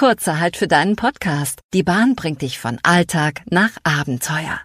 Kurzer 0.00 0.40
halt 0.40 0.56
für 0.56 0.66
deinen 0.66 0.96
Podcast. 0.96 1.60
Die 1.74 1.82
Bahn 1.82 2.14
bringt 2.14 2.40
dich 2.40 2.58
von 2.58 2.78
Alltag 2.82 3.42
nach 3.50 3.72
Abenteuer. 3.84 4.58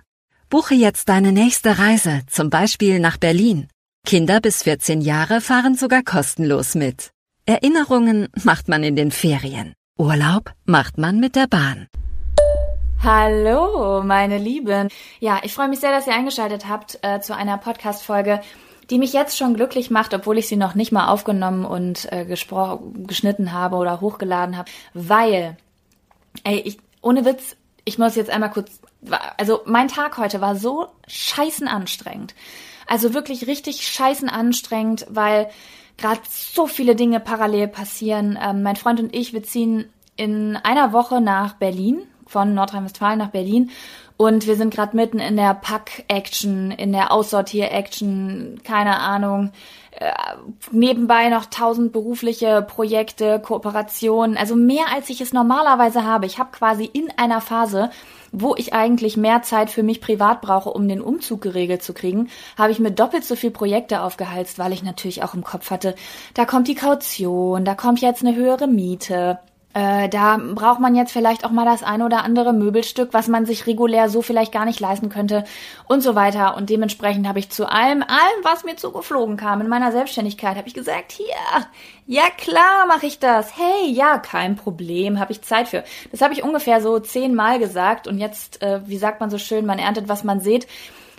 Buche 0.49 0.75
jetzt 0.75 1.09
deine 1.09 1.33
nächste 1.33 1.77
Reise, 1.77 2.21
zum 2.29 2.49
Beispiel 2.49 3.01
nach 3.01 3.17
Berlin. 3.17 3.67
Kinder 4.05 4.39
bis 4.39 4.63
14 4.63 5.01
Jahre 5.01 5.41
fahren 5.41 5.75
sogar 5.75 6.03
kostenlos 6.03 6.73
mit. 6.73 7.11
Erinnerungen 7.45 8.29
macht 8.45 8.69
man 8.69 8.81
in 8.85 8.95
den 8.95 9.11
Ferien. 9.11 9.73
Urlaub 9.99 10.53
macht 10.63 10.97
man 10.97 11.19
mit 11.19 11.35
der 11.35 11.47
Bahn. 11.47 11.87
Hallo, 13.03 14.03
meine 14.03 14.37
Lieben. 14.37 14.87
Ja, 15.19 15.41
ich 15.43 15.53
freue 15.53 15.67
mich 15.67 15.81
sehr, 15.81 15.91
dass 15.91 16.07
ihr 16.07 16.15
eingeschaltet 16.15 16.69
habt 16.69 16.97
äh, 17.01 17.19
zu 17.19 17.35
einer 17.35 17.57
Podcast-Folge, 17.57 18.39
die 18.89 18.99
mich 18.99 19.13
jetzt 19.13 19.37
schon 19.37 19.55
glücklich 19.55 19.89
macht, 19.89 20.13
obwohl 20.13 20.37
ich 20.37 20.47
sie 20.47 20.57
noch 20.57 20.75
nicht 20.75 20.91
mal 20.91 21.07
aufgenommen 21.07 21.65
und 21.65 22.11
äh, 22.11 22.25
geschnitten 22.25 23.51
habe 23.51 23.77
oder 23.77 24.01
hochgeladen 24.01 24.57
habe, 24.57 24.69
weil, 24.93 25.57
ey, 26.43 26.59
ich, 26.59 26.77
ohne 27.01 27.25
Witz, 27.25 27.55
ich 27.83 27.97
muss 27.97 28.15
jetzt 28.15 28.29
einmal 28.29 28.51
kurz, 28.51 28.79
also 29.37 29.61
mein 29.65 29.87
Tag 29.87 30.17
heute 30.17 30.41
war 30.41 30.55
so 30.55 30.87
scheißen 31.07 31.67
anstrengend. 31.67 32.35
Also 32.87 33.13
wirklich 33.13 33.47
richtig 33.47 33.87
scheißen 33.87 34.29
anstrengend, 34.29 35.05
weil 35.09 35.49
gerade 35.97 36.21
so 36.29 36.67
viele 36.67 36.95
Dinge 36.95 37.19
parallel 37.19 37.67
passieren. 37.67 38.37
Ähm, 38.41 38.63
mein 38.63 38.75
Freund 38.75 38.99
und 38.99 39.15
ich, 39.15 39.33
wir 39.33 39.43
ziehen 39.43 39.85
in 40.15 40.55
einer 40.57 40.93
Woche 40.93 41.21
nach 41.21 41.53
Berlin, 41.53 42.03
von 42.27 42.53
Nordrhein-Westfalen 42.53 43.19
nach 43.19 43.29
Berlin. 43.29 43.71
Und 44.17 44.47
wir 44.47 44.55
sind 44.55 44.73
gerade 44.73 44.95
mitten 44.95 45.19
in 45.19 45.35
der 45.35 45.53
Pack-Action, 45.53 46.71
in 46.71 46.93
der 46.93 47.11
Aussortier-Action, 47.11 48.61
keine 48.63 48.99
Ahnung. 48.99 49.51
Äh, 49.91 50.11
nebenbei 50.71 51.29
noch 51.29 51.45
tausend 51.45 51.91
berufliche 51.91 52.61
Projekte, 52.61 53.39
Kooperationen, 53.39 54.37
also 54.37 54.55
mehr 54.55 54.85
als 54.93 55.09
ich 55.09 55.21
es 55.21 55.33
normalerweise 55.33 56.03
habe. 56.03 56.25
Ich 56.25 56.37
habe 56.39 56.51
quasi 56.51 56.85
in 56.85 57.11
einer 57.17 57.41
Phase, 57.41 57.89
wo 58.33 58.55
ich 58.55 58.73
eigentlich 58.73 59.15
mehr 59.15 59.41
Zeit 59.41 59.69
für 59.69 59.83
mich 59.83 60.01
privat 60.01 60.41
brauche, 60.41 60.69
um 60.69 60.87
den 60.87 61.01
Umzug 61.01 61.41
geregelt 61.41 61.81
zu 61.81 61.93
kriegen, 61.93 62.29
habe 62.57 62.71
ich 62.71 62.79
mir 62.79 62.91
doppelt 62.91 63.23
so 63.23 63.35
viel 63.35 63.51
Projekte 63.51 64.01
aufgehalst, 64.01 64.59
weil 64.59 64.73
ich 64.73 64.83
natürlich 64.83 65.23
auch 65.23 65.33
im 65.33 65.43
Kopf 65.43 65.71
hatte, 65.71 65.95
da 66.33 66.45
kommt 66.45 66.67
die 66.67 66.75
Kaution, 66.75 67.63
da 67.63 67.75
kommt 67.75 68.01
jetzt 68.01 68.23
eine 68.23 68.35
höhere 68.35 68.67
Miete. 68.67 69.39
Äh, 69.75 70.07
da 70.07 70.37
braucht 70.37 70.79
man 70.79 70.95
jetzt 70.95 71.11
vielleicht 71.11 71.43
auch 71.43 71.51
mal 71.51 71.65
das 71.65 71.83
ein 71.83 72.01
oder 72.01 72.23
andere 72.23 72.53
Möbelstück, 72.53 73.09
was 73.11 73.27
man 73.27 73.45
sich 73.45 73.67
regulär 73.67 74.07
so 74.07 74.21
vielleicht 74.21 74.53
gar 74.53 74.63
nicht 74.63 74.79
leisten 74.79 75.09
könnte 75.09 75.43
und 75.89 75.99
so 75.99 76.15
weiter. 76.15 76.55
Und 76.55 76.69
dementsprechend 76.69 77.27
habe 77.27 77.39
ich 77.39 77.49
zu 77.49 77.69
allem, 77.69 78.01
allem, 78.01 78.43
was 78.43 78.63
mir 78.63 78.77
zugeflogen 78.77 79.35
kam 79.35 79.59
in 79.59 79.67
meiner 79.67 79.91
Selbstständigkeit, 79.91 80.55
habe 80.55 80.69
ich 80.69 80.73
gesagt, 80.73 81.11
hier, 81.11 81.25
ja 82.07 82.23
klar 82.37 82.85
mache 82.87 83.05
ich 83.05 83.19
das. 83.19 83.57
Hey, 83.57 83.91
ja, 83.91 84.17
kein 84.17 84.55
Problem, 84.55 85.19
habe 85.19 85.33
ich 85.33 85.41
Zeit 85.41 85.67
für. 85.67 85.83
Das 86.09 86.21
habe 86.21 86.33
ich 86.33 86.41
ungefähr 86.41 86.79
so 86.79 86.99
zehnmal 86.99 87.59
gesagt 87.59 88.07
und 88.07 88.17
jetzt, 88.17 88.61
äh, 88.61 88.79
wie 88.85 88.97
sagt 88.97 89.19
man 89.19 89.29
so 89.29 89.37
schön, 89.37 89.65
man 89.65 89.77
erntet, 89.77 90.07
was 90.07 90.23
man 90.23 90.39
sieht 90.39 90.67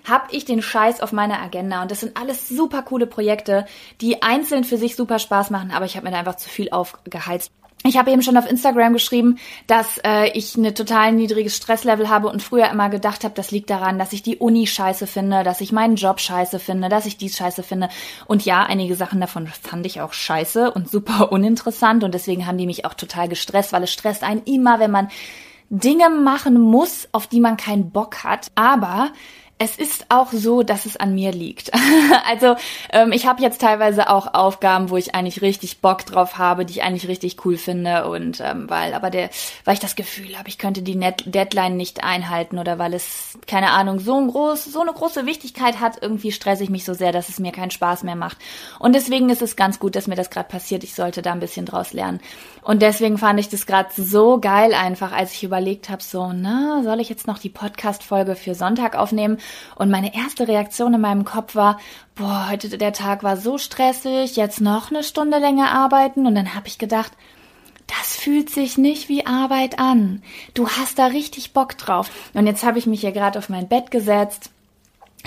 habe 0.09 0.29
ich 0.31 0.45
den 0.45 0.63
Scheiß 0.63 1.01
auf 1.01 1.11
meiner 1.11 1.43
Agenda. 1.43 1.83
Und 1.83 1.91
das 1.91 1.99
sind 1.99 2.17
alles 2.17 2.49
super 2.49 2.83
coole 2.83 3.09
Projekte, 3.09 3.67
die 4.01 4.23
einzeln 4.23 4.63
für 4.63 4.77
sich 4.77 4.95
super 4.95 5.19
Spaß 5.19 5.51
machen, 5.51 5.73
aber 5.73 5.85
ich 5.85 5.97
habe 5.97 6.07
mir 6.07 6.13
da 6.13 6.21
einfach 6.21 6.37
zu 6.37 6.49
viel 6.49 6.71
aufgeheizt. 6.71 7.51
Ich 7.87 7.97
habe 7.97 8.11
eben 8.11 8.23
schon 8.23 8.37
auf 8.37 8.51
Instagram 8.51 8.95
geschrieben, 8.95 9.39
dass 9.69 9.99
äh, 10.05 10.31
ich 10.31 10.57
eine 10.57 10.75
total 10.75 11.13
niedriges 11.13 11.57
Stresslevel 11.57 12.09
habe 12.09 12.29
und 12.29 12.43
früher 12.43 12.69
immer 12.69 12.89
gedacht 12.89 13.23
habe, 13.23 13.35
das 13.35 13.53
liegt 13.53 13.71
daran, 13.71 13.99
dass 13.99 14.13
ich 14.13 14.23
die 14.23 14.39
Uni 14.39 14.67
scheiße 14.67 15.07
finde, 15.07 15.45
dass 15.45 15.61
ich 15.61 15.71
meinen 15.71 15.95
Job 15.95 16.19
scheiße 16.19 16.59
finde, 16.59 16.89
dass 16.89 17.07
ich 17.07 17.17
dies 17.17 17.37
scheiße 17.37 17.63
finde. 17.63 17.89
Und 18.27 18.45
ja, 18.45 18.65
einige 18.65 18.97
Sachen 18.97 19.21
davon 19.21 19.47
fand 19.47 19.87
ich 19.87 20.01
auch 20.01 20.13
scheiße 20.13 20.73
und 20.73 20.91
super 20.91 21.31
uninteressant 21.33 22.03
und 22.03 22.13
deswegen 22.13 22.47
haben 22.47 22.59
die 22.59 22.67
mich 22.67 22.85
auch 22.85 22.95
total 22.95 23.29
gestresst, 23.29 23.73
weil 23.73 23.85
es 23.85 23.93
stresst 23.93 24.25
einen 24.25 24.43
immer, 24.43 24.81
wenn 24.81 24.91
man 24.91 25.09
Dinge 25.71 26.11
machen 26.11 26.61
muss, 26.61 27.09
auf 27.13 27.27
die 27.29 27.41
man 27.41 27.57
keinen 27.57 27.91
Bock 27.91 28.25
hat. 28.25 28.51
Aber 28.55 29.11
es 29.59 29.79
ist 29.79 30.07
auch 30.11 30.33
so, 30.33 30.63
dass 30.63 30.85
es 30.85 30.99
an 30.99 31.15
mir 31.15 31.33
liegt. 31.33 31.73
also 32.29 32.57
ähm, 32.93 33.13
ich 33.13 33.27
habe 33.27 33.41
jetzt 33.43 33.61
teilweise 33.61 34.11
auch 34.11 34.35
Aufgaben, 34.35 34.91
wo 34.91 34.99
ich 34.99 35.15
eigentlich 35.15 35.41
richtig 35.41 35.81
Bock 35.81 36.05
drauf 36.05 36.37
habe, 36.37 36.67
die 36.67 36.75
ich 36.75 36.83
eigentlich 36.83 37.09
richtig 37.09 37.45
cool 37.45 37.57
finde 37.57 38.07
und 38.07 38.41
ähm, 38.41 38.69
weil 38.69 38.93
aber 38.93 39.09
der, 39.09 39.31
weil 39.65 39.75
ich 39.75 39.81
das 39.81 39.97
Gefühl 39.97 40.39
habe, 40.39 40.49
ich 40.49 40.59
könnte 40.59 40.83
die 40.83 40.95
Net 40.95 41.23
Deadline 41.25 41.77
nicht 41.77 42.05
einhalten 42.05 42.59
oder 42.59 42.79
weil 42.79 42.93
es 42.93 43.39
keine 43.47 43.71
Ahnung 43.71 43.99
so 43.99 44.21
ein 44.21 44.29
groß, 44.29 44.65
so 44.65 44.83
eine 44.83 44.93
große 44.93 45.25
Wichtigkeit 45.25 45.81
hat, 45.81 46.03
irgendwie 46.03 46.33
stresse 46.33 46.63
ich 46.63 46.71
mich 46.71 46.85
so 46.85 46.93
sehr, 46.93 47.13
dass 47.13 47.31
es 47.31 47.39
mir 47.39 47.53
keinen 47.53 47.71
Spaß 47.71 48.03
mehr 48.03 48.17
macht. 48.17 48.37
Und 48.79 48.95
deswegen 48.95 49.31
ist 49.31 49.41
es 49.41 49.57
ganz 49.57 49.79
gut, 49.79 49.97
dass 49.97 50.07
mir 50.07 50.17
das 50.17 50.29
gerade 50.29 50.49
passiert. 50.49 50.85
Ich 50.85 50.95
sollte 50.95 51.23
da 51.23 51.33
ein 51.33 51.41
bisschen 51.41 51.65
draus 51.65 51.95
lernen. 51.95 52.21
Und 52.63 52.83
deswegen 52.83 53.17
fand 53.17 53.41
ich 53.41 53.49
das 53.49 53.65
gerade 53.65 53.89
so 53.97 54.39
geil 54.39 54.75
einfach, 54.75 55.13
als 55.13 55.33
ich 55.33 55.45
überlegt 55.45 55.89
habe, 55.89 56.03
so, 56.03 56.33
na, 56.35 56.83
soll 56.83 57.01
ich 57.01 57.09
jetzt 57.09 57.27
noch 57.27 57.39
die 57.39 57.49
Podcast-Folge 57.49 58.35
für 58.35 58.55
Sonntag 58.55 58.97
aufnehmen? 58.97 59.39
Und 59.75 59.91
meine 59.91 60.15
erste 60.15 60.49
Reaktion 60.49 60.95
in 60.95 61.01
meinem 61.01 61.25
Kopf 61.25 61.55
war, 61.55 61.79
boah, 62.15 62.49
heute 62.51 62.77
der 62.77 62.93
Tag 62.93 63.23
war 63.23 63.37
so 63.37 63.59
stressig, 63.59 64.37
jetzt 64.37 64.61
noch 64.61 64.91
eine 64.91 65.03
Stunde 65.03 65.39
länger 65.39 65.71
arbeiten. 65.73 66.27
Und 66.27 66.35
dann 66.35 66.55
habe 66.55 66.69
ich 66.69 66.79
gedacht, 66.79 67.13
das 67.87 68.17
fühlt 68.17 68.51
sich 68.51 68.79
nicht 68.79 69.09
wie 69.09 69.27
Arbeit 69.27 69.79
an. 69.79 70.23
Du 70.55 70.69
hast 70.69 70.99
da 70.99 71.07
richtig 71.07 71.53
Bock 71.53 71.79
drauf. 71.79 72.11
Und 72.35 72.47
jetzt 72.47 72.65
habe 72.65 72.79
ich 72.79 72.87
mich 72.87 73.01
hier 73.01 73.13
gerade 73.13 73.39
auf 73.39 73.49
mein 73.49 73.69
Bett 73.69 73.91
gesetzt 73.91 74.51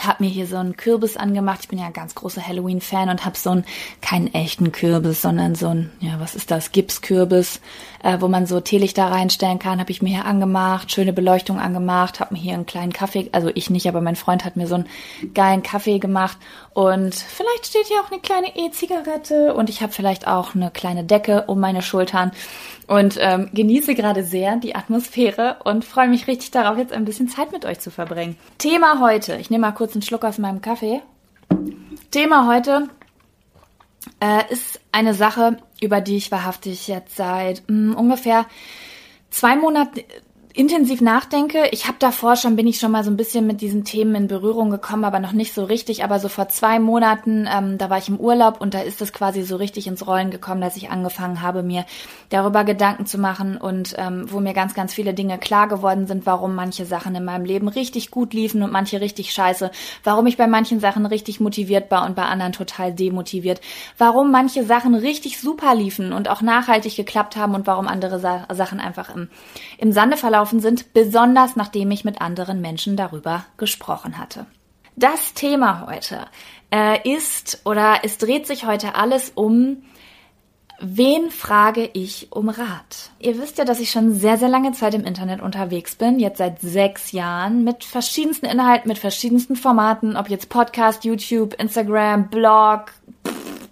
habe 0.05 0.23
mir 0.23 0.29
hier 0.29 0.47
so 0.47 0.57
einen 0.57 0.77
Kürbis 0.77 1.17
angemacht. 1.17 1.59
Ich 1.61 1.67
bin 1.67 1.79
ja 1.79 1.87
ein 1.87 1.93
ganz 1.93 2.15
großer 2.15 2.45
Halloween-Fan 2.45 3.09
und 3.09 3.25
habe 3.25 3.37
so 3.37 3.51
einen, 3.51 3.65
keinen 4.01 4.33
echten 4.33 4.71
Kürbis, 4.71 5.21
sondern 5.21 5.55
so 5.55 5.69
ein, 5.69 5.91
ja, 5.99 6.19
was 6.19 6.35
ist 6.35 6.51
das, 6.51 6.71
Gipskürbis, 6.71 7.59
äh, 8.03 8.17
wo 8.19 8.27
man 8.27 8.45
so 8.45 8.59
Teelichter 8.59 9.05
reinstellen 9.05 9.59
kann, 9.59 9.79
habe 9.79 9.91
ich 9.91 10.01
mir 10.01 10.09
hier 10.09 10.25
angemacht, 10.25 10.91
schöne 10.91 11.13
Beleuchtung 11.13 11.59
angemacht, 11.59 12.19
habe 12.19 12.33
mir 12.33 12.39
hier 12.39 12.53
einen 12.53 12.65
kleinen 12.65 12.93
Kaffee, 12.93 13.29
also 13.31 13.49
ich 13.53 13.69
nicht, 13.69 13.87
aber 13.87 14.01
mein 14.01 14.15
Freund 14.15 14.45
hat 14.45 14.55
mir 14.55 14.67
so 14.67 14.75
einen 14.75 14.87
geilen 15.33 15.63
Kaffee 15.63 15.99
gemacht 15.99 16.37
und 16.73 17.15
vielleicht 17.15 17.67
steht 17.67 17.87
hier 17.87 18.01
auch 18.01 18.11
eine 18.11 18.21
kleine 18.21 18.55
E-Zigarette 18.55 19.53
und 19.53 19.69
ich 19.69 19.81
habe 19.81 19.91
vielleicht 19.91 20.27
auch 20.27 20.55
eine 20.55 20.71
kleine 20.71 21.03
Decke 21.03 21.45
um 21.47 21.59
meine 21.59 21.81
Schultern 21.81 22.31
und 22.87 23.17
ähm, 23.19 23.49
genieße 23.53 23.95
gerade 23.95 24.23
sehr 24.23 24.57
die 24.57 24.75
Atmosphäre 24.75 25.57
und 25.63 25.85
freue 25.85 26.07
mich 26.07 26.27
richtig 26.27 26.51
darauf, 26.51 26.77
jetzt 26.77 26.93
ein 26.93 27.05
bisschen 27.05 27.27
Zeit 27.27 27.51
mit 27.51 27.65
euch 27.65 27.79
zu 27.79 27.91
verbringen. 27.91 28.37
Thema 28.57 28.99
heute, 28.99 29.35
ich 29.35 29.49
nehme 29.49 29.67
mal 29.67 29.73
kurz 29.73 29.93
einen 29.93 30.01
Schluck 30.01 30.23
aus 30.23 30.37
meinem 30.37 30.61
Kaffee. 30.61 31.01
Thema 32.11 32.47
heute 32.47 32.89
äh, 34.19 34.51
ist 34.51 34.79
eine 34.91 35.13
Sache, 35.13 35.57
über 35.81 36.01
die 36.01 36.17
ich 36.17 36.31
wahrhaftig 36.31 36.87
jetzt 36.87 37.15
seit 37.15 37.63
mh, 37.69 37.93
hm, 37.93 37.95
ungefähr 37.95 38.45
zwei 39.29 39.55
Monaten 39.55 40.01
intensiv 40.53 40.99
nachdenke. 40.99 41.67
Ich 41.71 41.87
habe 41.87 41.97
davor 41.99 42.35
schon, 42.35 42.55
bin 42.55 42.65
ich 42.65 42.79
schon 42.79 42.91
mal 42.91 43.03
so 43.03 43.11
ein 43.11 43.17
bisschen 43.17 43.45
mit 43.45 43.61
diesen 43.61 43.83
Themen 43.83 44.15
in 44.15 44.27
Berührung 44.27 44.71
gekommen, 44.71 45.05
aber 45.05 45.19
noch 45.19 45.31
nicht 45.31 45.53
so 45.53 45.63
richtig. 45.63 46.03
Aber 46.03 46.19
so 46.19 46.27
vor 46.27 46.49
zwei 46.49 46.79
Monaten, 46.79 47.47
ähm, 47.55 47.77
da 47.77 47.89
war 47.91 47.99
ich 47.99 48.09
im 48.09 48.19
Urlaub 48.19 48.59
und 48.59 48.73
da 48.73 48.81
ist 48.81 49.01
es 49.01 49.13
quasi 49.13 49.43
so 49.43 49.57
richtig 49.57 49.85
ins 49.85 50.07
Rollen 50.07 50.31
gekommen, 50.31 50.61
dass 50.61 50.75
ich 50.75 50.89
angefangen 50.89 51.43
habe, 51.43 51.61
mir 51.61 51.85
darüber 52.29 52.63
Gedanken 52.63 53.05
zu 53.05 53.19
machen 53.19 53.57
und 53.57 53.93
ähm, 53.97 54.25
wo 54.31 54.39
mir 54.39 54.53
ganz, 54.53 54.73
ganz 54.73 54.93
viele 54.93 55.13
Dinge 55.13 55.37
klar 55.37 55.67
geworden 55.67 56.07
sind, 56.07 56.25
warum 56.25 56.55
manche 56.55 56.85
Sachen 56.85 57.13
in 57.13 57.25
meinem 57.25 57.45
Leben 57.45 57.67
richtig 57.67 58.09
gut 58.09 58.33
liefen 58.33 58.63
und 58.63 58.71
manche 58.71 59.01
richtig 59.01 59.31
scheiße, 59.31 59.69
warum 60.03 60.25
ich 60.25 60.37
bei 60.37 60.47
manchen 60.47 60.79
Sachen 60.79 61.05
richtig 61.05 61.39
motiviert 61.39 61.91
war 61.91 62.05
und 62.05 62.15
bei 62.15 62.23
anderen 62.25 62.53
total 62.53 62.91
demotiviert, 62.91 63.61
warum 63.99 64.31
manche 64.31 64.63
Sachen 64.63 64.95
richtig 64.95 65.39
super 65.39 65.75
liefen 65.75 66.11
und 66.11 66.27
auch 66.27 66.41
nachhaltig 66.41 66.95
geklappt 66.95 67.35
haben 67.35 67.53
und 67.53 67.67
warum 67.67 67.87
andere 67.87 68.19
Sa 68.19 68.47
Sachen 68.51 68.79
einfach 68.79 69.13
im, 69.13 69.29
im 69.77 69.91
Sande 69.91 70.17
verlaufen 70.17 70.38
gelaufen 70.39 70.61
sind, 70.61 70.93
besonders 70.93 71.57
nachdem 71.57 71.91
ich 71.91 72.05
mit 72.05 72.21
anderen 72.21 72.61
Menschen 72.61 72.95
darüber 72.95 73.45
gesprochen 73.57 74.17
hatte. 74.17 74.45
Das 74.95 75.33
Thema 75.33 75.85
heute 75.87 76.27
äh, 76.73 77.15
ist 77.15 77.61
oder 77.65 77.99
es 78.03 78.17
dreht 78.17 78.47
sich 78.47 78.65
heute 78.65 78.95
alles 78.95 79.31
um 79.35 79.83
Wen 80.81 81.29
frage 81.29 81.89
ich 81.91 82.31
um 82.31 82.47
Rat? 82.47 83.11
Ihr 83.19 83.37
wisst 83.37 83.57
ja, 83.57 83.65
dass 83.65 83.81
ich 83.81 83.91
schon 83.91 84.13
sehr, 84.13 84.37
sehr 84.37 84.47
lange 84.47 84.71
Zeit 84.71 84.93
im 84.93 85.03
Internet 85.03 85.41
unterwegs 85.41 85.95
bin, 85.95 86.19
jetzt 86.19 86.37
seit 86.37 86.61
sechs 86.61 87.11
Jahren, 87.11 87.65
mit 87.65 87.83
verschiedensten 87.83 88.45
Inhalten, 88.45 88.87
mit 88.87 88.97
verschiedensten 88.97 89.57
Formaten, 89.57 90.15
ob 90.15 90.29
jetzt 90.29 90.47
Podcast, 90.47 91.03
YouTube, 91.03 91.53
Instagram, 91.55 92.29
Blog, 92.29 92.93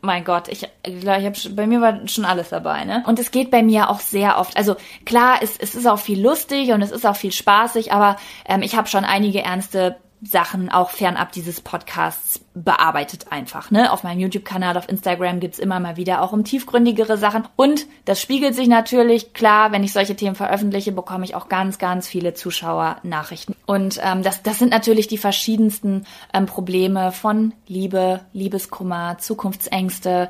mein 0.01 0.23
Gott, 0.23 0.47
ich, 0.47 0.67
ich 0.85 1.07
habe 1.07 1.35
bei 1.51 1.67
mir 1.67 1.81
war 1.81 2.07
schon 2.07 2.25
alles 2.25 2.49
dabei, 2.49 2.85
ne? 2.85 3.03
Und 3.07 3.19
es 3.19 3.31
geht 3.31 3.51
bei 3.51 3.63
mir 3.63 3.89
auch 3.89 3.99
sehr 3.99 4.39
oft. 4.39 4.55
Also 4.57 4.75
klar, 5.05 5.39
es, 5.41 5.57
es 5.57 5.75
ist 5.75 5.87
auch 5.87 5.99
viel 5.99 6.21
lustig 6.21 6.71
und 6.71 6.81
es 6.81 6.91
ist 6.91 7.05
auch 7.05 7.15
viel 7.15 7.31
spaßig, 7.31 7.91
aber 7.91 8.17
ähm, 8.47 8.61
ich 8.61 8.75
habe 8.75 8.87
schon 8.87 9.05
einige 9.05 9.41
ernste 9.41 9.97
Sachen 10.21 10.69
auch 10.69 10.89
fernab 10.89 11.31
dieses 11.31 11.61
Podcasts 11.61 12.41
bearbeitet 12.55 13.31
einfach. 13.31 13.69
Ne? 13.69 13.91
Auf 13.91 14.03
meinem 14.03 14.19
YouTube-Kanal, 14.19 14.75
auf 14.75 14.89
Instagram 14.89 15.39
gibt's 15.39 15.59
immer 15.59 15.79
mal 15.79 15.95
wieder 15.95 16.23
auch 16.23 16.33
um 16.33 16.43
tiefgründigere 16.43 17.17
Sachen. 17.17 17.47
Und 17.55 17.85
das 18.05 18.19
spiegelt 18.19 18.55
sich 18.55 18.67
natürlich, 18.67 19.33
klar, 19.33 19.71
wenn 19.71 19.83
ich 19.83 19.93
solche 19.93 20.15
Themen 20.15 20.35
veröffentliche, 20.35 20.91
bekomme 20.91 21.23
ich 21.23 21.35
auch 21.35 21.49
ganz, 21.49 21.77
ganz 21.77 22.07
viele 22.07 22.33
Zuschauer-Nachrichten. 22.33 23.55
Und 23.67 23.99
ähm, 24.03 24.23
das, 24.23 24.41
das 24.41 24.57
sind 24.57 24.71
natürlich 24.71 25.07
die 25.07 25.19
verschiedensten 25.19 26.05
ähm, 26.33 26.47
Probleme 26.47 27.11
von 27.11 27.53
Liebe, 27.67 28.21
Liebeskummer, 28.33 29.19
Zukunftsängste, 29.19 30.29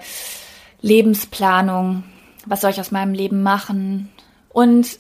Lebensplanung, 0.82 2.04
was 2.46 2.62
soll 2.62 2.72
ich 2.72 2.80
aus 2.80 2.92
meinem 2.92 3.14
Leben 3.14 3.42
machen, 3.42 4.10
Und 4.50 5.00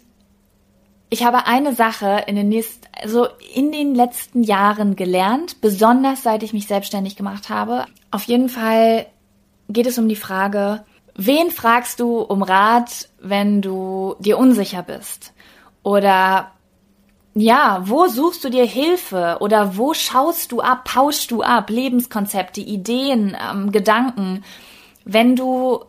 ich 1.09 1.23
habe 1.23 1.45
eine 1.45 1.73
Sache 1.73 2.23
in 2.27 2.35
den 2.35 2.49
nächsten, 2.49 2.86
also 3.01 3.27
in 3.53 3.71
den 3.71 3.95
letzten 3.95 4.44
Jahren 4.44 4.95
gelernt, 4.95 5.61
besonders 5.61 6.23
seit 6.23 6.44
ich 6.44 6.53
mich 6.53 6.67
selbstständig 6.67 7.15
gemacht 7.15 7.49
habe. 7.49 7.85
Auf 8.11 8.23
jeden 8.23 8.49
Fall 8.49 9.05
geht 9.69 9.88
es 9.88 9.97
um 9.97 10.07
die 10.07 10.15
Frage, 10.15 10.83
wen 11.15 11.51
fragst 11.51 11.99
du 11.99 12.19
um 12.19 12.41
Rat, 12.41 13.09
wenn 13.19 13.61
du 13.61 14.15
dir 14.19 14.38
unsicher 14.38 14.83
bist? 14.83 15.33
Oder 15.83 16.51
ja, 17.33 17.81
wo 17.85 18.07
suchst 18.07 18.44
du 18.44 18.49
dir 18.49 18.65
Hilfe 18.65 19.38
oder 19.41 19.77
wo 19.77 19.94
schaust 19.94 20.51
du 20.51 20.61
ab, 20.61 20.85
pauschst 20.85 21.29
du 21.29 21.44
ab, 21.44 21.69
Lebenskonzepte, 21.69 22.61
Ideen, 22.61 23.38
ähm, 23.39 23.71
Gedanken, 23.71 24.44
wenn 25.05 25.35
du 25.35 25.85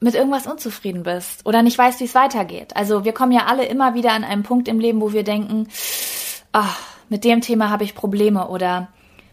mit 0.00 0.14
irgendwas 0.14 0.46
unzufrieden 0.46 1.02
bist 1.02 1.44
oder 1.44 1.62
nicht 1.62 1.76
weißt, 1.76 2.00
wie 2.00 2.04
es 2.04 2.14
weitergeht. 2.14 2.76
Also 2.76 3.04
wir 3.04 3.12
kommen 3.12 3.32
ja 3.32 3.46
alle 3.46 3.64
immer 3.64 3.94
wieder 3.94 4.12
an 4.12 4.24
einen 4.24 4.42
Punkt 4.42 4.68
im 4.68 4.78
Leben, 4.78 5.00
wo 5.00 5.12
wir 5.12 5.24
denken, 5.24 5.68
ach, 6.52 6.78
mit 7.08 7.24
dem 7.24 7.40
Thema 7.40 7.70
habe 7.70 7.84
ich 7.84 7.94
Probleme 7.94 8.48
oder 8.48 8.88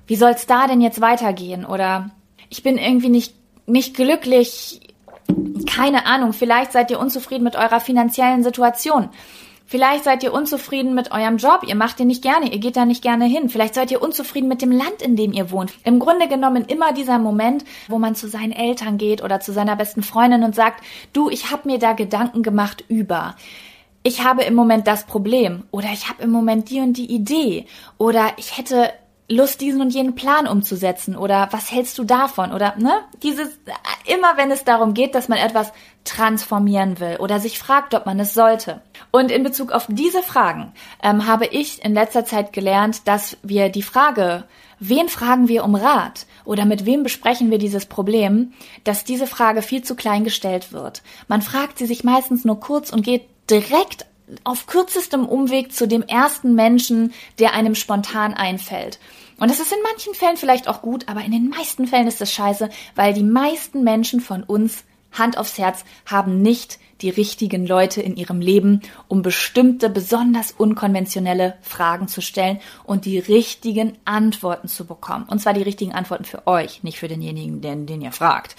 wie 0.08 0.16
soll 0.16 0.32
es 0.32 0.48
da 0.48 0.68
denn 0.68 0.82
jetzt 0.82 1.02
weitergehen 1.02 1.66
oder 1.66 2.10
ich 2.50 2.64
bin 2.64 2.78
irgendwie 2.78 3.10
nicht, 3.10 3.36
nicht 3.66 3.96
glücklich, 3.96 4.82
keine 5.68 6.06
Ahnung, 6.06 6.34
vielleicht 6.34 6.72
seid 6.72 6.92
ihr 6.92 7.00
unzufrieden 7.00 7.44
mit 7.44 7.56
eurer 7.56 7.80
finanziellen 7.80 8.44
Situation. 8.44 9.10
Vielleicht 9.68 10.04
seid 10.04 10.22
ihr 10.24 10.34
unzufrieden 10.34 10.94
mit 10.94 11.12
eurem 11.12 11.38
Job, 11.38 11.62
ihr 11.66 11.76
macht 11.76 12.00
den 12.00 12.08
nicht 12.08 12.22
gerne, 12.22 12.52
ihr 12.52 12.60
geht 12.60 12.78
da 12.78 12.86
nicht 12.86 13.02
gerne 13.02 13.26
hin. 13.26 13.50
Vielleicht 13.50 13.74
seid 13.74 13.90
ihr 13.92 14.02
unzufrieden 14.02 14.48
mit 14.48 14.62
dem 14.62 14.72
Land, 14.72 15.02
in 15.02 15.16
dem 15.16 15.34
ihr 15.34 15.50
wohnt. 15.50 15.74
Im 15.84 16.00
Grunde 16.00 16.28
genommen 16.28 16.66
immer 16.66 16.94
dieser 16.94 17.18
Moment, 17.18 17.66
wo 17.88 17.98
man 17.98 18.14
zu 18.14 18.28
seinen 18.28 18.52
Eltern 18.52 18.98
geht 18.98 19.24
oder 19.24 19.40
zu 19.40 19.54
seiner 19.54 19.76
besten 19.76 20.04
Freundin 20.04 20.44
und 20.44 20.54
sagt, 20.54 20.84
du, 21.14 21.30
ich 21.30 21.52
habe 21.52 21.68
mir 21.68 21.80
da 21.80 21.94
Gedanken 21.94 22.44
gemacht 22.44 22.84
über 22.88 23.36
ich 24.08 24.24
habe 24.24 24.44
im 24.44 24.54
Moment 24.54 24.86
das 24.86 25.06
Problem 25.06 25.64
oder 25.72 25.88
ich 25.92 26.08
habe 26.08 26.22
im 26.22 26.30
Moment 26.30 26.70
die 26.70 26.80
und 26.80 26.94
die 26.96 27.12
Idee 27.12 27.66
oder 27.98 28.34
ich 28.38 28.56
hätte 28.56 28.92
Lust, 29.27 29.62
diesen 29.62 29.81
und 29.81 29.89
jenen 29.89 30.13
Plan 30.13 30.48
umzusetzen 30.48 31.16
oder 31.16 31.48
was 31.51 31.72
hältst 31.72 31.98
du 31.98 32.04
davon 32.04 32.51
oder 32.51 32.75
ne? 32.77 32.94
Dieses 33.24 33.60
immer 34.06 34.38
wenn 34.38 34.51
es 34.51 34.63
darum 34.63 34.94
geht, 34.94 35.16
dass 35.16 35.30
man 35.30 35.39
etwas 35.39 35.72
transformieren 36.04 37.00
will 37.00 37.18
oder 37.18 37.39
sich 37.39 37.57
fragt, 37.57 37.95
ob 37.95 38.06
man 38.06 38.19
es 38.19 38.36
sollte. 38.36 38.81
Und 39.10 39.31
in 39.31 39.42
Bezug 39.42 39.72
auf 39.72 39.88
diese 39.89 40.22
Fragen 40.22 40.74
ähm, 41.01 41.25
habe 41.25 41.48
ich 41.48 41.83
in 41.83 41.95
letzter 41.95 42.24
Zeit 42.24 42.54
gelernt, 42.54 43.07
dass 43.07 43.38
wir 43.42 43.69
die 43.69 43.81
Frage, 43.81 44.44
wen 44.80 45.10
fragen 45.10 45.48
wir 45.48 45.63
um 45.63 45.74
Rat 45.74 46.27
oder 46.44 46.66
mit 46.66 46.86
wem 46.86 47.01
besprechen 47.01 47.50
wir 47.50 47.57
dieses 47.57 47.88
Problem, 47.88 48.54
dass 48.83 49.06
diese 49.06 49.25
Frage 49.25 49.63
viel 49.63 49.83
zu 49.83 49.95
klein 49.95 50.24
gestellt 50.24 50.72
wird. 50.72 51.01
Man 51.27 51.42
fragt 51.42 51.80
sie 51.80 51.88
sich 51.88 52.04
meistens 52.04 52.45
nur 52.45 52.60
kurz 52.60 52.92
und 52.92 53.01
geht 53.01 53.27
direkt 53.50 54.06
auf 54.44 54.68
kürzestem 54.68 55.25
Umweg 55.25 55.74
zu 55.74 55.88
dem 55.88 56.04
ersten 56.04 56.56
Menschen, 56.56 57.13
der 57.39 57.54
einem 57.54 57.75
spontan 57.75 58.33
einfällt. 58.33 59.00
Und 59.38 59.51
das 59.51 59.60
ist 59.60 59.72
in 59.72 59.81
manchen 59.83 60.13
Fällen 60.13 60.38
vielleicht 60.38 60.68
auch 60.68 60.81
gut, 60.81 61.07
aber 61.07 61.24
in 61.24 61.31
den 61.31 61.50
meisten 61.50 61.88
Fällen 61.88 62.07
ist 62.07 62.22
das 62.22 62.31
scheiße, 62.31 62.69
weil 62.95 63.13
die 63.13 63.24
meisten 63.24 63.83
Menschen 63.83 64.22
von 64.22 64.44
uns, 64.44 64.83
Hand 65.12 65.38
aufs 65.38 65.57
Herz, 65.57 65.83
haben 66.06 66.42
nicht 66.42 66.80
die 67.01 67.10
richtigen 67.10 67.68
Leute 67.68 68.01
in 68.01 68.16
ihrem 68.16 68.39
Leben, 68.39 68.81
um 69.10 69.22
bestimmte, 69.22 69.89
besonders 69.89 70.51
unkonventionelle 70.51 71.57
Fragen 71.62 72.07
zu 72.07 72.22
stellen 72.22 72.60
und 72.86 73.06
die 73.06 73.19
richtigen 73.19 73.98
Antworten 74.06 74.69
zu 74.69 74.86
bekommen. 74.86 75.25
Und 75.30 75.39
zwar 75.39 75.54
die 75.54 75.62
richtigen 75.62 75.94
Antworten 75.94 76.25
für 76.25 76.48
euch, 76.48 76.83
nicht 76.83 77.00
für 77.00 77.10
denjenigen, 77.10 77.62
den, 77.62 77.86
den 77.86 78.01
ihr 78.01 78.13
fragt. 78.13 78.56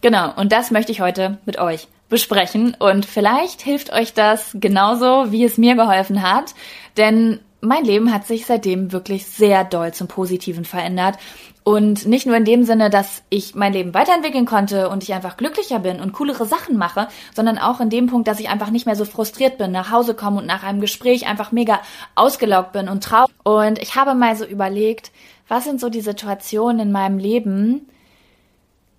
Genau, 0.00 0.32
und 0.36 0.52
das 0.52 0.70
möchte 0.70 0.92
ich 0.92 1.00
heute 1.00 1.38
mit 1.44 1.58
euch 1.58 1.88
besprechen. 2.08 2.76
Und 2.78 3.06
vielleicht 3.06 3.62
hilft 3.62 3.92
euch 3.92 4.14
das 4.14 4.56
genauso, 4.60 5.32
wie 5.32 5.44
es 5.44 5.58
mir 5.58 5.74
geholfen 5.74 6.22
hat, 6.22 6.54
denn 6.96 7.40
mein 7.60 7.84
Leben 7.84 8.12
hat 8.12 8.26
sich 8.26 8.46
seitdem 8.46 8.92
wirklich 8.92 9.26
sehr 9.26 9.64
doll 9.64 9.92
zum 9.92 10.08
Positiven 10.08 10.64
verändert. 10.64 11.16
Und 11.64 12.06
nicht 12.06 12.26
nur 12.26 12.36
in 12.36 12.44
dem 12.44 12.62
Sinne, 12.62 12.90
dass 12.90 13.24
ich 13.28 13.56
mein 13.56 13.72
Leben 13.72 13.92
weiterentwickeln 13.92 14.46
konnte 14.46 14.88
und 14.88 15.02
ich 15.02 15.12
einfach 15.14 15.36
glücklicher 15.36 15.80
bin 15.80 15.98
und 15.98 16.12
coolere 16.12 16.46
Sachen 16.46 16.76
mache, 16.76 17.08
sondern 17.34 17.58
auch 17.58 17.80
in 17.80 17.90
dem 17.90 18.06
Punkt, 18.06 18.28
dass 18.28 18.38
ich 18.38 18.48
einfach 18.48 18.70
nicht 18.70 18.86
mehr 18.86 18.94
so 18.94 19.04
frustriert 19.04 19.58
bin, 19.58 19.72
nach 19.72 19.90
Hause 19.90 20.14
komme 20.14 20.38
und 20.38 20.46
nach 20.46 20.62
einem 20.62 20.80
Gespräch 20.80 21.26
einfach 21.26 21.50
mega 21.50 21.80
ausgelaugt 22.14 22.70
bin 22.70 22.88
und 22.88 23.02
traurig. 23.02 23.34
Und 23.42 23.80
ich 23.80 23.96
habe 23.96 24.14
mal 24.14 24.36
so 24.36 24.44
überlegt, 24.44 25.10
was 25.48 25.64
sind 25.64 25.80
so 25.80 25.88
die 25.88 26.02
Situationen 26.02 26.78
in 26.78 26.92
meinem 26.92 27.18
Leben, 27.18 27.88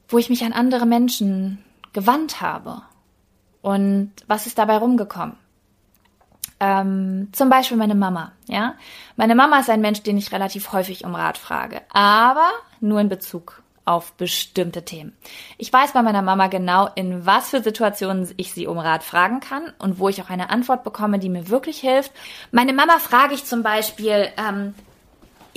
wo 0.10 0.18
ich 0.18 0.30
mich 0.30 0.44
an 0.44 0.52
andere 0.52 0.86
Menschen 0.86 1.64
gewandt 1.94 2.42
habe 2.42 2.82
und 3.62 4.12
was 4.28 4.48
ist 4.48 4.58
dabei 4.58 4.78
rumgekommen? 4.78 5.36
Ähm, 6.60 7.30
zum 7.34 7.50
Beispiel 7.50 7.78
meine 7.78 7.96
Mama, 7.96 8.32
ja. 8.48 8.76
Meine 9.16 9.36
Mama 9.36 9.60
ist 9.60 9.70
ein 9.70 9.82
Mensch, 9.82 10.02
den 10.02 10.18
ich 10.18 10.32
relativ 10.32 10.72
häufig 10.74 11.06
um 11.06 11.14
Rat 11.14 11.38
frage, 11.38 11.82
aber 11.92 12.50
nur 12.80 13.00
in 13.00 13.10
Bezug 13.10 13.62
auf 13.88 14.12
bestimmte 14.14 14.84
Themen. 14.84 15.16
Ich 15.58 15.72
weiß 15.72 15.94
bei 15.94 16.02
meiner 16.02 16.22
Mama 16.22 16.48
genau, 16.48 16.90
in 16.96 17.26
was 17.26 17.50
für 17.50 17.64
Situationen 17.64 18.28
ich 18.36 18.54
sie 18.54 18.68
um 18.68 18.78
Rat 18.78 19.04
fragen 19.04 19.40
kann 19.40 19.72
und 19.80 19.98
wo 19.98 20.10
ich 20.10 20.22
auch 20.22 20.30
eine 20.30 20.50
Antwort 20.50 20.84
bekomme, 20.84 21.20
die 21.20 21.30
mir 21.30 21.48
wirklich 21.50 21.80
hilft. 21.80 22.12
Meine 22.52 22.74
Mama 22.74 23.00
frage 23.00 23.34
ich 23.34 23.46
zum 23.46 23.64
Beispiel, 23.64 24.28
ähm, 24.38 24.74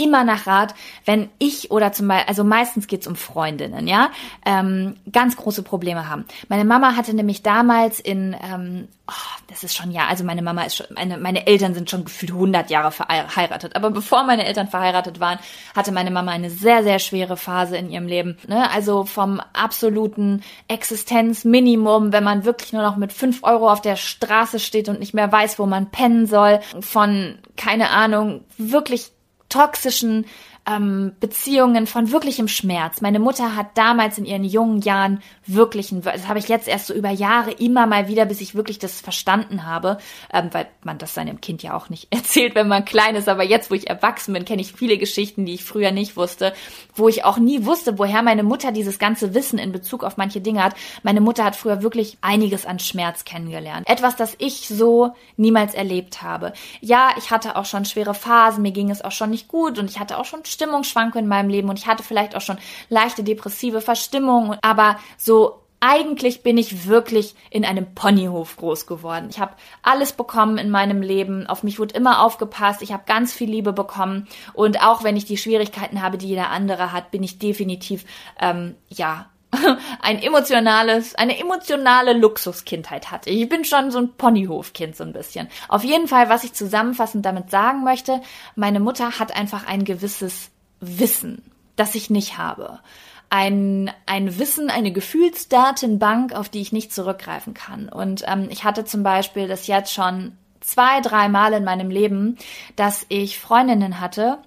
immer 0.01 0.25
nach 0.25 0.47
Rat, 0.47 0.75
wenn 1.05 1.29
ich 1.39 1.71
oder 1.71 1.93
zum 1.93 2.09
Beispiel, 2.09 2.29
also 2.29 2.43
meistens 2.43 2.87
geht's 2.87 3.07
um 3.07 3.17
Freundinnen, 3.17 3.87
ja, 3.87 4.11
ähm, 4.47 4.97
ganz 5.13 5.37
große 5.37 5.63
Probleme 5.63 6.09
haben. 6.09 6.25
Meine 6.49 6.65
Mama 6.65 6.97
hatte 6.97 7.15
nämlich 7.15 7.43
damals 7.43 8.01
in, 8.01 8.35
ähm, 8.43 8.89
oh, 9.07 9.41
das 9.49 9.63
ist 9.63 9.77
schon 9.77 9.91
ja, 9.91 10.07
also 10.07 10.25
meine 10.25 10.43
Mama 10.43 10.63
ist 10.63 10.77
schon, 10.77 10.87
meine, 10.95 11.19
meine 11.19 11.47
Eltern 11.47 11.75
sind 11.75 11.91
schon 11.91 12.05
gefühlt 12.05 12.33
100 12.33 12.71
Jahre 12.71 12.91
verheiratet, 12.91 13.77
aber 13.77 13.91
bevor 13.91 14.25
meine 14.25 14.47
Eltern 14.47 14.69
verheiratet 14.69 15.21
waren, 15.21 15.39
hatte 15.77 15.93
meine 15.93 16.11
Mama 16.11 16.33
eine 16.33 16.51
sehr, 16.51 16.83
sehr 16.83 16.99
schwere 16.99 17.37
Phase 17.37 17.77
in 17.77 17.91
ihrem 17.91 18.07
Leben, 18.07 18.39
ne? 18.49 18.71
also 18.71 19.05
vom 19.05 19.41
absoluten 19.53 20.43
Existenzminimum, 20.69 22.13
wenn 22.13 22.25
man 22.25 22.45
wirklich 22.45 22.73
nur 22.73 22.83
noch 22.83 22.97
mit 22.97 23.13
5 23.13 23.43
Euro 23.43 23.71
auf 23.71 23.83
der 23.83 23.97
Straße 23.97 24.59
steht 24.59 24.89
und 24.89 24.99
nicht 24.99 25.15
mehr 25.15 25.31
weiß, 25.31 25.59
wo 25.59 25.67
man 25.67 25.91
pennen 25.91 26.27
soll, 26.27 26.61
von, 26.81 27.39
keine 27.57 27.91
Ahnung, 27.91 28.45
wirklich 28.57 29.13
toxischen 29.51 30.25
ähm, 30.71 31.13
Beziehungen, 31.21 31.87
von 31.87 32.13
wirklichem 32.13 32.49
Schmerz. 32.49 33.01
Meine 33.01 33.19
Mutter 33.19 33.57
hat 33.57 33.77
damals 33.77 34.19
in 34.19 34.25
ihren 34.25 34.45
jungen 34.45 34.81
Jahren 34.81 35.23
wirklichen, 35.47 36.03
das 36.03 36.29
habe 36.29 36.39
ich 36.39 36.49
jetzt 36.49 36.69
erst 36.69 36.87
so 36.87 36.95
über 36.95 37.11
Jahre 37.11 37.51
immer 37.53 37.87
mal 37.87 38.09
wieder, 38.09 38.27
bis 38.27 38.41
ich 38.41 38.55
wirklich 38.55 38.79
das 38.79 39.01
verstanden 39.01 39.67
habe, 39.67 39.99
ähm, 40.33 40.51
weil 40.53 40.69
man 40.83 40.99
das 40.99 41.15
seinem 41.15 41.41
Kind 41.41 41.63
ja 41.63 41.75
auch 41.75 41.89
nicht 41.89 42.09
erzählt, 42.13 42.55
wenn 42.55 42.69
man 42.69 42.85
klein 42.85 43.17
ist. 43.17 43.29
Aber 43.29 43.43
jetzt, 43.43 43.71
wo 43.71 43.75
ich 43.75 43.89
erwachsen 43.89 44.35
bin, 44.35 44.45
kenne 44.45 44.63
ich 44.63 44.73
viele 44.73 44.99
Geschichten, 44.99 45.47
die 45.47 45.55
ich 45.55 45.65
früher 45.65 45.91
nicht 45.91 46.17
wusste, 46.17 46.53
wo 46.95 47.09
ich 47.09 47.25
auch 47.25 47.39
nie 47.39 47.65
wusste, 47.65 47.99
woher 47.99 48.23
meine 48.23 48.43
Mutter 48.43 48.73
dieses 48.73 48.99
ganze 48.99 49.35
Wissen 49.35 49.59
in 49.59 49.73
Bezug 49.73 50.05
auf 50.05 50.17
manche 50.17 50.41
Dinge 50.41 50.63
hat. 50.63 50.75
Meine 51.03 51.21
Mutter 51.21 51.45
hat 51.45 51.57
früher 51.57 51.83
wirklich 51.83 52.19
einiges 52.21 52.67
an 52.67 52.79
Schmerz 52.79 53.25
kennengelernt. 53.25 53.89
Etwas, 53.89 54.17
das 54.17 54.37
ich 54.39 54.69
so 54.69 55.15
niemals 55.37 55.75
erlebt 55.75 56.23
habe. 56.23 56.53
Ja, 56.81 57.11
ich 57.19 57.31
hatte 57.31 57.57
auch 57.57 57.65
schon 57.65 57.85
schwere 57.85 58.15
Phasen, 58.15 58.63
mir 58.63 58.73
ging 58.73 58.91
es 58.91 59.03
auch 59.03 59.13
schon 59.13 59.31
nicht 59.31 59.49
gut 59.49 59.79
und 59.79 59.91
ich 59.91 59.99
hatte 59.99 60.19
auch 60.19 60.25
schon 60.25 60.45
Stimmungsschwankungen 60.61 61.25
in 61.25 61.29
meinem 61.29 61.49
Leben 61.49 61.71
und 61.71 61.79
ich 61.79 61.87
hatte 61.87 62.03
vielleicht 62.03 62.37
auch 62.37 62.41
schon 62.43 62.59
leichte 62.91 63.25
depressive 63.25 63.81
Verstimmung, 63.81 64.57
aber 64.63 64.99
so 65.17 65.61
eigentlich 65.81 66.43
bin 66.43 66.59
ich 66.59 66.87
wirklich 66.87 67.35
in 67.49 67.65
einem 67.65 67.95
Ponyhof 67.95 68.57
groß 68.59 68.87
geworden. 68.87 69.29
Ich 69.31 69.41
habe 69.41 69.55
alles 69.83 70.13
bekommen 70.13 70.59
in 70.59 70.69
meinem 70.69 71.01
Leben. 71.01 71.47
Auf 71.47 71.63
mich 71.63 71.79
wurde 71.79 71.95
immer 71.95 72.23
aufgepasst. 72.23 72.83
Ich 72.83 72.93
habe 72.93 73.05
ganz 73.07 73.33
viel 73.33 73.49
Liebe 73.49 73.73
bekommen. 73.73 74.29
Und 74.53 74.83
auch 74.83 75.05
wenn 75.05 75.17
ich 75.17 75.25
die 75.25 75.39
Schwierigkeiten 75.39 76.03
habe, 76.03 76.19
die 76.19 76.29
jeder 76.29 76.51
andere 76.51 76.93
hat, 76.93 77.11
bin 77.11 77.23
ich 77.23 77.39
definitiv 77.39 78.05
ähm, 78.39 78.75
ja 78.91 79.31
ein 80.01 80.23
emotionales, 80.23 81.15
eine 81.15 81.39
emotionale 81.39 82.13
Luxuskindheit 82.13 83.11
hatte. 83.11 83.31
Ich 83.31 83.49
bin 83.49 83.65
schon 83.65 83.91
so 83.91 83.99
ein 83.99 84.13
Ponyhofkind 84.17 84.97
so 84.97 85.05
ein 85.05 85.13
bisschen. 85.13 85.49
Auf 85.69 85.85
jeden 85.85 86.09
Fall, 86.09 86.29
was 86.29 86.45
ich 86.45 86.53
zusammenfassend 86.53 87.25
damit 87.25 87.51
sagen 87.51 87.83
möchte, 87.83 88.21
meine 88.55 88.81
Mutter 88.81 89.19
hat 89.19 89.35
einfach 89.37 89.67
ein 89.67 89.85
gewisses 89.85 90.51
Wissen, 90.81 91.43
das 91.77 91.95
ich 91.95 92.11
nicht 92.11 92.39
habe. 92.39 92.81
Ein, 93.29 93.93
ein 94.07 94.39
Wissen, 94.39 94.71
eine 94.71 94.93
Gefühlsdatenbank, 94.93 96.35
auf 96.35 96.49
die 96.49 96.61
ich 96.61 96.73
nicht 96.73 96.93
zurückgreifen 96.93 97.55
kann. 97.55 97.89
Und 97.89 98.25
ähm, 98.27 98.49
ich 98.51 98.65
hatte 98.65 98.85
zum 98.85 99.03
Beispiel 99.03 99.47
das 99.47 99.67
jetzt 99.67 99.93
schon 99.93 100.37
zwei, 100.61 101.01
drei 101.01 101.29
Mal 101.29 101.53
in 101.53 101.65
meinem 101.65 101.91
Leben, 101.91 102.37
dass 102.77 103.07
ich 103.09 103.39
Freundinnen 103.39 104.01
hatte, 104.01 104.39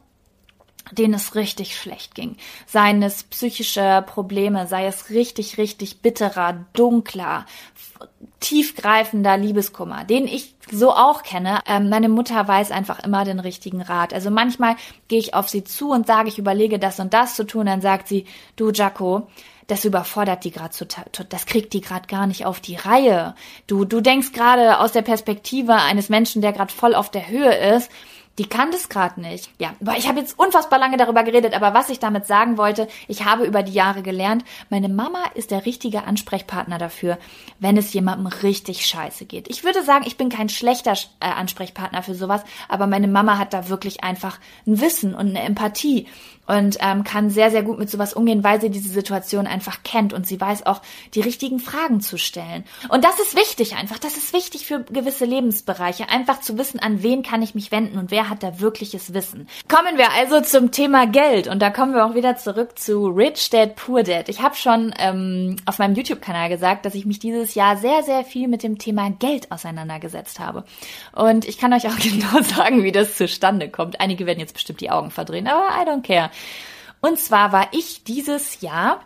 denen 0.91 1.13
es 1.13 1.35
richtig 1.35 1.77
schlecht 1.77 2.15
ging. 2.15 2.37
Seien 2.65 3.01
es 3.01 3.23
psychische 3.23 4.03
Probleme, 4.05 4.67
sei 4.67 4.85
es 4.85 5.09
richtig, 5.09 5.57
richtig 5.57 6.01
bitterer, 6.01 6.65
dunkler, 6.73 7.45
tiefgreifender 8.39 9.37
Liebeskummer, 9.37 10.03
den 10.03 10.27
ich 10.27 10.55
so 10.71 10.91
auch 10.91 11.23
kenne. 11.23 11.59
Ähm, 11.65 11.89
meine 11.89 12.09
Mutter 12.09 12.47
weiß 12.47 12.71
einfach 12.71 12.99
immer 12.99 13.23
den 13.23 13.39
richtigen 13.39 13.81
Rat. 13.81 14.13
Also 14.13 14.29
manchmal 14.29 14.75
gehe 15.07 15.19
ich 15.19 15.33
auf 15.33 15.49
sie 15.49 15.63
zu 15.63 15.91
und 15.91 16.07
sage, 16.07 16.29
ich 16.29 16.39
überlege 16.39 16.79
das 16.79 16.99
und 16.99 17.13
das 17.13 17.35
zu 17.35 17.45
tun, 17.45 17.65
dann 17.65 17.81
sagt 17.81 18.07
sie, 18.07 18.25
du 18.55 18.71
Jaco, 18.71 19.27
das 19.67 19.85
überfordert 19.85 20.43
die 20.43 20.51
gerade 20.51 20.73
das 21.29 21.45
kriegt 21.45 21.71
die 21.71 21.79
gerade 21.79 22.07
gar 22.07 22.27
nicht 22.27 22.45
auf 22.45 22.59
die 22.59 22.75
Reihe. 22.75 23.33
Du 23.65 23.85
du 23.85 24.01
denkst 24.01 24.33
gerade 24.33 24.79
aus 24.79 24.91
der 24.91 25.03
Perspektive 25.03 25.75
eines 25.75 26.09
Menschen, 26.09 26.41
der 26.41 26.51
gerade 26.51 26.73
voll 26.73 26.95
auf 26.95 27.09
der 27.09 27.29
Höhe 27.29 27.55
ist 27.75 27.89
die 28.39 28.45
kann 28.47 28.71
das 28.71 28.89
gerade 28.89 29.21
nicht. 29.21 29.49
Ja, 29.59 29.73
weil 29.79 29.99
ich 29.99 30.07
habe 30.07 30.19
jetzt 30.19 30.37
unfassbar 30.39 30.79
lange 30.79 30.97
darüber 30.97 31.23
geredet, 31.23 31.53
aber 31.53 31.73
was 31.73 31.89
ich 31.89 31.99
damit 31.99 32.25
sagen 32.25 32.57
wollte, 32.57 32.87
ich 33.07 33.25
habe 33.25 33.45
über 33.45 33.61
die 33.61 33.73
Jahre 33.73 34.01
gelernt, 34.01 34.43
meine 34.69 34.89
Mama 34.89 35.23
ist 35.35 35.51
der 35.51 35.65
richtige 35.65 36.05
Ansprechpartner 36.05 36.77
dafür, 36.79 37.19
wenn 37.59 37.77
es 37.77 37.93
jemandem 37.93 38.27
richtig 38.27 38.85
scheiße 38.85 39.25
geht. 39.25 39.49
Ich 39.49 39.63
würde 39.63 39.83
sagen, 39.83 40.05
ich 40.07 40.17
bin 40.17 40.29
kein 40.29 40.49
schlechter 40.49 40.93
äh, 41.19 41.25
Ansprechpartner 41.25 42.01
für 42.01 42.15
sowas, 42.15 42.43
aber 42.67 42.87
meine 42.87 43.07
Mama 43.07 43.37
hat 43.37 43.53
da 43.53 43.69
wirklich 43.69 44.03
einfach 44.03 44.39
ein 44.65 44.81
Wissen 44.81 45.13
und 45.13 45.29
eine 45.29 45.41
Empathie 45.41 46.07
und 46.45 46.77
ähm, 46.81 47.03
kann 47.03 47.29
sehr, 47.29 47.51
sehr 47.51 47.63
gut 47.63 47.79
mit 47.79 47.89
sowas 47.89 48.13
umgehen, 48.13 48.43
weil 48.43 48.59
sie 48.59 48.69
diese 48.69 48.89
Situation 48.89 49.47
einfach 49.47 49.83
kennt 49.83 50.13
und 50.13 50.27
sie 50.27 50.39
weiß 50.39 50.65
auch, 50.65 50.81
die 51.13 51.21
richtigen 51.21 51.59
Fragen 51.59 52.01
zu 52.01 52.17
stellen. 52.17 52.65
Und 52.89 53.05
das 53.05 53.19
ist 53.19 53.35
wichtig 53.35 53.75
einfach. 53.75 53.99
Das 53.99 54.17
ist 54.17 54.33
wichtig 54.33 54.65
für 54.65 54.83
gewisse 54.83 55.25
Lebensbereiche, 55.25 56.09
einfach 56.09 56.41
zu 56.41 56.57
wissen, 56.57 56.79
an 56.79 57.01
wen 57.01 57.23
kann 57.23 57.41
ich 57.41 57.55
mich 57.55 57.71
wenden 57.71 57.97
und 57.97 58.11
wer 58.11 58.22
hat 58.29 58.43
da 58.43 58.59
wirkliches 58.59 59.13
Wissen. 59.13 59.47
Kommen 59.67 59.97
wir 59.97 60.11
also 60.11 60.41
zum 60.41 60.71
Thema 60.71 61.07
Geld 61.07 61.47
und 61.47 61.61
da 61.61 61.69
kommen 61.69 61.93
wir 61.93 62.05
auch 62.05 62.15
wieder 62.15 62.35
zurück 62.35 62.77
zu 62.77 63.07
Rich 63.07 63.49
Dad 63.49 63.75
Poor 63.75 64.03
Dad. 64.03 64.29
Ich 64.29 64.41
habe 64.41 64.55
schon 64.55 64.93
ähm, 64.99 65.57
auf 65.65 65.79
meinem 65.79 65.95
YouTube-Kanal 65.95 66.49
gesagt, 66.49 66.85
dass 66.85 66.95
ich 66.95 67.05
mich 67.05 67.19
dieses 67.19 67.55
Jahr 67.55 67.77
sehr, 67.77 68.03
sehr 68.03 68.23
viel 68.23 68.47
mit 68.47 68.63
dem 68.63 68.77
Thema 68.77 69.09
Geld 69.11 69.51
auseinandergesetzt 69.51 70.39
habe. 70.39 70.63
Und 71.11 71.45
ich 71.45 71.57
kann 71.57 71.73
euch 71.73 71.87
auch 71.87 71.97
genau 71.99 72.41
sagen, 72.41 72.83
wie 72.83 72.91
das 72.91 73.17
zustande 73.17 73.69
kommt. 73.69 73.99
Einige 73.99 74.25
werden 74.25 74.39
jetzt 74.39 74.53
bestimmt 74.53 74.81
die 74.81 74.91
Augen 74.91 75.11
verdrehen, 75.11 75.47
aber 75.47 75.69
I 75.81 75.87
don't 75.87 76.03
care. 76.03 76.29
Und 77.01 77.19
zwar 77.19 77.51
war 77.51 77.67
ich 77.71 78.03
dieses 78.03 78.61
Jahr 78.61 79.01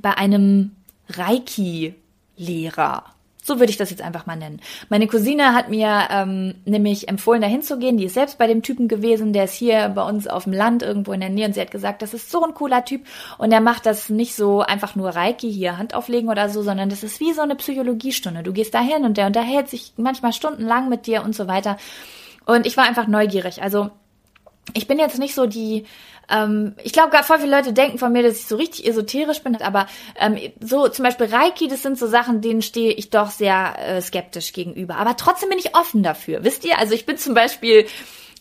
bei 0.00 0.16
einem 0.16 0.74
Reiki-Lehrer. 1.10 3.04
So 3.44 3.58
würde 3.58 3.70
ich 3.70 3.76
das 3.76 3.90
jetzt 3.90 4.02
einfach 4.02 4.24
mal 4.24 4.36
nennen. 4.36 4.60
Meine 4.88 5.08
Cousine 5.08 5.52
hat 5.52 5.68
mir 5.68 6.06
ähm, 6.10 6.54
nämlich 6.64 7.08
empfohlen, 7.08 7.42
dahin 7.42 7.62
zu 7.62 7.76
gehen. 7.76 7.96
Die 7.96 8.04
ist 8.04 8.14
selbst 8.14 8.38
bei 8.38 8.46
dem 8.46 8.62
Typen 8.62 8.86
gewesen, 8.86 9.32
der 9.32 9.44
ist 9.44 9.54
hier 9.54 9.88
bei 9.88 10.02
uns 10.08 10.28
auf 10.28 10.44
dem 10.44 10.52
Land 10.52 10.84
irgendwo 10.84 11.12
in 11.12 11.20
der 11.20 11.28
Nähe 11.28 11.46
und 11.46 11.54
sie 11.54 11.60
hat 11.60 11.72
gesagt, 11.72 12.02
das 12.02 12.14
ist 12.14 12.30
so 12.30 12.44
ein 12.44 12.54
cooler 12.54 12.84
Typ 12.84 13.04
und 13.38 13.50
er 13.50 13.60
macht 13.60 13.84
das 13.84 14.08
nicht 14.08 14.36
so 14.36 14.60
einfach 14.60 14.94
nur 14.94 15.10
Reiki 15.10 15.52
hier 15.52 15.76
Hand 15.76 15.92
auflegen 15.92 16.30
oder 16.30 16.48
so, 16.48 16.62
sondern 16.62 16.88
das 16.88 17.02
ist 17.02 17.18
wie 17.18 17.32
so 17.32 17.42
eine 17.42 17.56
Psychologiestunde. 17.56 18.44
Du 18.44 18.52
gehst 18.52 18.74
dahin 18.74 19.04
und 19.04 19.16
der 19.16 19.26
unterhält 19.26 19.68
sich 19.68 19.92
manchmal 19.96 20.32
stundenlang 20.32 20.88
mit 20.88 21.06
dir 21.06 21.24
und 21.24 21.34
so 21.34 21.48
weiter. 21.48 21.78
Und 22.46 22.64
ich 22.64 22.76
war 22.76 22.84
einfach 22.84 23.08
neugierig. 23.08 23.60
Also 23.60 23.90
ich 24.74 24.86
bin 24.86 25.00
jetzt 25.00 25.18
nicht 25.18 25.34
so 25.34 25.46
die 25.46 25.84
ähm, 26.32 26.74
ich 26.82 26.92
glaube, 26.92 27.10
gar 27.10 27.24
voll 27.24 27.38
viele 27.38 27.56
Leute 27.56 27.72
denken 27.72 27.98
von 27.98 28.12
mir, 28.12 28.22
dass 28.22 28.38
ich 28.38 28.46
so 28.46 28.56
richtig 28.56 28.86
esoterisch 28.86 29.42
bin, 29.42 29.60
aber 29.60 29.86
ähm, 30.18 30.38
so 30.60 30.88
zum 30.88 31.04
Beispiel 31.04 31.26
Reiki, 31.26 31.68
das 31.68 31.82
sind 31.82 31.98
so 31.98 32.06
Sachen, 32.06 32.40
denen 32.40 32.62
stehe 32.62 32.92
ich 32.92 33.10
doch 33.10 33.30
sehr 33.30 33.74
äh, 33.78 34.00
skeptisch 34.00 34.52
gegenüber. 34.52 34.96
Aber 34.96 35.16
trotzdem 35.16 35.50
bin 35.50 35.58
ich 35.58 35.76
offen 35.76 36.02
dafür. 36.02 36.44
Wisst 36.44 36.64
ihr? 36.64 36.78
Also 36.78 36.94
ich 36.94 37.06
bin 37.06 37.18
zum 37.18 37.34
Beispiel 37.34 37.86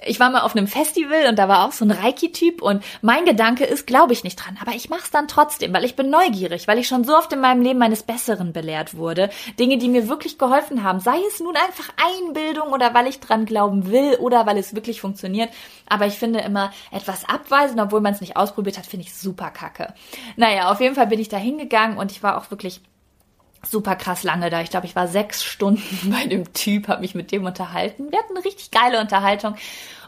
ich 0.05 0.19
war 0.19 0.29
mal 0.29 0.41
auf 0.41 0.55
einem 0.55 0.67
Festival 0.67 1.27
und 1.27 1.37
da 1.37 1.47
war 1.47 1.67
auch 1.67 1.71
so 1.71 1.85
ein 1.85 1.91
Reiki-Typ 1.91 2.61
und 2.61 2.83
mein 3.01 3.25
Gedanke 3.25 3.65
ist, 3.65 3.85
glaube 3.85 4.13
ich 4.13 4.23
nicht 4.23 4.35
dran, 4.37 4.57
aber 4.61 4.71
ich 4.71 4.89
mach's 4.89 5.11
dann 5.11 5.27
trotzdem, 5.27 5.73
weil 5.73 5.85
ich 5.85 5.95
bin 5.95 6.09
neugierig, 6.09 6.67
weil 6.67 6.79
ich 6.79 6.87
schon 6.87 7.03
so 7.03 7.15
oft 7.15 7.31
in 7.33 7.39
meinem 7.39 7.61
Leben 7.61 7.79
meines 7.79 8.03
Besseren 8.03 8.53
belehrt 8.53 8.95
wurde. 8.95 9.29
Dinge, 9.59 9.77
die 9.77 9.89
mir 9.89 10.07
wirklich 10.07 10.37
geholfen 10.37 10.83
haben, 10.83 10.99
sei 10.99 11.17
es 11.27 11.39
nun 11.39 11.55
einfach 11.55 11.89
Einbildung 12.19 12.69
oder 12.69 12.93
weil 12.93 13.07
ich 13.07 13.19
dran 13.19 13.45
glauben 13.45 13.91
will 13.91 14.15
oder 14.15 14.45
weil 14.45 14.57
es 14.57 14.75
wirklich 14.75 15.01
funktioniert. 15.01 15.49
Aber 15.87 16.07
ich 16.07 16.17
finde 16.17 16.39
immer 16.39 16.71
etwas 16.91 17.27
abweisen, 17.27 17.79
obwohl 17.79 18.01
man 18.01 18.13
es 18.13 18.21
nicht 18.21 18.37
ausprobiert 18.37 18.77
hat, 18.77 18.85
finde 18.85 19.05
ich 19.05 19.13
super 19.13 19.51
kacke. 19.51 19.93
Naja, 20.35 20.71
auf 20.71 20.79
jeden 20.81 20.95
Fall 20.95 21.07
bin 21.07 21.19
ich 21.19 21.29
da 21.29 21.37
hingegangen 21.37 21.97
und 21.97 22.11
ich 22.11 22.23
war 22.23 22.37
auch 22.37 22.49
wirklich 22.49 22.81
super 23.65 23.95
krass 23.95 24.23
lange 24.23 24.49
da. 24.49 24.61
Ich 24.61 24.69
glaube, 24.69 24.85
ich 24.85 24.95
war 24.95 25.07
sechs 25.07 25.43
Stunden 25.43 26.11
bei 26.11 26.25
dem 26.27 26.51
Typ, 26.53 26.87
habe 26.87 27.01
mich 27.01 27.15
mit 27.15 27.31
dem 27.31 27.45
unterhalten. 27.45 28.11
Wir 28.11 28.19
hatten 28.19 28.35
eine 28.35 28.45
richtig 28.45 28.71
geile 28.71 28.99
Unterhaltung. 28.99 29.55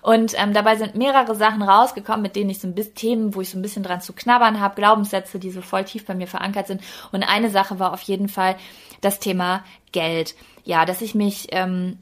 Und 0.02 0.34
ähm, 0.38 0.54
dabei 0.54 0.76
sind 0.76 0.96
mehrere 0.96 1.34
Sachen 1.34 1.62
rausgekommen, 1.62 2.22
mit 2.22 2.36
denen 2.36 2.50
ich 2.50 2.60
so 2.60 2.68
ein 2.68 2.76
bisschen 2.76 2.96
Themen, 2.96 3.36
wo 3.36 3.42
ich 3.42 3.50
so 3.50 3.58
ein 3.58 3.62
bisschen 3.62 3.84
dran 3.84 4.02
zu 4.02 4.12
knabbern 4.12 4.60
habe, 4.60 4.76
Glaubenssätze, 4.76 5.40
die 5.40 5.50
so 5.50 5.62
voll 5.62 5.86
tief 5.86 6.06
bei 6.06 6.14
mir 6.14 6.28
verankert 6.28 6.68
sind. 6.68 6.82
Und 7.14 7.24
eine 7.24 7.50
Sache 7.50 7.80
war 7.80 7.94
auf 7.94 8.02
jeden 8.02 8.28
Fall 8.28 8.58
das 9.00 9.20
Thema 9.20 9.64
Geld. 9.94 10.36
Ja, 10.66 10.86
dass 10.86 11.02
ich 11.02 11.16
mich 11.16 11.48
ähm, 11.52 12.00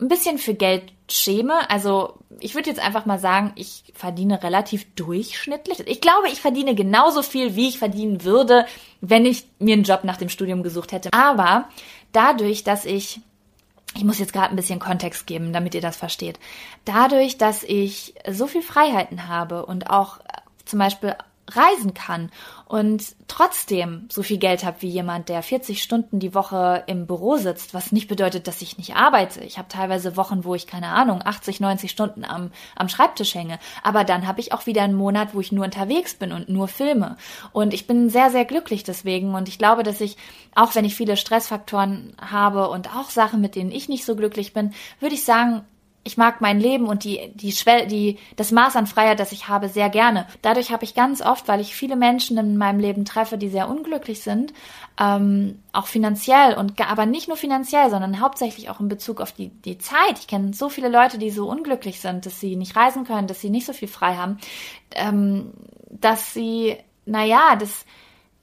ein 0.00 0.08
bisschen 0.08 0.38
für 0.38 0.54
Geld 0.54 0.92
schäme. 1.08 1.70
Also 1.70 2.14
ich 2.40 2.54
würde 2.54 2.70
jetzt 2.70 2.80
einfach 2.80 3.06
mal 3.06 3.18
sagen, 3.18 3.52
ich 3.54 3.84
verdiene 3.94 4.42
relativ 4.42 4.86
durchschnittlich. 4.94 5.80
Ich 5.86 6.00
glaube, 6.00 6.28
ich 6.28 6.40
verdiene 6.40 6.74
genauso 6.74 7.22
viel, 7.22 7.54
wie 7.54 7.68
ich 7.68 7.78
verdienen 7.78 8.24
würde, 8.24 8.66
wenn 9.00 9.24
ich 9.24 9.46
mir 9.58 9.74
einen 9.74 9.84
Job 9.84 10.04
nach 10.04 10.16
dem 10.16 10.28
Studium 10.28 10.62
gesucht 10.62 10.92
hätte. 10.92 11.12
Aber 11.12 11.68
dadurch, 12.12 12.64
dass 12.64 12.84
ich 12.84 13.20
ich 13.94 14.04
muss 14.04 14.18
jetzt 14.18 14.34
gerade 14.34 14.50
ein 14.50 14.56
bisschen 14.56 14.78
Kontext 14.78 15.26
geben, 15.26 15.54
damit 15.54 15.74
ihr 15.74 15.80
das 15.80 15.96
versteht. 15.96 16.38
Dadurch, 16.84 17.38
dass 17.38 17.62
ich 17.62 18.14
so 18.30 18.46
viel 18.46 18.60
Freiheiten 18.60 19.26
habe 19.28 19.64
und 19.64 19.88
auch 19.88 20.18
zum 20.66 20.78
Beispiel 20.78 21.16
reisen 21.50 21.94
kann 21.94 22.30
und 22.66 23.14
trotzdem 23.28 24.08
so 24.10 24.22
viel 24.22 24.38
Geld 24.38 24.64
habe 24.64 24.82
wie 24.82 24.88
jemand, 24.88 25.28
der 25.28 25.42
40 25.42 25.82
Stunden 25.82 26.18
die 26.18 26.34
Woche 26.34 26.82
im 26.86 27.06
Büro 27.06 27.36
sitzt, 27.36 27.74
was 27.74 27.92
nicht 27.92 28.08
bedeutet, 28.08 28.48
dass 28.48 28.62
ich 28.62 28.78
nicht 28.78 28.96
arbeite. 28.96 29.42
Ich 29.44 29.58
habe 29.58 29.68
teilweise 29.68 30.16
Wochen, 30.16 30.44
wo 30.44 30.54
ich 30.54 30.66
keine 30.66 30.88
Ahnung, 30.88 31.20
80, 31.24 31.60
90 31.60 31.90
Stunden 31.90 32.24
am, 32.24 32.50
am 32.74 32.88
Schreibtisch 32.88 33.34
hänge, 33.34 33.58
aber 33.82 34.04
dann 34.04 34.26
habe 34.26 34.40
ich 34.40 34.52
auch 34.52 34.66
wieder 34.66 34.82
einen 34.82 34.94
Monat, 34.94 35.34
wo 35.34 35.40
ich 35.40 35.52
nur 35.52 35.64
unterwegs 35.64 36.14
bin 36.14 36.32
und 36.32 36.48
nur 36.48 36.68
filme. 36.68 37.16
Und 37.52 37.74
ich 37.74 37.86
bin 37.86 38.10
sehr 38.10 38.30
sehr 38.30 38.44
glücklich 38.44 38.82
deswegen. 38.84 39.34
Und 39.34 39.48
ich 39.48 39.58
glaube, 39.58 39.82
dass 39.82 40.00
ich 40.00 40.16
auch 40.54 40.74
wenn 40.74 40.84
ich 40.84 40.96
viele 40.96 41.16
Stressfaktoren 41.16 42.14
habe 42.20 42.68
und 42.68 42.94
auch 42.96 43.10
Sachen, 43.10 43.40
mit 43.40 43.54
denen 43.54 43.70
ich 43.70 43.88
nicht 43.88 44.04
so 44.04 44.16
glücklich 44.16 44.52
bin, 44.52 44.72
würde 45.00 45.14
ich 45.14 45.24
sagen, 45.24 45.64
ich 46.06 46.16
mag 46.16 46.40
mein 46.40 46.60
Leben 46.60 46.86
und 46.86 47.02
die, 47.02 47.32
die 47.34 47.50
Schwell, 47.50 47.88
die, 47.88 48.18
das 48.36 48.52
Maß 48.52 48.76
an 48.76 48.86
Freiheit, 48.86 49.18
das 49.18 49.32
ich 49.32 49.48
habe, 49.48 49.68
sehr 49.68 49.90
gerne. 49.90 50.28
Dadurch 50.40 50.70
habe 50.70 50.84
ich 50.84 50.94
ganz 50.94 51.20
oft, 51.20 51.48
weil 51.48 51.60
ich 51.60 51.74
viele 51.74 51.96
Menschen 51.96 52.38
in 52.38 52.56
meinem 52.56 52.78
Leben 52.78 53.04
treffe, 53.04 53.38
die 53.38 53.48
sehr 53.48 53.68
unglücklich 53.68 54.22
sind, 54.22 54.54
ähm, 55.00 55.60
auch 55.72 55.88
finanziell 55.88 56.54
und 56.54 56.80
aber 56.80 57.06
nicht 57.06 57.26
nur 57.26 57.36
finanziell, 57.36 57.90
sondern 57.90 58.20
hauptsächlich 58.20 58.70
auch 58.70 58.78
in 58.78 58.86
Bezug 58.86 59.20
auf 59.20 59.32
die, 59.32 59.48
die 59.48 59.78
Zeit. 59.78 60.20
Ich 60.20 60.28
kenne 60.28 60.54
so 60.54 60.68
viele 60.68 60.88
Leute, 60.88 61.18
die 61.18 61.30
so 61.30 61.50
unglücklich 61.50 62.00
sind, 62.00 62.24
dass 62.24 62.38
sie 62.38 62.54
nicht 62.54 62.76
reisen 62.76 63.04
können, 63.04 63.26
dass 63.26 63.40
sie 63.40 63.50
nicht 63.50 63.66
so 63.66 63.72
viel 63.72 63.88
frei 63.88 64.14
haben, 64.14 64.38
ähm, 64.92 65.50
dass 65.90 66.32
sie, 66.32 66.76
naja, 67.04 67.56
dass, 67.56 67.84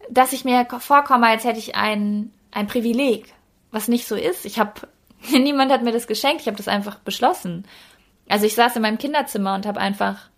dass 0.10 0.34
ich 0.34 0.44
mir 0.44 0.68
vorkomme, 0.80 1.28
als 1.28 1.46
hätte 1.46 1.60
ich 1.60 1.76
ein, 1.76 2.34
ein 2.52 2.68
Privileg, 2.68 3.34
was 3.72 3.88
nicht 3.88 4.06
so 4.06 4.16
ist. 4.16 4.46
Ich 4.46 4.60
habe 4.60 4.82
Niemand 5.32 5.72
hat 5.72 5.84
mir 5.84 5.92
das 5.92 6.08
geschenkt, 6.08 6.42
ich 6.42 6.48
habe 6.48 6.58
das 6.58 6.68
einfach 6.68 7.00
beschlossen. 7.00 7.66
Also 8.30 8.46
ich 8.46 8.56
saß 8.56 8.76
in 8.76 8.82
meinem 8.82 8.98
Kinderzimmer 8.98 9.56
und 9.56 9.66
habe 9.66 9.80
einfach, 9.80 10.30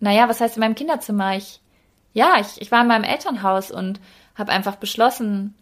naja, 0.00 0.28
was 0.28 0.40
heißt 0.40 0.56
in 0.56 0.60
meinem 0.60 0.74
Kinderzimmer? 0.74 1.36
Ich, 1.36 1.60
ja, 2.12 2.34
ich, 2.40 2.60
ich 2.60 2.70
war 2.70 2.82
in 2.82 2.88
meinem 2.88 3.04
Elternhaus 3.04 3.70
und 3.70 4.00
habe 4.34 4.52
einfach 4.52 4.76
beschlossen, 4.76 5.54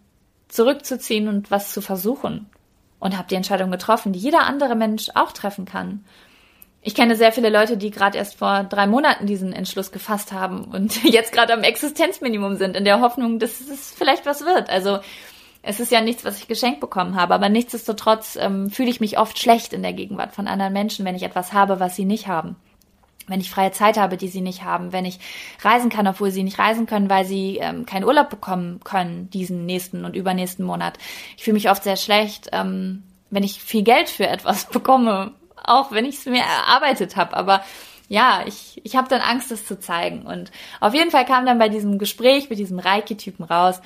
zurückzuziehen 0.48 1.28
und 1.28 1.50
was 1.50 1.72
zu 1.72 1.80
versuchen. 1.80 2.48
Und 3.00 3.18
habe 3.18 3.28
die 3.28 3.34
Entscheidung 3.34 3.70
getroffen, 3.70 4.12
die 4.12 4.18
jeder 4.18 4.44
andere 4.46 4.74
Mensch 4.76 5.10
auch 5.14 5.32
treffen 5.32 5.66
kann. 5.66 6.04
Ich 6.80 6.94
kenne 6.94 7.16
sehr 7.16 7.32
viele 7.32 7.50
Leute, 7.50 7.76
die 7.76 7.90
gerade 7.90 8.16
erst 8.16 8.38
vor 8.38 8.64
drei 8.64 8.86
Monaten 8.86 9.26
diesen 9.26 9.52
Entschluss 9.52 9.92
gefasst 9.92 10.32
haben 10.32 10.64
und 10.64 11.02
jetzt 11.04 11.32
gerade 11.32 11.52
am 11.52 11.62
Existenzminimum 11.62 12.56
sind, 12.56 12.76
in 12.76 12.84
der 12.84 13.00
Hoffnung, 13.00 13.38
dass 13.38 13.60
es 13.60 13.92
vielleicht 13.92 14.26
was 14.26 14.44
wird. 14.44 14.70
Also 14.70 15.00
es 15.66 15.80
ist 15.80 15.90
ja 15.90 16.00
nichts, 16.00 16.24
was 16.24 16.38
ich 16.38 16.46
geschenkt 16.46 16.80
bekommen 16.80 17.16
habe, 17.16 17.34
aber 17.34 17.48
nichtsdestotrotz 17.48 18.36
ähm, 18.36 18.70
fühle 18.70 18.90
ich 18.90 19.00
mich 19.00 19.18
oft 19.18 19.38
schlecht 19.38 19.72
in 19.72 19.82
der 19.82 19.94
Gegenwart 19.94 20.34
von 20.34 20.46
anderen 20.46 20.72
Menschen, 20.72 21.04
wenn 21.04 21.14
ich 21.14 21.22
etwas 21.22 21.52
habe, 21.52 21.80
was 21.80 21.96
sie 21.96 22.04
nicht 22.04 22.28
haben. 22.28 22.56
Wenn 23.26 23.40
ich 23.40 23.50
freie 23.50 23.72
Zeit 23.72 23.96
habe, 23.96 24.18
die 24.18 24.28
sie 24.28 24.42
nicht 24.42 24.64
haben, 24.64 24.92
wenn 24.92 25.06
ich 25.06 25.18
reisen 25.62 25.88
kann, 25.88 26.06
obwohl 26.06 26.30
sie 26.30 26.42
nicht 26.42 26.58
reisen 26.58 26.84
können, 26.84 27.08
weil 27.08 27.24
sie 27.24 27.56
ähm, 27.56 27.86
keinen 27.86 28.04
Urlaub 28.04 28.28
bekommen 28.28 28.80
können, 28.84 29.30
diesen 29.30 29.64
nächsten 29.64 30.04
und 30.04 30.14
übernächsten 30.14 30.66
Monat. 30.66 30.98
Ich 31.38 31.44
fühle 31.44 31.54
mich 31.54 31.70
oft 31.70 31.82
sehr 31.82 31.96
schlecht, 31.96 32.50
ähm, 32.52 33.02
wenn 33.30 33.42
ich 33.42 33.62
viel 33.62 33.82
Geld 33.82 34.10
für 34.10 34.26
etwas 34.26 34.66
bekomme, 34.70 35.32
auch 35.56 35.92
wenn 35.92 36.04
ich 36.04 36.16
es 36.16 36.26
mir 36.26 36.42
erarbeitet 36.42 37.16
habe. 37.16 37.34
Aber 37.34 37.64
ja, 38.08 38.44
ich, 38.46 38.82
ich 38.84 38.96
habe 38.96 39.08
dann 39.08 39.22
Angst, 39.22 39.50
das 39.50 39.64
zu 39.64 39.80
zeigen. 39.80 40.26
Und 40.26 40.50
auf 40.80 40.92
jeden 40.92 41.10
Fall 41.10 41.24
kam 41.24 41.46
dann 41.46 41.58
bei 41.58 41.70
diesem 41.70 41.98
Gespräch 41.98 42.50
mit 42.50 42.58
diesem 42.58 42.78
Reiki-Typen 42.78 43.46
raus, 43.46 43.80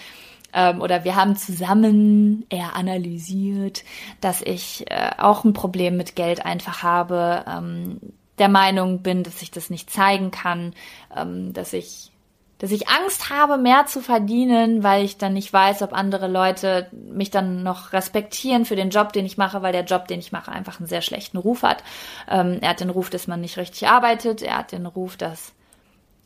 ähm, 0.53 0.81
oder 0.81 1.05
wir 1.05 1.17
haben 1.17 1.37
zusammen 1.37 2.47
eher 2.49 2.75
analysiert, 2.77 3.85
dass 4.21 4.43
ich 4.43 4.91
äh, 4.91 5.11
auch 5.19 5.45
ein 5.45 5.53
Problem 5.53 5.97
mit 5.97 6.17
Geld 6.17 6.45
einfach 6.45 6.83
habe, 6.83 7.45
ähm, 7.47 8.01
der 8.39 8.49
Meinung 8.49 9.03
bin, 9.03 9.25
dass 9.25 9.43
ich 9.43 9.51
das 9.51 9.71
nicht 9.71 9.91
zeigen 9.91 10.31
kann, 10.31 10.75
ähm, 11.17 11.53
dass 11.53 11.73
ich 11.73 12.13
dass 12.61 12.73
ich 12.73 12.89
Angst 12.89 13.31
habe, 13.31 13.57
mehr 13.57 13.87
zu 13.87 14.01
verdienen, 14.01 14.83
weil 14.83 15.05
ich 15.05 15.17
dann 15.17 15.33
nicht 15.33 15.53
weiß, 15.53 15.81
ob 15.83 15.93
andere 15.93 16.27
Leute 16.27 16.89
mich 16.91 17.31
dann 17.31 17.63
noch 17.63 17.93
respektieren 17.93 18.65
für 18.65 18.75
den 18.75 18.91
Job, 18.91 19.13
den 19.13 19.25
ich 19.25 19.39
mache, 19.39 19.63
weil 19.63 19.71
der 19.73 19.85
Job, 19.85 20.09
den 20.09 20.19
ich 20.19 20.33
mache, 20.33 20.51
einfach 20.51 20.81
einen 20.81 20.89
sehr 20.89 21.03
schlechten 21.03 21.39
Ruf 21.39 21.63
hat. 21.63 21.85
Ähm, 22.29 22.59
er 22.61 22.71
hat 22.71 22.81
den 22.81 22.91
Ruf, 22.91 23.11
dass 23.11 23.29
man 23.29 23.41
nicht 23.41 23.59
richtig 23.59 23.87
arbeitet. 23.87 24.43
Er 24.43 24.59
hat 24.59 24.73
den 24.73 24.87
Ruf, 24.87 25.17
dass 25.17 25.53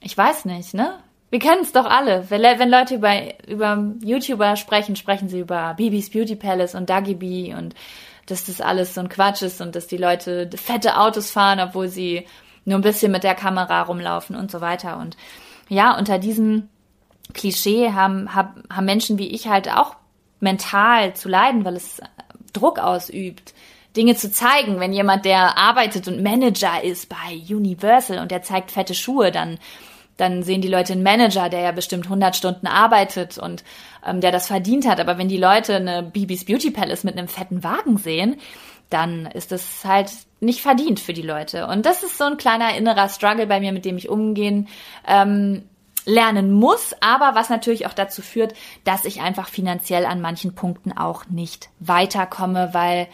ich 0.00 0.16
weiß 0.16 0.46
nicht, 0.46 0.74
ne? 0.74 0.98
Wir 1.32 1.38
kennen 1.38 1.62
es 1.62 1.72
doch 1.72 1.86
alle. 1.86 2.28
Wenn, 2.28 2.68
Leute 2.68 2.96
über, 2.96 3.14
über 3.48 3.94
YouTuber 4.04 4.56
sprechen, 4.56 4.96
sprechen 4.96 5.30
sie 5.30 5.40
über 5.40 5.72
Bibis 5.72 6.10
Beauty 6.10 6.36
Palace 6.36 6.74
und 6.74 6.90
Dagi 6.90 7.14
B 7.14 7.54
und 7.54 7.74
dass 8.26 8.44
das 8.44 8.60
alles 8.60 8.92
so 8.92 9.00
ein 9.00 9.08
Quatsch 9.08 9.40
ist 9.40 9.62
und 9.62 9.74
dass 9.74 9.86
die 9.86 9.96
Leute 9.96 10.50
fette 10.54 10.98
Autos 10.98 11.30
fahren, 11.30 11.58
obwohl 11.58 11.88
sie 11.88 12.26
nur 12.66 12.78
ein 12.78 12.82
bisschen 12.82 13.10
mit 13.10 13.24
der 13.24 13.34
Kamera 13.34 13.80
rumlaufen 13.80 14.36
und 14.36 14.50
so 14.50 14.60
weiter. 14.60 14.98
Und 14.98 15.16
ja, 15.70 15.96
unter 15.96 16.18
diesem 16.18 16.68
Klischee 17.32 17.92
haben, 17.92 18.34
haben, 18.34 18.64
haben 18.68 18.84
Menschen 18.84 19.16
wie 19.16 19.28
ich 19.28 19.48
halt 19.48 19.72
auch 19.72 19.96
mental 20.40 21.14
zu 21.14 21.30
leiden, 21.30 21.64
weil 21.64 21.76
es 21.76 22.02
Druck 22.52 22.78
ausübt, 22.78 23.54
Dinge 23.96 24.16
zu 24.16 24.30
zeigen. 24.30 24.80
Wenn 24.80 24.92
jemand, 24.92 25.24
der 25.24 25.56
arbeitet 25.56 26.08
und 26.08 26.22
Manager 26.22 26.84
ist 26.84 27.08
bei 27.08 27.40
Universal 27.48 28.18
und 28.18 28.30
der 28.30 28.42
zeigt 28.42 28.70
fette 28.70 28.92
Schuhe, 28.94 29.32
dann, 29.32 29.58
dann 30.22 30.44
sehen 30.44 30.62
die 30.62 30.68
Leute 30.68 30.92
einen 30.92 31.02
Manager, 31.02 31.48
der 31.48 31.60
ja 31.60 31.72
bestimmt 31.72 32.04
100 32.04 32.36
Stunden 32.36 32.68
arbeitet 32.68 33.38
und 33.38 33.64
ähm, 34.06 34.20
der 34.20 34.30
das 34.30 34.46
verdient 34.46 34.86
hat. 34.86 35.00
Aber 35.00 35.18
wenn 35.18 35.28
die 35.28 35.36
Leute 35.36 35.74
eine 35.74 36.04
Bibis 36.04 36.44
Beauty 36.44 36.70
Palace 36.70 37.02
mit 37.02 37.18
einem 37.18 37.26
fetten 37.26 37.64
Wagen 37.64 37.98
sehen, 37.98 38.36
dann 38.88 39.26
ist 39.26 39.50
das 39.50 39.84
halt 39.84 40.12
nicht 40.38 40.60
verdient 40.60 41.00
für 41.00 41.12
die 41.12 41.22
Leute. 41.22 41.66
Und 41.66 41.86
das 41.86 42.04
ist 42.04 42.18
so 42.18 42.24
ein 42.24 42.36
kleiner 42.36 42.76
innerer 42.76 43.08
Struggle 43.08 43.48
bei 43.48 43.58
mir, 43.58 43.72
mit 43.72 43.84
dem 43.84 43.96
ich 43.96 44.08
umgehen 44.08 44.68
ähm, 45.08 45.64
lernen 46.04 46.52
muss, 46.52 46.94
aber 47.00 47.34
was 47.34 47.48
natürlich 47.48 47.86
auch 47.86 47.92
dazu 47.92 48.22
führt, 48.22 48.54
dass 48.84 49.04
ich 49.04 49.22
einfach 49.22 49.48
finanziell 49.48 50.04
an 50.04 50.20
manchen 50.20 50.54
Punkten 50.54 50.92
auch 50.92 51.26
nicht 51.26 51.70
weiterkomme, 51.80 52.70
weil 52.72 53.08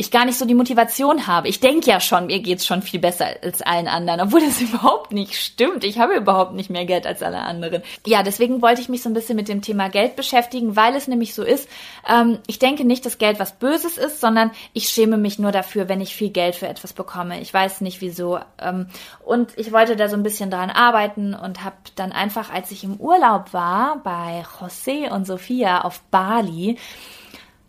ich 0.00 0.12
gar 0.12 0.24
nicht 0.24 0.38
so 0.38 0.46
die 0.46 0.54
Motivation 0.54 1.26
habe. 1.26 1.48
Ich 1.48 1.58
denke 1.58 1.90
ja 1.90 1.98
schon, 1.98 2.26
mir 2.26 2.38
geht's 2.38 2.64
schon 2.64 2.82
viel 2.82 3.00
besser 3.00 3.26
als 3.42 3.62
allen 3.62 3.88
anderen, 3.88 4.20
obwohl 4.20 4.40
das 4.46 4.60
überhaupt 4.60 5.12
nicht 5.12 5.34
stimmt. 5.34 5.82
Ich 5.82 5.98
habe 5.98 6.14
überhaupt 6.14 6.54
nicht 6.54 6.70
mehr 6.70 6.86
Geld 6.86 7.04
als 7.04 7.20
alle 7.20 7.40
anderen. 7.40 7.82
Ja, 8.06 8.22
deswegen 8.22 8.62
wollte 8.62 8.80
ich 8.80 8.88
mich 8.88 9.02
so 9.02 9.10
ein 9.10 9.14
bisschen 9.14 9.34
mit 9.34 9.48
dem 9.48 9.60
Thema 9.60 9.88
Geld 9.88 10.14
beschäftigen, 10.14 10.76
weil 10.76 10.94
es 10.94 11.08
nämlich 11.08 11.34
so 11.34 11.42
ist. 11.42 11.68
Ähm, 12.08 12.38
ich 12.46 12.60
denke 12.60 12.84
nicht, 12.84 13.04
dass 13.04 13.18
Geld 13.18 13.40
was 13.40 13.58
Böses 13.58 13.98
ist, 13.98 14.20
sondern 14.20 14.52
ich 14.72 14.88
schäme 14.88 15.18
mich 15.18 15.40
nur 15.40 15.50
dafür, 15.50 15.88
wenn 15.88 16.00
ich 16.00 16.14
viel 16.14 16.30
Geld 16.30 16.54
für 16.54 16.68
etwas 16.68 16.92
bekomme. 16.92 17.40
Ich 17.40 17.52
weiß 17.52 17.80
nicht 17.80 18.00
wieso. 18.00 18.38
Ähm, 18.60 18.86
und 19.24 19.50
ich 19.58 19.72
wollte 19.72 19.96
da 19.96 20.08
so 20.08 20.14
ein 20.14 20.22
bisschen 20.22 20.50
dran 20.50 20.70
arbeiten 20.70 21.34
und 21.34 21.64
habe 21.64 21.76
dann 21.96 22.12
einfach, 22.12 22.52
als 22.52 22.70
ich 22.70 22.84
im 22.84 22.98
Urlaub 23.00 23.52
war 23.52 24.00
bei 24.04 24.44
José 24.60 25.10
und 25.10 25.26
Sophia 25.26 25.80
auf 25.80 26.00
Bali, 26.12 26.78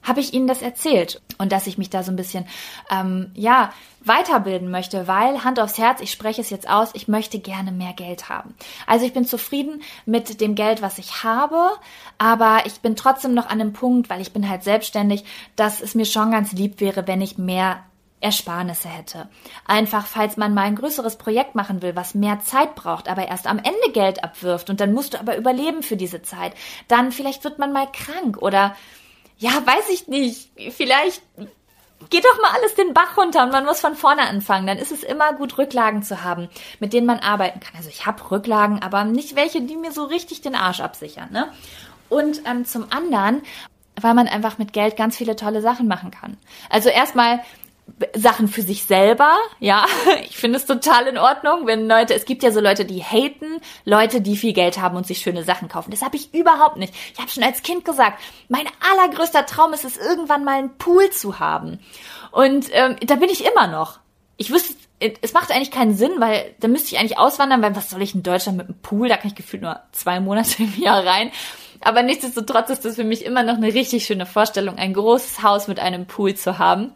habe 0.09 0.19
ich 0.19 0.33
ihnen 0.33 0.47
das 0.47 0.61
erzählt 0.61 1.21
und 1.37 1.51
dass 1.51 1.67
ich 1.67 1.77
mich 1.77 1.89
da 1.89 2.03
so 2.03 2.11
ein 2.11 2.17
bisschen, 2.17 2.45
ähm, 2.91 3.31
ja, 3.35 3.71
weiterbilden 4.03 4.71
möchte, 4.71 5.07
weil 5.07 5.43
Hand 5.43 5.59
aufs 5.59 5.77
Herz, 5.77 6.01
ich 6.01 6.11
spreche 6.11 6.41
es 6.41 6.49
jetzt 6.49 6.69
aus, 6.69 6.89
ich 6.93 7.07
möchte 7.07 7.39
gerne 7.39 7.71
mehr 7.71 7.93
Geld 7.93 8.29
haben. 8.29 8.55
Also 8.87 9.05
ich 9.05 9.13
bin 9.13 9.25
zufrieden 9.25 9.81
mit 10.05 10.41
dem 10.41 10.55
Geld, 10.55 10.81
was 10.81 10.97
ich 10.97 11.23
habe, 11.23 11.69
aber 12.17 12.63
ich 12.65 12.79
bin 12.79 12.95
trotzdem 12.95 13.33
noch 13.33 13.45
an 13.45 13.61
einem 13.61 13.73
Punkt, 13.73 14.09
weil 14.09 14.21
ich 14.21 14.33
bin 14.33 14.49
halt 14.49 14.63
selbstständig, 14.63 15.25
dass 15.55 15.81
es 15.81 15.95
mir 15.95 16.05
schon 16.05 16.31
ganz 16.31 16.51
lieb 16.53 16.79
wäre, 16.79 17.07
wenn 17.07 17.21
ich 17.21 17.37
mehr 17.37 17.83
Ersparnisse 18.21 18.89
hätte. 18.89 19.29
Einfach, 19.65 20.05
falls 20.05 20.35
man 20.35 20.53
mal 20.53 20.63
ein 20.63 20.75
größeres 20.75 21.17
Projekt 21.17 21.55
machen 21.55 21.81
will, 21.81 21.95
was 21.95 22.15
mehr 22.15 22.41
Zeit 22.41 22.75
braucht, 22.75 23.07
aber 23.07 23.27
erst 23.27 23.47
am 23.47 23.59
Ende 23.59 23.91
Geld 23.93 24.23
abwirft 24.23 24.69
und 24.69 24.81
dann 24.81 24.93
musst 24.93 25.13
du 25.13 25.19
aber 25.19 25.37
überleben 25.37 25.83
für 25.83 25.95
diese 25.95 26.21
Zeit. 26.21 26.53
Dann 26.87 27.11
vielleicht 27.11 27.43
wird 27.43 27.59
man 27.59 27.71
mal 27.71 27.87
krank 27.91 28.37
oder 28.41 28.75
ja, 29.39 29.51
weiß 29.65 29.89
ich 29.89 30.07
nicht. 30.07 30.51
Vielleicht 30.75 31.21
geht 32.09 32.25
doch 32.25 32.41
mal 32.41 32.51
alles 32.53 32.75
den 32.75 32.93
Bach 32.93 33.17
runter 33.17 33.43
und 33.43 33.51
man 33.51 33.65
muss 33.65 33.79
von 33.79 33.95
vorne 33.95 34.23
anfangen. 34.23 34.67
Dann 34.67 34.77
ist 34.77 34.91
es 34.91 35.03
immer 35.03 35.33
gut, 35.33 35.57
Rücklagen 35.57 36.03
zu 36.03 36.23
haben, 36.23 36.49
mit 36.79 36.93
denen 36.93 37.07
man 37.07 37.19
arbeiten 37.19 37.59
kann. 37.59 37.75
Also 37.77 37.89
ich 37.89 38.05
habe 38.05 38.31
Rücklagen, 38.31 38.81
aber 38.81 39.05
nicht 39.05 39.35
welche, 39.35 39.61
die 39.61 39.77
mir 39.77 39.91
so 39.91 40.03
richtig 40.03 40.41
den 40.41 40.55
Arsch 40.55 40.81
absichern. 40.81 41.29
Ne? 41.31 41.51
Und 42.09 42.41
ähm, 42.45 42.65
zum 42.65 42.91
anderen, 42.91 43.41
weil 43.99 44.13
man 44.13 44.27
einfach 44.27 44.57
mit 44.57 44.73
Geld 44.73 44.97
ganz 44.97 45.15
viele 45.15 45.35
tolle 45.35 45.61
Sachen 45.61 45.87
machen 45.87 46.11
kann. 46.11 46.37
Also 46.69 46.89
erstmal 46.89 47.39
Sachen 48.15 48.47
für 48.47 48.61
sich 48.61 48.83
selber, 48.83 49.35
ja. 49.59 49.85
Ich 50.23 50.37
finde 50.37 50.57
es 50.57 50.65
total 50.65 51.07
in 51.07 51.17
Ordnung, 51.17 51.65
wenn 51.65 51.87
Leute, 51.87 52.13
es 52.13 52.25
gibt 52.25 52.43
ja 52.43 52.51
so 52.51 52.59
Leute, 52.59 52.85
die 52.85 53.03
haten, 53.03 53.59
Leute, 53.85 54.21
die 54.21 54.37
viel 54.37 54.53
Geld 54.53 54.79
haben 54.79 54.95
und 54.95 55.07
sich 55.07 55.19
schöne 55.19 55.43
Sachen 55.43 55.67
kaufen. 55.67 55.91
Das 55.91 56.01
habe 56.01 56.15
ich 56.15 56.33
überhaupt 56.33 56.77
nicht. 56.77 56.93
Ich 57.13 57.19
habe 57.19 57.29
schon 57.29 57.43
als 57.43 57.61
Kind 57.61 57.85
gesagt, 57.85 58.21
mein 58.47 58.65
allergrößter 58.91 59.45
Traum 59.45 59.73
ist 59.73 59.85
es, 59.85 59.97
irgendwann 59.97 60.43
mal 60.43 60.57
einen 60.57 60.77
Pool 60.77 61.09
zu 61.09 61.39
haben. 61.39 61.79
Und 62.31 62.67
ähm, 62.71 62.95
da 63.05 63.15
bin 63.15 63.29
ich 63.29 63.45
immer 63.45 63.67
noch. 63.67 63.99
Ich 64.37 64.51
wüsste, 64.51 64.75
es 64.99 65.33
macht 65.33 65.51
eigentlich 65.51 65.71
keinen 65.71 65.95
Sinn, 65.95 66.13
weil 66.19 66.55
da 66.59 66.67
müsste 66.67 66.93
ich 66.93 66.99
eigentlich 66.99 67.17
auswandern, 67.17 67.61
weil 67.61 67.75
was 67.75 67.89
soll 67.89 68.01
ich 68.01 68.15
in 68.15 68.23
Deutschland 68.23 68.57
mit 68.57 68.67
einem 68.67 68.81
Pool? 68.81 69.09
Da 69.09 69.17
kann 69.17 69.29
ich 69.29 69.35
gefühlt 69.35 69.63
nur 69.63 69.79
zwei 69.91 70.19
Monate 70.19 70.63
im 70.63 70.81
Jahr 70.81 71.05
rein. 71.05 71.31
Aber 71.81 72.03
nichtsdestotrotz 72.03 72.69
ist 72.69 72.83
das 72.83 72.95
für 72.95 73.03
mich 73.03 73.23
immer 73.23 73.43
noch 73.43 73.55
eine 73.55 73.73
richtig 73.73 74.05
schöne 74.05 74.25
Vorstellung, 74.25 74.77
ein 74.77 74.93
großes 74.93 75.43
Haus 75.43 75.67
mit 75.67 75.79
einem 75.79 76.05
Pool 76.05 76.35
zu 76.35 76.59
haben. 76.59 76.91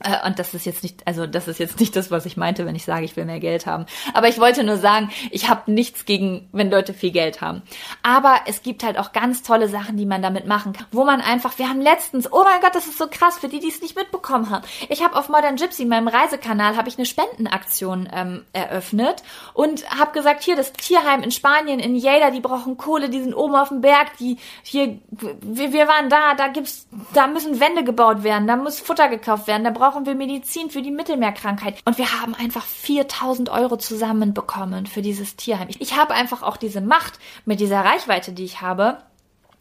Äh, 0.00 0.26
und 0.26 0.38
das 0.38 0.54
ist 0.54 0.66
jetzt 0.66 0.82
nicht, 0.82 1.06
also 1.06 1.26
das 1.26 1.48
ist 1.48 1.58
jetzt 1.58 1.80
nicht 1.80 1.96
das, 1.96 2.10
was 2.10 2.26
ich 2.26 2.36
meinte, 2.36 2.66
wenn 2.66 2.74
ich 2.74 2.84
sage, 2.84 3.04
ich 3.04 3.16
will 3.16 3.24
mehr 3.24 3.40
Geld 3.40 3.66
haben. 3.66 3.86
Aber 4.14 4.28
ich 4.28 4.38
wollte 4.38 4.64
nur 4.64 4.76
sagen, 4.76 5.10
ich 5.30 5.48
habe 5.48 5.70
nichts 5.70 6.04
gegen, 6.04 6.48
wenn 6.52 6.70
Leute 6.70 6.94
viel 6.94 7.10
Geld 7.10 7.40
haben. 7.40 7.62
Aber 8.02 8.40
es 8.46 8.62
gibt 8.62 8.84
halt 8.84 8.98
auch 8.98 9.12
ganz 9.12 9.42
tolle 9.42 9.68
Sachen, 9.68 9.96
die 9.96 10.06
man 10.06 10.22
damit 10.22 10.46
machen 10.46 10.72
kann, 10.72 10.86
wo 10.92 11.04
man 11.04 11.20
einfach, 11.20 11.58
wir 11.58 11.68
haben 11.68 11.80
letztens, 11.80 12.32
oh 12.32 12.44
mein 12.44 12.60
Gott, 12.60 12.74
das 12.74 12.86
ist 12.86 12.98
so 12.98 13.06
krass 13.08 13.38
für 13.38 13.48
die, 13.48 13.60
die 13.60 13.68
es 13.68 13.80
nicht 13.80 13.96
mitbekommen 13.96 14.50
haben. 14.50 14.64
Ich 14.88 15.02
habe 15.02 15.16
auf 15.16 15.28
Modern 15.28 15.56
Gypsy, 15.56 15.84
meinem 15.84 16.08
Reisekanal, 16.08 16.76
habe 16.76 16.88
ich 16.88 16.98
eine 16.98 17.06
Spendenaktion 17.06 18.08
ähm, 18.12 18.44
eröffnet 18.52 19.22
und 19.54 19.88
habe 19.90 20.12
gesagt, 20.12 20.42
hier 20.42 20.56
das 20.56 20.72
Tierheim 20.72 21.22
in 21.22 21.30
Spanien, 21.30 21.80
in 21.80 21.94
Lleida, 21.94 22.30
die 22.30 22.40
brauchen 22.40 22.76
Kohle, 22.76 23.08
die 23.08 23.20
sind 23.20 23.34
oben 23.34 23.54
auf 23.54 23.68
dem 23.68 23.80
Berg, 23.80 24.16
die 24.18 24.38
hier, 24.62 24.98
wir, 25.10 25.72
wir 25.72 25.88
waren 25.88 26.08
da, 26.08 26.34
da 26.34 26.48
gibt's, 26.48 26.86
da 27.14 27.26
müssen 27.26 27.60
Wände 27.60 27.84
gebaut 27.84 28.22
werden, 28.22 28.46
da 28.46 28.56
muss 28.56 28.80
Futter 28.80 29.08
gekauft 29.08 29.46
werden, 29.46 29.64
da 29.64 29.70
braucht 29.70 29.85
brauchen 29.86 30.04
wir 30.04 30.16
Medizin 30.16 30.68
für 30.68 30.82
die 30.82 30.90
Mittelmeerkrankheit. 30.90 31.76
Und 31.84 31.96
wir 31.96 32.20
haben 32.20 32.34
einfach 32.34 32.64
4000 32.64 33.50
Euro 33.50 33.76
zusammenbekommen 33.76 34.86
für 34.86 35.00
dieses 35.00 35.36
Tierheim. 35.36 35.68
Ich, 35.68 35.80
ich 35.80 35.96
habe 35.96 36.12
einfach 36.12 36.42
auch 36.42 36.56
diese 36.56 36.80
Macht 36.80 37.20
mit 37.44 37.60
dieser 37.60 37.84
Reichweite, 37.84 38.32
die 38.32 38.44
ich 38.44 38.60
habe, 38.60 38.98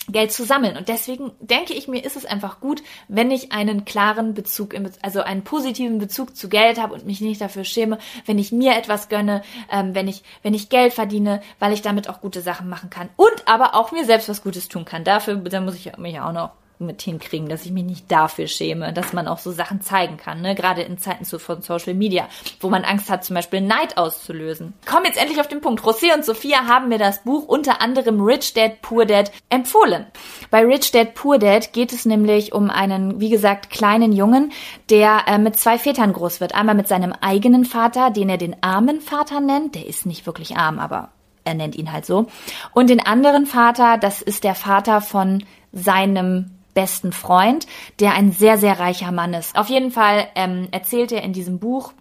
Geld 0.07 0.31
zu 0.31 0.43
sammeln. 0.43 0.77
Und 0.77 0.89
deswegen 0.89 1.31
denke 1.39 1.73
ich 1.73 1.87
mir, 1.87 2.03
ist 2.03 2.15
es 2.15 2.25
einfach 2.25 2.59
gut, 2.59 2.81
wenn 3.07 3.29
ich 3.29 3.51
einen 3.51 3.85
klaren 3.85 4.33
Bezug, 4.33 4.73
also 5.03 5.21
einen 5.21 5.43
positiven 5.43 5.99
Bezug 5.99 6.35
zu 6.35 6.49
Geld 6.49 6.81
habe 6.81 6.95
und 6.95 7.05
mich 7.05 7.21
nicht 7.21 7.41
dafür 7.41 7.63
schäme, 7.63 7.99
wenn 8.25 8.39
ich 8.39 8.51
mir 8.51 8.75
etwas 8.75 9.09
gönne, 9.09 9.43
ähm, 9.71 9.93
wenn 9.93 10.07
ich, 10.07 10.23
wenn 10.41 10.55
ich 10.55 10.69
Geld 10.69 10.93
verdiene, 10.93 11.41
weil 11.59 11.71
ich 11.71 11.83
damit 11.83 12.09
auch 12.09 12.19
gute 12.19 12.41
Sachen 12.41 12.67
machen 12.67 12.89
kann 12.89 13.09
und 13.15 13.47
aber 13.47 13.75
auch 13.75 13.91
mir 13.91 14.05
selbst 14.05 14.27
was 14.27 14.41
Gutes 14.41 14.69
tun 14.69 14.85
kann. 14.85 15.03
Dafür, 15.03 15.35
da 15.35 15.61
muss 15.61 15.75
ich 15.75 15.95
mich 15.97 16.19
auch 16.19 16.31
noch 16.31 16.51
mit 16.79 17.01
hinkriegen, 17.01 17.47
dass 17.49 17.65
ich 17.65 17.71
mich 17.71 17.83
nicht 17.83 18.11
dafür 18.11 18.47
schäme, 18.47 18.93
dass 18.93 19.13
man 19.13 19.27
auch 19.27 19.39
so 19.39 19.51
Sachen 19.51 19.81
zeigen 19.81 20.17
kann, 20.17 20.41
ne? 20.41 20.55
gerade 20.55 20.81
in 20.81 20.97
Zeiten 20.97 21.25
von 21.25 21.61
Social 21.61 21.93
Media, 21.93 22.27
wo 22.59 22.69
man 22.69 22.83
Angst 22.83 23.09
hat, 23.09 23.23
zum 23.23 23.35
Beispiel 23.35 23.61
Neid 23.61 23.97
auszulösen. 23.97 24.73
Komm 24.85 25.05
jetzt 25.05 25.17
endlich 25.17 25.39
auf 25.39 25.47
den 25.47 25.61
Punkt. 25.61 25.83
José 25.83 26.13
und 26.13 26.25
Sophia 26.25 26.67
haben 26.67 26.89
mir 26.89 26.97
das 26.97 27.23
Buch 27.23 27.47
unter 27.47 27.81
anderem 27.81 28.21
Rich 28.21 28.53
Dad 28.53 28.81
Poor 28.81 29.05
Dad 29.05 29.31
empfohlen. 29.49 30.05
Bei 30.49 30.65
Rich 30.65 30.91
Dad 30.91 31.13
Poor 31.15 31.37
Dad 31.37 31.73
geht 31.73 31.93
es 31.93 32.05
nämlich 32.05 32.53
um 32.53 32.69
einen, 32.69 33.19
wie 33.19 33.29
gesagt, 33.29 33.69
kleinen 33.69 34.11
Jungen, 34.11 34.51
der 34.89 35.23
äh, 35.27 35.37
mit 35.37 35.57
zwei 35.57 35.77
Vätern 35.77 36.13
groß 36.13 36.41
wird. 36.41 36.55
Einmal 36.55 36.75
mit 36.75 36.87
seinem 36.87 37.13
eigenen 37.21 37.65
Vater, 37.65 38.11
den 38.11 38.29
er 38.29 38.37
den 38.37 38.61
armen 38.61 39.01
Vater 39.01 39.39
nennt. 39.39 39.75
Der 39.75 39.85
ist 39.85 40.05
nicht 40.05 40.25
wirklich 40.25 40.57
arm, 40.57 40.79
aber 40.79 41.09
er 41.43 41.53
nennt 41.53 41.75
ihn 41.75 41.91
halt 41.91 42.05
so. 42.05 42.27
Und 42.73 42.89
den 42.89 43.05
anderen 43.05 43.45
Vater, 43.45 43.97
das 43.97 44.21
ist 44.21 44.43
der 44.43 44.55
Vater 44.55 45.01
von 45.01 45.43
seinem 45.71 46.51
besten 46.75 47.11
Freund, 47.11 47.65
der 47.99 48.13
ein 48.13 48.31
sehr, 48.31 48.59
sehr 48.59 48.79
reicher 48.79 49.11
Mann 49.11 49.33
ist. 49.33 49.57
Auf 49.57 49.69
jeden 49.69 49.89
Fall 49.89 50.27
ähm, 50.35 50.67
erzählt 50.69 51.11
er 51.11 51.23
in 51.23 51.33
diesem 51.33 51.57
Buch 51.57 51.93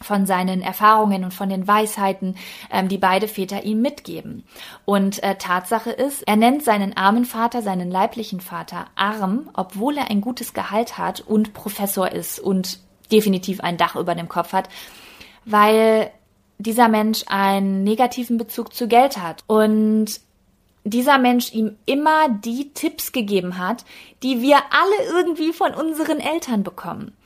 von 0.00 0.26
seinen 0.26 0.60
Erfahrungen 0.60 1.24
und 1.24 1.32
von 1.32 1.48
den 1.48 1.66
Weisheiten, 1.66 2.36
ähm, 2.70 2.88
die 2.88 2.98
beide 2.98 3.28
Väter 3.28 3.64
ihm 3.64 3.80
mitgeben. 3.80 4.44
Und 4.84 5.22
äh, 5.22 5.36
Tatsache 5.36 5.90
ist, 5.90 6.22
er 6.28 6.36
nennt 6.36 6.62
seinen 6.62 6.96
armen 6.96 7.24
Vater, 7.24 7.62
seinen 7.62 7.90
leiblichen 7.90 8.40
Vater 8.40 8.86
arm, 8.94 9.48
obwohl 9.54 9.96
er 9.96 10.10
ein 10.10 10.20
gutes 10.20 10.52
Gehalt 10.52 10.98
hat 10.98 11.20
und 11.22 11.54
Professor 11.54 12.12
ist 12.12 12.38
und 12.38 12.78
definitiv 13.10 13.60
ein 13.60 13.78
Dach 13.78 13.96
über 13.96 14.14
dem 14.14 14.28
Kopf 14.28 14.52
hat, 14.52 14.68
weil 15.44 16.10
dieser 16.58 16.88
Mensch 16.88 17.24
einen 17.26 17.84
negativen 17.84 18.36
Bezug 18.38 18.74
zu 18.74 18.88
Geld 18.88 19.18
hat. 19.18 19.44
Und 19.46 20.20
dieser 20.90 21.18
Mensch 21.18 21.52
ihm 21.52 21.76
immer 21.86 22.28
die 22.28 22.72
Tipps 22.72 23.12
gegeben 23.12 23.58
hat, 23.58 23.84
die 24.22 24.40
wir 24.40 24.56
alle 24.56 25.18
irgendwie 25.18 25.52
von 25.52 25.74
unseren 25.74 26.20
Eltern 26.20 26.62
bekommen. 26.62 27.16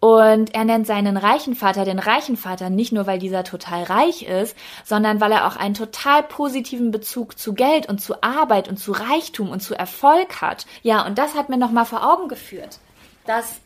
Und 0.00 0.54
er 0.54 0.64
nennt 0.64 0.86
seinen 0.86 1.18
reichen 1.18 1.54
Vater 1.54 1.84
den 1.84 1.98
reichen 1.98 2.38
Vater 2.38 2.70
nicht 2.70 2.90
nur, 2.90 3.06
weil 3.06 3.18
dieser 3.18 3.44
total 3.44 3.82
reich 3.82 4.22
ist, 4.22 4.56
sondern 4.82 5.20
weil 5.20 5.30
er 5.30 5.46
auch 5.46 5.56
einen 5.56 5.74
total 5.74 6.22
positiven 6.22 6.90
Bezug 6.90 7.38
zu 7.38 7.52
Geld 7.52 7.86
und 7.86 8.00
zu 8.00 8.22
Arbeit 8.22 8.68
und 8.68 8.78
zu 8.78 8.92
Reichtum 8.92 9.50
und 9.50 9.60
zu 9.60 9.74
Erfolg 9.74 10.40
hat. 10.40 10.64
Ja, 10.82 11.04
und 11.04 11.18
das 11.18 11.34
hat 11.34 11.50
mir 11.50 11.58
nochmal 11.58 11.84
vor 11.84 12.02
Augen 12.02 12.28
geführt, 12.28 12.78
dass 13.26 13.60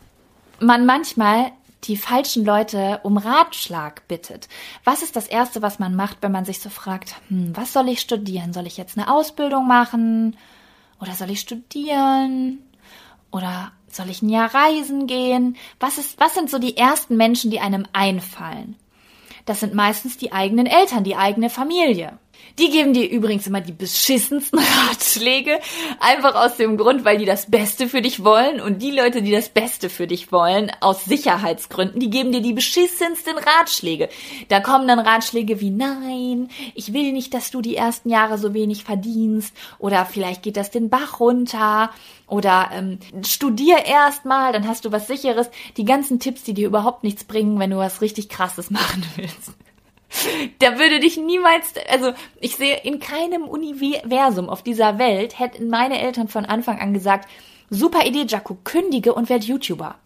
man 0.58 0.86
manchmal 0.86 1.52
die 1.86 1.96
falschen 1.96 2.44
Leute 2.44 3.00
um 3.02 3.16
Ratschlag 3.16 4.06
bittet. 4.08 4.48
Was 4.84 5.02
ist 5.02 5.16
das 5.16 5.26
Erste, 5.26 5.62
was 5.62 5.78
man 5.78 5.94
macht, 5.94 6.18
wenn 6.20 6.32
man 6.32 6.44
sich 6.44 6.60
so 6.60 6.70
fragt, 6.70 7.16
hm, 7.28 7.56
was 7.56 7.72
soll 7.72 7.88
ich 7.88 8.00
studieren? 8.00 8.52
Soll 8.52 8.66
ich 8.66 8.76
jetzt 8.76 8.96
eine 8.96 9.12
Ausbildung 9.12 9.66
machen? 9.66 10.36
Oder 11.00 11.12
soll 11.12 11.30
ich 11.30 11.40
studieren? 11.40 12.60
Oder 13.30 13.72
soll 13.88 14.10
ich 14.10 14.22
ein 14.22 14.28
Jahr 14.28 14.54
reisen 14.54 15.06
gehen? 15.06 15.56
Was 15.80 15.98
ist, 15.98 16.18
was 16.18 16.34
sind 16.34 16.50
so 16.50 16.58
die 16.58 16.76
ersten 16.76 17.16
Menschen, 17.16 17.50
die 17.50 17.60
einem 17.60 17.86
einfallen? 17.92 18.76
Das 19.44 19.60
sind 19.60 19.74
meistens 19.74 20.16
die 20.16 20.32
eigenen 20.32 20.66
Eltern, 20.66 21.04
die 21.04 21.16
eigene 21.16 21.50
Familie. 21.50 22.18
Die 22.58 22.70
geben 22.70 22.92
dir 22.92 23.10
übrigens 23.10 23.46
immer 23.46 23.60
die 23.60 23.72
beschissensten 23.72 24.60
Ratschläge, 24.88 25.58
einfach 25.98 26.36
aus 26.36 26.56
dem 26.56 26.76
Grund, 26.76 27.04
weil 27.04 27.18
die 27.18 27.24
das 27.24 27.50
Beste 27.50 27.88
für 27.88 28.00
dich 28.00 28.22
wollen. 28.22 28.60
Und 28.60 28.80
die 28.80 28.92
Leute, 28.92 29.22
die 29.22 29.32
das 29.32 29.48
Beste 29.48 29.90
für 29.90 30.06
dich 30.06 30.30
wollen, 30.30 30.70
aus 30.80 31.04
Sicherheitsgründen, 31.04 31.98
die 31.98 32.10
geben 32.10 32.30
dir 32.30 32.42
die 32.42 32.52
beschissensten 32.52 33.34
Ratschläge. 33.36 34.08
Da 34.48 34.60
kommen 34.60 34.86
dann 34.86 35.00
Ratschläge 35.00 35.60
wie, 35.60 35.70
nein, 35.70 36.48
ich 36.74 36.92
will 36.92 37.12
nicht, 37.12 37.34
dass 37.34 37.50
du 37.50 37.60
die 37.60 37.76
ersten 37.76 38.08
Jahre 38.08 38.38
so 38.38 38.54
wenig 38.54 38.84
verdienst. 38.84 39.54
Oder 39.78 40.06
vielleicht 40.06 40.42
geht 40.42 40.56
das 40.56 40.70
den 40.70 40.90
Bach 40.90 41.18
runter. 41.18 41.90
Oder 42.26 42.70
ähm, 42.72 42.98
studier 43.26 43.84
erst 43.84 44.24
mal, 44.24 44.52
dann 44.52 44.68
hast 44.68 44.84
du 44.84 44.92
was 44.92 45.08
Sicheres. 45.08 45.50
Die 45.76 45.84
ganzen 45.84 46.20
Tipps, 46.20 46.44
die 46.44 46.54
dir 46.54 46.68
überhaupt 46.68 47.04
nichts 47.04 47.24
bringen, 47.24 47.58
wenn 47.58 47.70
du 47.70 47.78
was 47.78 48.00
richtig 48.00 48.28
Krasses 48.28 48.70
machen 48.70 49.04
willst. 49.16 49.52
Da 50.58 50.78
würde 50.78 51.00
dich 51.00 51.16
niemals, 51.16 51.74
also 51.88 52.12
ich 52.40 52.56
sehe 52.56 52.76
in 52.82 53.00
keinem 53.00 53.44
Universum 53.44 54.48
auf 54.48 54.62
dieser 54.62 54.98
Welt 54.98 55.38
hätten 55.38 55.68
meine 55.68 56.00
Eltern 56.00 56.28
von 56.28 56.44
Anfang 56.44 56.78
an 56.80 56.94
gesagt, 56.94 57.28
super 57.70 58.06
Idee, 58.06 58.24
Jaco, 58.26 58.56
kündige 58.64 59.14
und 59.14 59.28
werd 59.28 59.44
YouTuber. 59.44 59.96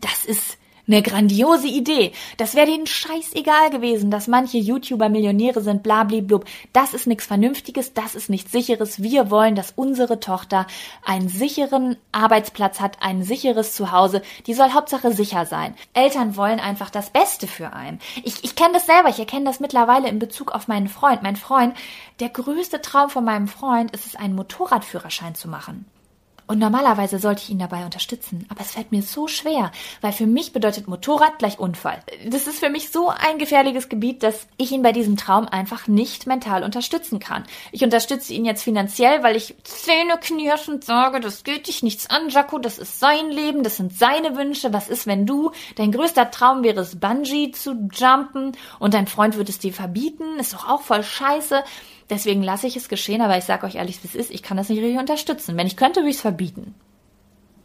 Das 0.00 0.24
ist 0.24 0.58
eine 0.88 1.02
grandiose 1.02 1.68
Idee. 1.68 2.12
Das 2.38 2.54
wäre 2.54 2.66
denen 2.66 2.86
scheißegal 2.86 3.70
gewesen, 3.70 4.10
dass 4.10 4.26
manche 4.26 4.58
YouTuber 4.58 5.08
Millionäre 5.08 5.60
sind, 5.60 5.82
blablablub. 5.82 6.44
Das 6.72 6.94
ist 6.94 7.06
nichts 7.06 7.26
Vernünftiges, 7.26 7.92
das 7.94 8.14
ist 8.14 8.30
nichts 8.30 8.52
Sicheres. 8.52 9.02
Wir 9.02 9.30
wollen, 9.30 9.54
dass 9.54 9.72
unsere 9.76 10.20
Tochter 10.20 10.66
einen 11.04 11.28
sicheren 11.28 11.96
Arbeitsplatz 12.12 12.80
hat, 12.80 12.98
ein 13.00 13.22
sicheres 13.22 13.74
Zuhause. 13.74 14.22
Die 14.46 14.54
soll 14.54 14.72
Hauptsache 14.72 15.12
sicher 15.12 15.46
sein. 15.46 15.74
Eltern 15.92 16.36
wollen 16.36 16.60
einfach 16.60 16.90
das 16.90 17.10
Beste 17.10 17.46
für 17.46 17.72
einen. 17.72 18.00
Ich, 18.24 18.42
ich 18.42 18.56
kenne 18.56 18.74
das 18.74 18.86
selber, 18.86 19.10
ich 19.10 19.18
erkenne 19.18 19.44
das 19.44 19.60
mittlerweile 19.60 20.08
in 20.08 20.18
Bezug 20.18 20.52
auf 20.52 20.68
meinen 20.68 20.88
Freund. 20.88 21.22
Mein 21.22 21.36
Freund, 21.36 21.76
der 22.20 22.30
größte 22.30 22.80
Traum 22.80 23.10
von 23.10 23.24
meinem 23.24 23.48
Freund 23.48 23.90
ist 23.92 24.06
es, 24.06 24.16
einen 24.16 24.34
Motorradführerschein 24.34 25.34
zu 25.34 25.48
machen. 25.48 25.86
Und 26.48 26.58
normalerweise 26.58 27.18
sollte 27.18 27.42
ich 27.42 27.50
ihn 27.50 27.58
dabei 27.58 27.84
unterstützen. 27.84 28.46
Aber 28.48 28.62
es 28.62 28.70
fällt 28.70 28.90
mir 28.90 29.02
so 29.02 29.28
schwer, 29.28 29.70
weil 30.00 30.12
für 30.12 30.26
mich 30.26 30.54
bedeutet 30.54 30.88
Motorrad 30.88 31.38
gleich 31.38 31.58
Unfall. 31.58 32.02
Das 32.26 32.46
ist 32.46 32.58
für 32.58 32.70
mich 32.70 32.90
so 32.90 33.10
ein 33.10 33.38
gefährliches 33.38 33.90
Gebiet, 33.90 34.22
dass 34.22 34.46
ich 34.56 34.72
ihn 34.72 34.80
bei 34.80 34.92
diesem 34.92 35.18
Traum 35.18 35.46
einfach 35.46 35.88
nicht 35.88 36.26
mental 36.26 36.64
unterstützen 36.64 37.18
kann. 37.18 37.44
Ich 37.70 37.84
unterstütze 37.84 38.32
ihn 38.32 38.46
jetzt 38.46 38.62
finanziell, 38.62 39.22
weil 39.22 39.36
ich 39.36 39.56
zähneknirschend 39.62 40.84
sage, 40.84 41.20
das 41.20 41.44
geht 41.44 41.68
dich 41.68 41.82
nichts 41.82 42.08
an, 42.08 42.30
Jaco, 42.30 42.58
das 42.58 42.78
ist 42.78 42.98
sein 42.98 43.30
Leben, 43.30 43.62
das 43.62 43.76
sind 43.76 43.92
seine 43.92 44.34
Wünsche. 44.34 44.72
Was 44.72 44.88
ist, 44.88 45.06
wenn 45.06 45.26
du, 45.26 45.52
dein 45.76 45.92
größter 45.92 46.30
Traum 46.30 46.62
wäre 46.62 46.80
es, 46.80 46.98
Bungee 46.98 47.50
zu 47.50 47.88
jumpen 47.92 48.52
und 48.78 48.94
dein 48.94 49.06
Freund 49.06 49.36
würde 49.36 49.50
es 49.50 49.58
dir 49.58 49.74
verbieten? 49.74 50.38
Ist 50.38 50.54
doch 50.54 50.66
auch 50.66 50.80
voll 50.80 51.02
scheiße. 51.02 51.62
Deswegen 52.10 52.42
lasse 52.42 52.66
ich 52.66 52.76
es 52.76 52.88
geschehen, 52.88 53.20
aber 53.20 53.36
ich 53.36 53.44
sage 53.44 53.66
euch 53.66 53.74
ehrlich, 53.74 54.02
wie 54.02 54.08
es 54.08 54.14
ist. 54.14 54.30
Ich 54.30 54.42
kann 54.42 54.56
das 54.56 54.68
nicht 54.68 54.80
richtig 54.80 54.98
unterstützen. 54.98 55.56
Wenn 55.56 55.66
ich 55.66 55.76
könnte, 55.76 56.00
würde 56.00 56.10
ich 56.10 56.16
es 56.16 56.22
verbieten. 56.22 56.74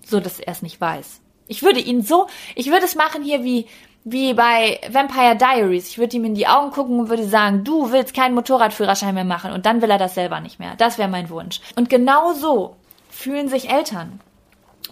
So, 0.06 0.19
dass 0.19 0.39
er 0.39 0.51
es 0.51 0.62
nicht 0.62 0.82
weiß. 0.82 1.21
Ich 1.47 1.63
würde 1.63 1.79
ihn 1.79 2.01
so, 2.01 2.27
ich 2.56 2.67
würde 2.67 2.86
es 2.86 2.95
machen 2.95 3.23
hier 3.23 3.43
wie, 3.43 3.67
wie 4.03 4.34
bei 4.34 4.79
Vampire 4.89 5.38
Diaries. 5.38 5.88
Ich 5.88 5.97
würde 5.97 6.17
ihm 6.17 6.25
in 6.25 6.36
die 6.36 6.47
Augen 6.47 6.71
gucken 6.71 6.99
und 6.99 7.10
würde 7.10 7.27
sagen, 7.27 7.63
du 7.63 7.91
willst 7.91 8.13
keinen 8.13 8.36
Motorradführerschein 8.36 9.15
mehr 9.15 9.23
machen 9.23 9.51
und 9.51 9.65
dann 9.65 9.82
will 9.82 9.89
er 9.89 9.97
das 9.97 10.15
selber 10.15 10.39
nicht 10.41 10.60
mehr. 10.60 10.75
Das 10.77 10.97
wäre 10.97 11.10
mein 11.10 11.29
Wunsch. 11.29 11.62
Und 11.75 11.89
genau 11.89 12.34
so 12.34 12.75
fühlen 13.10 13.47
sich 13.47 13.69
Eltern 13.69 14.19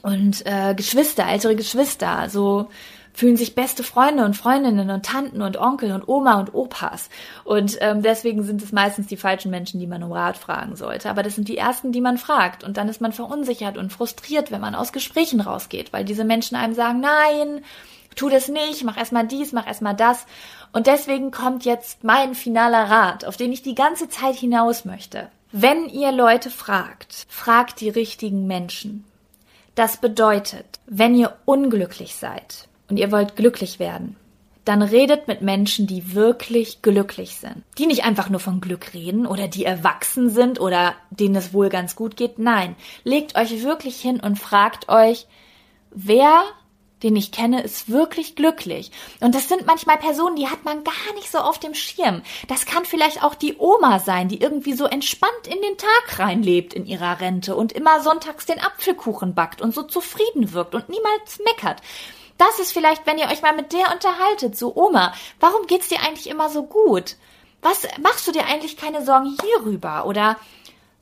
und 0.01 0.45
äh, 0.45 0.73
Geschwister, 0.75 1.27
ältere 1.27 1.55
Geschwister, 1.55 2.29
so 2.29 2.69
fühlen 3.13 3.37
sich 3.37 3.55
beste 3.55 3.83
Freunde 3.83 4.25
und 4.25 4.35
Freundinnen 4.35 4.89
und 4.89 5.05
Tanten 5.05 5.41
und 5.41 5.57
Onkel 5.57 5.91
und 5.91 6.07
Oma 6.07 6.39
und 6.39 6.53
Opas. 6.53 7.09
Und 7.43 7.77
ähm, 7.81 8.01
deswegen 8.01 8.43
sind 8.43 8.61
es 8.61 8.71
meistens 8.71 9.07
die 9.07 9.17
falschen 9.17 9.51
Menschen, 9.51 9.79
die 9.79 9.87
man 9.87 10.03
um 10.03 10.11
Rat 10.11 10.37
fragen 10.37 10.75
sollte. 10.75 11.09
Aber 11.09 11.23
das 11.23 11.35
sind 11.35 11.47
die 11.47 11.57
ersten, 11.57 11.91
die 11.91 12.01
man 12.01 12.17
fragt. 12.17 12.63
Und 12.63 12.77
dann 12.77 12.89
ist 12.89 13.01
man 13.01 13.13
verunsichert 13.13 13.77
und 13.77 13.91
frustriert, 13.91 14.51
wenn 14.51 14.61
man 14.61 14.75
aus 14.75 14.93
Gesprächen 14.93 15.41
rausgeht, 15.41 15.93
weil 15.93 16.05
diese 16.05 16.23
Menschen 16.23 16.55
einem 16.55 16.73
sagen, 16.73 17.01
nein, 17.01 17.63
tu 18.15 18.29
das 18.29 18.47
nicht, 18.47 18.83
mach 18.83 18.97
erstmal 18.97 19.27
dies, 19.27 19.51
mach 19.51 19.67
erstmal 19.67 19.95
das. 19.95 20.25
Und 20.73 20.87
deswegen 20.87 21.31
kommt 21.31 21.65
jetzt 21.65 22.03
mein 22.03 22.35
finaler 22.35 22.89
Rat, 22.89 23.25
auf 23.25 23.37
den 23.37 23.51
ich 23.51 23.61
die 23.61 23.75
ganze 23.75 24.09
Zeit 24.09 24.35
hinaus 24.35 24.85
möchte. 24.85 25.29
Wenn 25.51 25.89
ihr 25.89 26.13
Leute 26.13 26.49
fragt, 26.49 27.25
fragt 27.27 27.81
die 27.81 27.89
richtigen 27.89 28.47
Menschen. 28.47 29.03
Das 29.75 29.97
bedeutet, 29.97 30.79
wenn 30.85 31.15
ihr 31.15 31.35
unglücklich 31.45 32.15
seid, 32.15 32.67
und 32.91 32.97
ihr 32.97 33.11
wollt 33.11 33.37
glücklich 33.37 33.79
werden, 33.79 34.17
dann 34.65 34.81
redet 34.81 35.27
mit 35.27 35.41
Menschen, 35.41 35.87
die 35.87 36.13
wirklich 36.13 36.81
glücklich 36.81 37.37
sind. 37.37 37.63
Die 37.77 37.87
nicht 37.87 38.03
einfach 38.03 38.29
nur 38.29 38.41
von 38.41 38.59
Glück 38.59 38.93
reden 38.93 39.25
oder 39.25 39.47
die 39.47 39.63
erwachsen 39.63 40.29
sind 40.29 40.59
oder 40.59 40.93
denen 41.09 41.35
es 41.35 41.53
wohl 41.53 41.69
ganz 41.69 41.95
gut 41.95 42.17
geht. 42.17 42.37
Nein, 42.37 42.75
legt 43.05 43.37
euch 43.37 43.63
wirklich 43.63 43.99
hin 43.99 44.19
und 44.19 44.37
fragt 44.37 44.89
euch, 44.89 45.25
wer 45.89 46.43
den 47.03 47.15
ich 47.15 47.31
kenne, 47.31 47.63
ist 47.63 47.89
wirklich 47.89 48.35
glücklich. 48.35 48.91
Und 49.21 49.33
das 49.33 49.49
sind 49.49 49.65
manchmal 49.65 49.97
Personen, 49.97 50.35
die 50.35 50.49
hat 50.49 50.65
man 50.65 50.83
gar 50.83 51.15
nicht 51.15 51.31
so 51.31 51.39
auf 51.39 51.57
dem 51.57 51.73
Schirm. 51.73 52.21
Das 52.47 52.67
kann 52.67 52.85
vielleicht 52.85 53.23
auch 53.23 53.33
die 53.33 53.55
Oma 53.57 53.97
sein, 53.97 54.27
die 54.27 54.39
irgendwie 54.39 54.73
so 54.73 54.85
entspannt 54.85 55.47
in 55.47 55.59
den 55.61 55.77
Tag 55.77 56.19
reinlebt 56.19 56.75
in 56.75 56.85
ihrer 56.85 57.19
Rente 57.19 57.55
und 57.55 57.71
immer 57.71 58.01
sonntags 58.01 58.45
den 58.45 58.59
Apfelkuchen 58.59 59.33
backt 59.33 59.63
und 59.63 59.73
so 59.73 59.81
zufrieden 59.81 60.53
wirkt 60.53 60.75
und 60.75 60.89
niemals 60.89 61.39
meckert. 61.43 61.81
Das 62.41 62.57
ist 62.57 62.73
vielleicht, 62.73 63.05
wenn 63.05 63.19
ihr 63.19 63.27
euch 63.27 63.43
mal 63.43 63.55
mit 63.55 63.71
der 63.71 63.93
unterhaltet, 63.93 64.57
so 64.57 64.75
Oma, 64.75 65.13
warum 65.39 65.67
geht's 65.67 65.89
dir 65.89 65.99
eigentlich 65.99 66.27
immer 66.27 66.49
so 66.49 66.63
gut? 66.63 67.15
Was 67.61 67.87
machst 68.01 68.27
du 68.27 68.31
dir 68.31 68.47
eigentlich 68.47 68.77
keine 68.77 69.05
Sorgen 69.05 69.37
hierüber? 69.43 70.07
Oder 70.07 70.37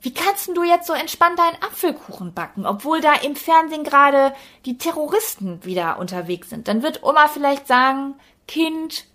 wie 0.02 0.12
kannst 0.12 0.54
du 0.54 0.62
jetzt 0.62 0.86
so 0.86 0.92
entspannt 0.92 1.38
deinen 1.38 1.62
Apfelkuchen 1.62 2.34
backen, 2.34 2.66
obwohl 2.66 3.00
da 3.00 3.14
im 3.14 3.36
Fernsehen 3.36 3.84
gerade 3.84 4.34
die 4.66 4.76
Terroristen 4.76 5.64
wieder 5.64 5.98
unterwegs 5.98 6.50
sind? 6.50 6.68
Dann 6.68 6.82
wird 6.82 7.02
Oma 7.02 7.26
vielleicht 7.28 7.66
sagen, 7.66 8.16
Kind, 8.46 9.06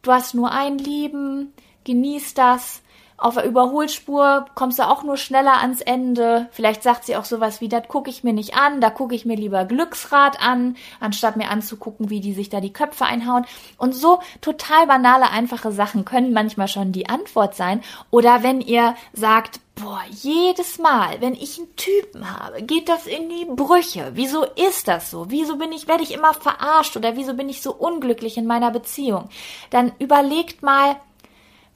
du 0.00 0.10
hast 0.10 0.34
nur 0.34 0.50
ein 0.50 0.78
Leben, 0.78 1.52
genieß 1.84 2.32
das, 2.32 2.80
auf 3.18 3.34
der 3.34 3.44
Überholspur 3.44 4.46
kommst 4.54 4.78
du 4.78 4.84
auch 4.84 5.02
nur 5.02 5.16
schneller 5.16 5.60
ans 5.60 5.80
Ende. 5.80 6.48
Vielleicht 6.52 6.84
sagt 6.84 7.04
sie 7.04 7.16
auch 7.16 7.24
sowas 7.24 7.60
wie, 7.60 7.68
das 7.68 7.88
gucke 7.88 8.10
ich 8.10 8.22
mir 8.22 8.32
nicht 8.32 8.54
an, 8.54 8.80
da 8.80 8.90
gucke 8.90 9.16
ich 9.16 9.24
mir 9.24 9.36
lieber 9.36 9.64
Glücksrad 9.64 10.40
an, 10.40 10.76
anstatt 11.00 11.36
mir 11.36 11.50
anzugucken, 11.50 12.10
wie 12.10 12.20
die 12.20 12.32
sich 12.32 12.48
da 12.48 12.60
die 12.60 12.72
Köpfe 12.72 13.06
einhauen. 13.06 13.44
Und 13.76 13.92
so 13.92 14.20
total 14.40 14.86
banale, 14.86 15.30
einfache 15.30 15.72
Sachen 15.72 16.04
können 16.04 16.32
manchmal 16.32 16.68
schon 16.68 16.92
die 16.92 17.08
Antwort 17.08 17.56
sein. 17.56 17.82
Oder 18.10 18.44
wenn 18.44 18.60
ihr 18.60 18.94
sagt, 19.12 19.58
boah, 19.74 20.00
jedes 20.10 20.78
Mal, 20.78 21.20
wenn 21.20 21.34
ich 21.34 21.58
einen 21.58 21.74
Typen 21.74 22.38
habe, 22.38 22.62
geht 22.62 22.88
das 22.88 23.08
in 23.08 23.28
die 23.28 23.46
Brüche. 23.46 24.12
Wieso 24.14 24.44
ist 24.44 24.86
das 24.86 25.10
so? 25.10 25.26
Wieso 25.28 25.56
bin 25.56 25.72
ich, 25.72 25.88
werde 25.88 26.04
ich 26.04 26.14
immer 26.14 26.34
verarscht 26.34 26.96
oder 26.96 27.16
wieso 27.16 27.34
bin 27.34 27.48
ich 27.48 27.62
so 27.62 27.74
unglücklich 27.74 28.36
in 28.36 28.46
meiner 28.46 28.70
Beziehung? 28.70 29.28
Dann 29.70 29.90
überlegt 29.98 30.62
mal, 30.62 30.96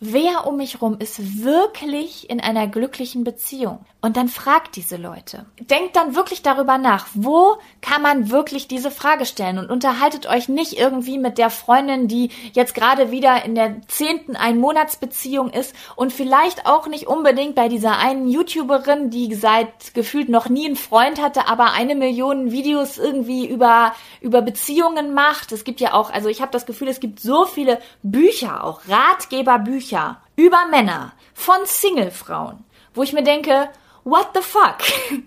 wer 0.04 0.48
um 0.48 0.56
mich 0.56 0.82
rum 0.82 0.96
ist 0.98 1.44
wirklich 1.44 2.28
in 2.28 2.40
einer 2.40 2.66
glücklichen 2.66 3.22
Beziehung. 3.22 3.78
Und 4.00 4.16
dann 4.16 4.26
fragt 4.26 4.74
diese 4.74 4.96
Leute. 4.96 5.46
Denkt 5.60 5.94
dann 5.94 6.16
wirklich 6.16 6.42
darüber 6.42 6.76
nach, 6.76 7.06
wo 7.14 7.54
kann 7.80 8.02
man 8.02 8.30
wirklich 8.32 8.66
diese 8.66 8.90
Frage 8.90 9.26
stellen 9.26 9.60
und 9.60 9.70
unterhaltet 9.70 10.26
euch 10.26 10.48
nicht 10.48 10.76
irgendwie 10.76 11.18
mit 11.18 11.38
der 11.38 11.50
Freundin, 11.50 12.08
die 12.08 12.30
jetzt 12.52 12.74
gerade 12.74 13.12
wieder 13.12 13.44
in 13.44 13.54
der 13.54 13.76
zehnten 13.86 14.34
Einmonatsbeziehung 14.34 15.50
ist 15.50 15.72
und 15.94 16.12
vielleicht 16.12 16.66
auch 16.66 16.88
nicht 16.88 17.06
unbedingt 17.06 17.54
bei 17.54 17.68
dieser 17.68 17.98
einen 17.98 18.26
YouTuberin, 18.26 19.10
die 19.10 19.32
seit 19.36 19.94
gefühlt 19.94 20.28
noch 20.28 20.48
nie 20.48 20.66
einen 20.66 20.74
Freund 20.74 21.22
hatte, 21.22 21.46
aber 21.46 21.74
eine 21.74 21.94
Million 21.94 22.50
Videos 22.50 22.98
irgendwie 22.98 23.46
über, 23.46 23.94
über 24.20 24.42
Beziehungen 24.42 25.14
macht. 25.14 25.52
Es 25.52 25.62
gibt 25.62 25.80
ja 25.80 25.94
auch, 25.94 26.10
also 26.10 26.28
ich 26.28 26.40
habe 26.40 26.50
das 26.50 26.66
Gefühl, 26.66 26.88
es 26.88 26.98
gibt 26.98 27.20
so 27.20 27.44
viele 27.44 27.78
Bücher, 28.02 28.64
auch 28.64 28.80
Ratgeberbücher 28.88 29.91
über 30.36 30.66
Männer 30.70 31.12
von 31.34 31.56
Singlefrauen, 31.64 32.64
wo 32.94 33.02
ich 33.02 33.12
mir 33.12 33.22
denke, 33.22 33.68
what 34.04 34.28
the 34.34 34.42
fuck? 34.42 34.78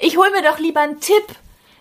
Ich 0.00 0.16
hol 0.16 0.30
mir 0.30 0.42
doch 0.42 0.60
lieber 0.60 0.80
einen 0.80 1.00
Tipp. 1.00 1.26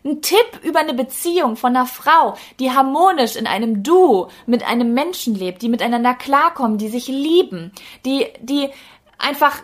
Ein 0.04 0.22
Tipp 0.24 0.60
über 0.64 0.80
eine 0.80 0.96
Beziehung 0.96 1.56
von 1.56 1.76
einer 1.76 1.86
Frau, 1.86 2.36
die 2.60 2.72
harmonisch 2.72 3.36
in 3.36 3.46
einem 3.46 3.84
Duo 3.84 4.30
mit 4.48 4.68
einem 4.68 4.94
Menschen 4.94 5.36
lebt, 5.36 5.62
die 5.62 5.70
miteinander 5.70 6.16
klarkommen, 6.16 6.78
die 6.80 6.88
sich 6.88 7.08
lieben, 7.08 7.72
die, 8.06 8.28
die 8.40 8.70
einfach 9.20 9.62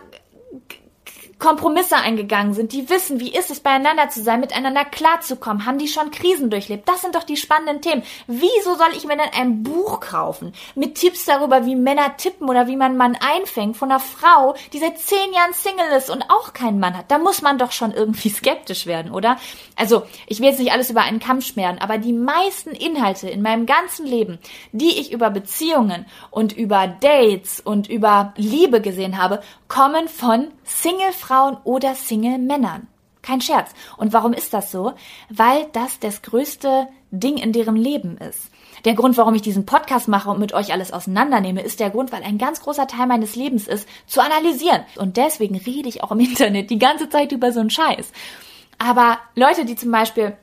Kompromisse 1.38 1.96
eingegangen 1.96 2.54
sind, 2.54 2.72
die 2.72 2.88
wissen, 2.88 3.20
wie 3.20 3.34
ist 3.34 3.50
es 3.50 3.60
beieinander 3.60 4.08
zu 4.08 4.22
sein, 4.22 4.40
miteinander 4.40 4.84
klarzukommen, 4.84 5.66
haben 5.66 5.78
die 5.78 5.88
schon 5.88 6.10
Krisen 6.10 6.50
durchlebt. 6.50 6.88
Das 6.88 7.02
sind 7.02 7.14
doch 7.14 7.24
die 7.24 7.36
spannenden 7.36 7.80
Themen. 7.80 8.02
Wieso 8.26 8.74
soll 8.76 8.92
ich 8.96 9.04
mir 9.04 9.16
denn 9.16 9.32
ein 9.34 9.62
Buch 9.62 10.00
kaufen 10.00 10.52
mit 10.74 10.96
Tipps 10.96 11.24
darüber, 11.24 11.66
wie 11.66 11.76
Männer 11.76 12.16
tippen 12.16 12.48
oder 12.48 12.66
wie 12.66 12.76
man 12.76 12.96
Mann 12.96 13.16
einfängt 13.16 13.76
von 13.76 13.90
einer 13.90 14.00
Frau, 14.00 14.54
die 14.72 14.78
seit 14.78 14.98
zehn 14.98 15.32
Jahren 15.32 15.52
Single 15.52 15.96
ist 15.96 16.10
und 16.10 16.22
auch 16.30 16.52
keinen 16.52 16.80
Mann 16.80 16.96
hat? 16.96 17.10
Da 17.10 17.18
muss 17.18 17.42
man 17.42 17.58
doch 17.58 17.72
schon 17.72 17.92
irgendwie 17.92 18.28
skeptisch 18.30 18.86
werden, 18.86 19.12
oder? 19.12 19.36
Also, 19.76 20.04
ich 20.26 20.40
will 20.40 20.48
jetzt 20.48 20.60
nicht 20.60 20.72
alles 20.72 20.90
über 20.90 21.02
einen 21.02 21.20
Kamm 21.20 21.40
schmieren, 21.40 21.78
aber 21.78 21.98
die 21.98 22.12
meisten 22.12 22.70
Inhalte 22.70 23.28
in 23.28 23.42
meinem 23.42 23.66
ganzen 23.66 24.06
Leben, 24.06 24.38
die 24.72 24.98
ich 24.98 25.12
über 25.12 25.30
Beziehungen 25.30 26.06
und 26.30 26.52
über 26.52 26.86
Dates 26.86 27.60
und 27.60 27.88
über 27.88 28.32
Liebe 28.36 28.80
gesehen 28.80 29.20
habe, 29.20 29.42
kommen 29.74 30.06
von 30.06 30.52
Single-Frauen 30.62 31.56
oder 31.64 31.96
Single-Männern. 31.96 32.86
Kein 33.22 33.40
Scherz. 33.40 33.72
Und 33.96 34.12
warum 34.12 34.32
ist 34.32 34.54
das 34.54 34.70
so? 34.70 34.92
Weil 35.30 35.66
das 35.72 35.98
das 35.98 36.22
größte 36.22 36.86
Ding 37.10 37.38
in 37.38 37.50
deren 37.50 37.74
Leben 37.74 38.16
ist. 38.18 38.52
Der 38.84 38.94
Grund, 38.94 39.16
warum 39.16 39.34
ich 39.34 39.42
diesen 39.42 39.66
Podcast 39.66 40.06
mache 40.06 40.30
und 40.30 40.38
mit 40.38 40.52
euch 40.52 40.72
alles 40.72 40.92
auseinandernehme, 40.92 41.60
ist 41.60 41.80
der 41.80 41.90
Grund, 41.90 42.12
weil 42.12 42.22
ein 42.22 42.38
ganz 42.38 42.60
großer 42.60 42.86
Teil 42.86 43.08
meines 43.08 43.34
Lebens 43.34 43.66
ist, 43.66 43.88
zu 44.06 44.20
analysieren. 44.20 44.82
Und 44.96 45.16
deswegen 45.16 45.56
rede 45.56 45.88
ich 45.88 46.04
auch 46.04 46.12
im 46.12 46.20
Internet 46.20 46.70
die 46.70 46.78
ganze 46.78 47.08
Zeit 47.08 47.32
über 47.32 47.50
so 47.50 47.58
einen 47.58 47.70
Scheiß. 47.70 48.12
Aber 48.78 49.18
Leute, 49.34 49.64
die 49.64 49.74
zum 49.74 49.90
Beispiel 49.90 50.36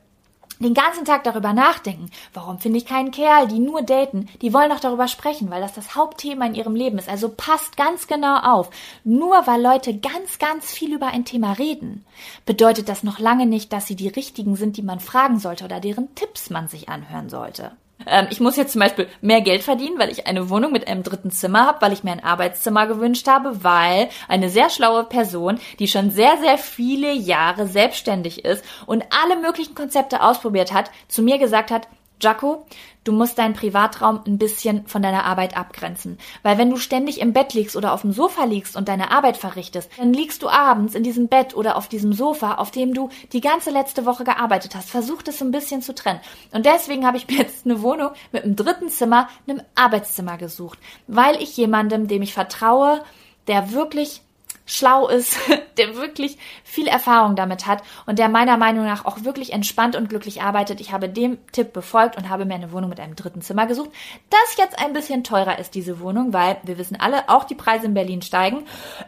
den 0.62 0.74
ganzen 0.74 1.04
Tag 1.04 1.24
darüber 1.24 1.52
nachdenken, 1.52 2.10
warum 2.32 2.58
finde 2.58 2.78
ich 2.78 2.86
keinen 2.86 3.10
Kerl, 3.10 3.48
die 3.48 3.58
nur 3.58 3.82
daten, 3.82 4.28
die 4.40 4.52
wollen 4.52 4.70
doch 4.70 4.80
darüber 4.80 5.08
sprechen, 5.08 5.50
weil 5.50 5.60
das 5.60 5.74
das 5.74 5.94
Hauptthema 5.94 6.46
in 6.46 6.54
ihrem 6.54 6.74
Leben 6.74 6.98
ist. 6.98 7.08
Also 7.08 7.28
passt 7.28 7.76
ganz 7.76 8.06
genau 8.06 8.38
auf. 8.38 8.70
Nur 9.04 9.46
weil 9.46 9.62
Leute 9.62 9.98
ganz, 9.98 10.38
ganz 10.38 10.70
viel 10.72 10.94
über 10.94 11.08
ein 11.08 11.24
Thema 11.24 11.52
reden, 11.52 12.04
bedeutet 12.46 12.88
das 12.88 13.02
noch 13.02 13.18
lange 13.18 13.46
nicht, 13.46 13.72
dass 13.72 13.86
sie 13.86 13.96
die 13.96 14.08
richtigen 14.08 14.56
sind, 14.56 14.76
die 14.76 14.82
man 14.82 15.00
fragen 15.00 15.38
sollte 15.38 15.64
oder 15.64 15.80
deren 15.80 16.14
Tipps 16.14 16.50
man 16.50 16.68
sich 16.68 16.88
anhören 16.88 17.28
sollte. 17.28 17.72
Ähm, 18.06 18.26
ich 18.30 18.40
muss 18.40 18.56
jetzt 18.56 18.72
zum 18.72 18.80
Beispiel 18.80 19.08
mehr 19.20 19.40
Geld 19.40 19.62
verdienen, 19.62 19.98
weil 19.98 20.10
ich 20.10 20.26
eine 20.26 20.50
Wohnung 20.50 20.72
mit 20.72 20.88
einem 20.88 21.02
dritten 21.02 21.30
Zimmer 21.30 21.66
habe, 21.66 21.80
weil 21.80 21.92
ich 21.92 22.04
mir 22.04 22.12
ein 22.12 22.24
Arbeitszimmer 22.24 22.86
gewünscht 22.86 23.28
habe, 23.28 23.64
weil 23.64 24.08
eine 24.28 24.48
sehr 24.48 24.70
schlaue 24.70 25.04
Person, 25.04 25.58
die 25.78 25.88
schon 25.88 26.10
sehr, 26.10 26.36
sehr 26.38 26.58
viele 26.58 27.12
Jahre 27.12 27.66
selbstständig 27.66 28.44
ist 28.44 28.64
und 28.86 29.04
alle 29.24 29.40
möglichen 29.40 29.74
Konzepte 29.74 30.22
ausprobiert 30.22 30.72
hat, 30.72 30.90
zu 31.08 31.22
mir 31.22 31.38
gesagt 31.38 31.70
hat, 31.70 31.88
Jaco, 32.22 32.66
du 33.04 33.12
musst 33.12 33.38
deinen 33.38 33.54
Privatraum 33.54 34.20
ein 34.26 34.38
bisschen 34.38 34.86
von 34.86 35.02
deiner 35.02 35.24
Arbeit 35.24 35.56
abgrenzen. 35.56 36.18
Weil 36.42 36.58
wenn 36.58 36.70
du 36.70 36.76
ständig 36.76 37.20
im 37.20 37.32
Bett 37.32 37.54
liegst 37.54 37.76
oder 37.76 37.92
auf 37.92 38.02
dem 38.02 38.12
Sofa 38.12 38.44
liegst 38.44 38.76
und 38.76 38.88
deine 38.88 39.10
Arbeit 39.10 39.36
verrichtest, 39.36 39.90
dann 39.98 40.12
liegst 40.12 40.42
du 40.42 40.48
abends 40.48 40.94
in 40.94 41.02
diesem 41.02 41.28
Bett 41.28 41.56
oder 41.56 41.76
auf 41.76 41.88
diesem 41.88 42.12
Sofa, 42.12 42.54
auf 42.54 42.70
dem 42.70 42.94
du 42.94 43.08
die 43.32 43.40
ganze 43.40 43.70
letzte 43.70 44.06
Woche 44.06 44.24
gearbeitet 44.24 44.74
hast. 44.74 44.90
Versuch 44.90 45.22
das 45.22 45.40
ein 45.42 45.50
bisschen 45.50 45.82
zu 45.82 45.94
trennen. 45.94 46.20
Und 46.52 46.66
deswegen 46.66 47.06
habe 47.06 47.16
ich 47.16 47.28
mir 47.28 47.38
jetzt 47.38 47.64
eine 47.64 47.82
Wohnung 47.82 48.10
mit 48.30 48.44
einem 48.44 48.56
dritten 48.56 48.88
Zimmer, 48.88 49.28
einem 49.46 49.62
Arbeitszimmer 49.74 50.38
gesucht. 50.38 50.78
Weil 51.06 51.40
ich 51.42 51.56
jemandem, 51.56 52.08
dem 52.08 52.22
ich 52.22 52.34
vertraue, 52.34 53.02
der 53.46 53.72
wirklich 53.72 54.22
schlau 54.66 55.08
ist, 55.08 55.36
der 55.78 55.96
wirklich 55.96 56.38
viel 56.64 56.86
Erfahrung 56.86 57.36
damit 57.36 57.66
hat 57.66 57.82
und 58.06 58.18
der 58.18 58.28
meiner 58.28 58.56
Meinung 58.56 58.84
nach 58.84 59.04
auch 59.04 59.24
wirklich 59.24 59.52
entspannt 59.52 59.96
und 59.96 60.08
glücklich 60.08 60.42
arbeitet. 60.42 60.80
Ich 60.80 60.92
habe 60.92 61.08
dem 61.08 61.38
Tipp 61.52 61.72
befolgt 61.72 62.16
und 62.16 62.28
habe 62.28 62.44
mir 62.44 62.54
eine 62.54 62.72
Wohnung 62.72 62.90
mit 62.90 63.00
einem 63.00 63.16
dritten 63.16 63.42
Zimmer 63.42 63.66
gesucht, 63.66 63.90
das 64.30 64.56
jetzt 64.56 64.78
ein 64.78 64.92
bisschen 64.92 65.24
teurer 65.24 65.58
ist, 65.58 65.74
diese 65.74 66.00
Wohnung, 66.00 66.32
weil 66.32 66.58
wir 66.62 66.78
wissen 66.78 66.98
alle, 66.98 67.28
auch 67.28 67.44
die 67.44 67.54
Preise 67.54 67.86
in 67.86 67.94
Berlin 67.94 68.22
steigen. 68.22 68.64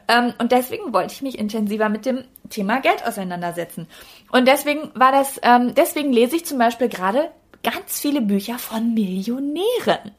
Ähm, 0.09 0.33
und 0.39 0.53
deswegen 0.53 0.93
wollte 0.93 1.15
ich 1.15 1.23
mich 1.23 1.39
intensiver 1.39 1.89
mit 1.89 2.07
dem 2.07 2.25
Thema 2.51 2.81
Geld 2.81 3.07
auseinandersetzen. 3.07 3.89
Und 4.31 4.47
deswegen 4.47 4.91
war 4.95 5.13
das, 5.13 5.41
ähm, 5.43 5.75
deswegen 5.75 6.13
lese 6.13 6.37
ich 6.37 6.45
zum 6.45 6.59
Beispiel 6.59 6.89
gerade 6.89 7.31
ganz 7.63 8.01
viele 8.01 8.21
Bücher 8.21 8.59
von 8.59 8.95
Millionären. 8.95 10.13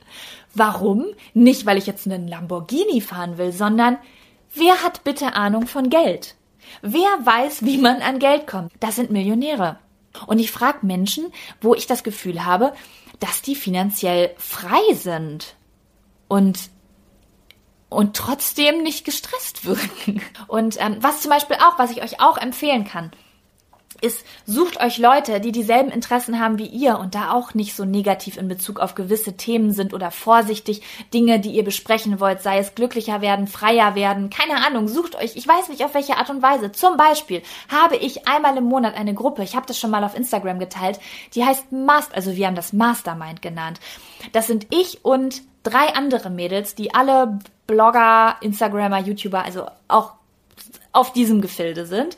Warum? 0.53 1.05
Nicht, 1.33 1.65
weil 1.65 1.77
ich 1.77 1.85
jetzt 1.85 2.07
einen 2.07 2.27
Lamborghini 2.27 3.01
fahren 3.01 3.37
will, 3.37 3.51
sondern 3.51 3.97
Wer 4.55 4.81
hat 4.83 5.03
bitte 5.03 5.33
Ahnung 5.33 5.67
von 5.67 5.89
Geld? 5.89 6.35
Wer 6.81 7.09
weiß, 7.23 7.65
wie 7.65 7.77
man 7.77 8.01
an 8.01 8.19
Geld 8.19 8.47
kommt? 8.47 8.71
Das 8.79 8.95
sind 8.95 9.11
Millionäre. 9.11 9.79
Und 10.27 10.39
ich 10.39 10.51
frage 10.51 10.85
Menschen, 10.85 11.31
wo 11.61 11.75
ich 11.75 11.87
das 11.87 12.03
Gefühl 12.03 12.45
habe, 12.45 12.73
dass 13.19 13.41
die 13.41 13.55
finanziell 13.55 14.33
frei 14.37 14.93
sind 14.93 15.55
und 16.27 16.69
und 17.89 18.15
trotzdem 18.15 18.81
nicht 18.81 19.05
gestresst 19.05 19.65
wirken. 19.65 20.21
Und 20.47 20.77
ähm, 20.79 20.97
was 21.01 21.21
zum 21.21 21.31
Beispiel 21.31 21.57
auch, 21.57 21.77
was 21.77 21.91
ich 21.91 22.01
euch 22.01 22.19
auch 22.19 22.37
empfehlen 22.37 22.85
kann, 22.85 23.11
ist, 24.01 24.25
sucht 24.45 24.79
euch 24.81 24.97
Leute, 24.97 25.39
die 25.39 25.51
dieselben 25.51 25.89
Interessen 25.89 26.39
haben 26.39 26.57
wie 26.57 26.67
ihr 26.67 26.99
und 26.99 27.15
da 27.15 27.31
auch 27.31 27.53
nicht 27.53 27.75
so 27.75 27.85
negativ 27.85 28.37
in 28.37 28.47
Bezug 28.47 28.79
auf 28.79 28.95
gewisse 28.95 29.37
Themen 29.37 29.71
sind 29.71 29.93
oder 29.93 30.11
vorsichtig 30.11 30.81
Dinge, 31.13 31.39
die 31.39 31.51
ihr 31.51 31.63
besprechen 31.63 32.19
wollt, 32.19 32.41
sei 32.41 32.59
es 32.59 32.75
glücklicher 32.75 33.21
werden, 33.21 33.47
freier 33.47 33.95
werden, 33.95 34.29
keine 34.29 34.65
Ahnung, 34.65 34.87
sucht 34.87 35.15
euch, 35.15 35.35
ich 35.35 35.47
weiß 35.47 35.69
nicht 35.69 35.83
auf 35.83 35.93
welche 35.93 36.17
Art 36.17 36.29
und 36.29 36.41
Weise. 36.41 36.71
Zum 36.71 36.97
Beispiel 36.97 37.41
habe 37.69 37.95
ich 37.95 38.27
einmal 38.27 38.57
im 38.57 38.65
Monat 38.65 38.95
eine 38.95 39.13
Gruppe, 39.13 39.43
ich 39.43 39.55
habe 39.55 39.65
das 39.65 39.79
schon 39.79 39.91
mal 39.91 40.03
auf 40.03 40.15
Instagram 40.15 40.59
geteilt, 40.59 40.99
die 41.33 41.43
heißt 41.43 41.71
Master, 41.71 42.15
also 42.15 42.35
wir 42.35 42.47
haben 42.47 42.55
das 42.55 42.73
Mastermind 42.73 43.41
genannt. 43.41 43.79
Das 44.31 44.47
sind 44.47 44.67
ich 44.69 45.03
und 45.03 45.41
drei 45.63 45.95
andere 45.95 46.29
Mädels, 46.29 46.75
die 46.75 46.93
alle 46.93 47.39
Blogger, 47.67 48.35
Instagrammer, 48.41 48.99
YouTuber, 48.99 49.43
also 49.43 49.65
auch 49.87 50.13
auf 50.91 51.11
diesem 51.13 51.41
Gefilde 51.41 51.85
sind 51.85 52.15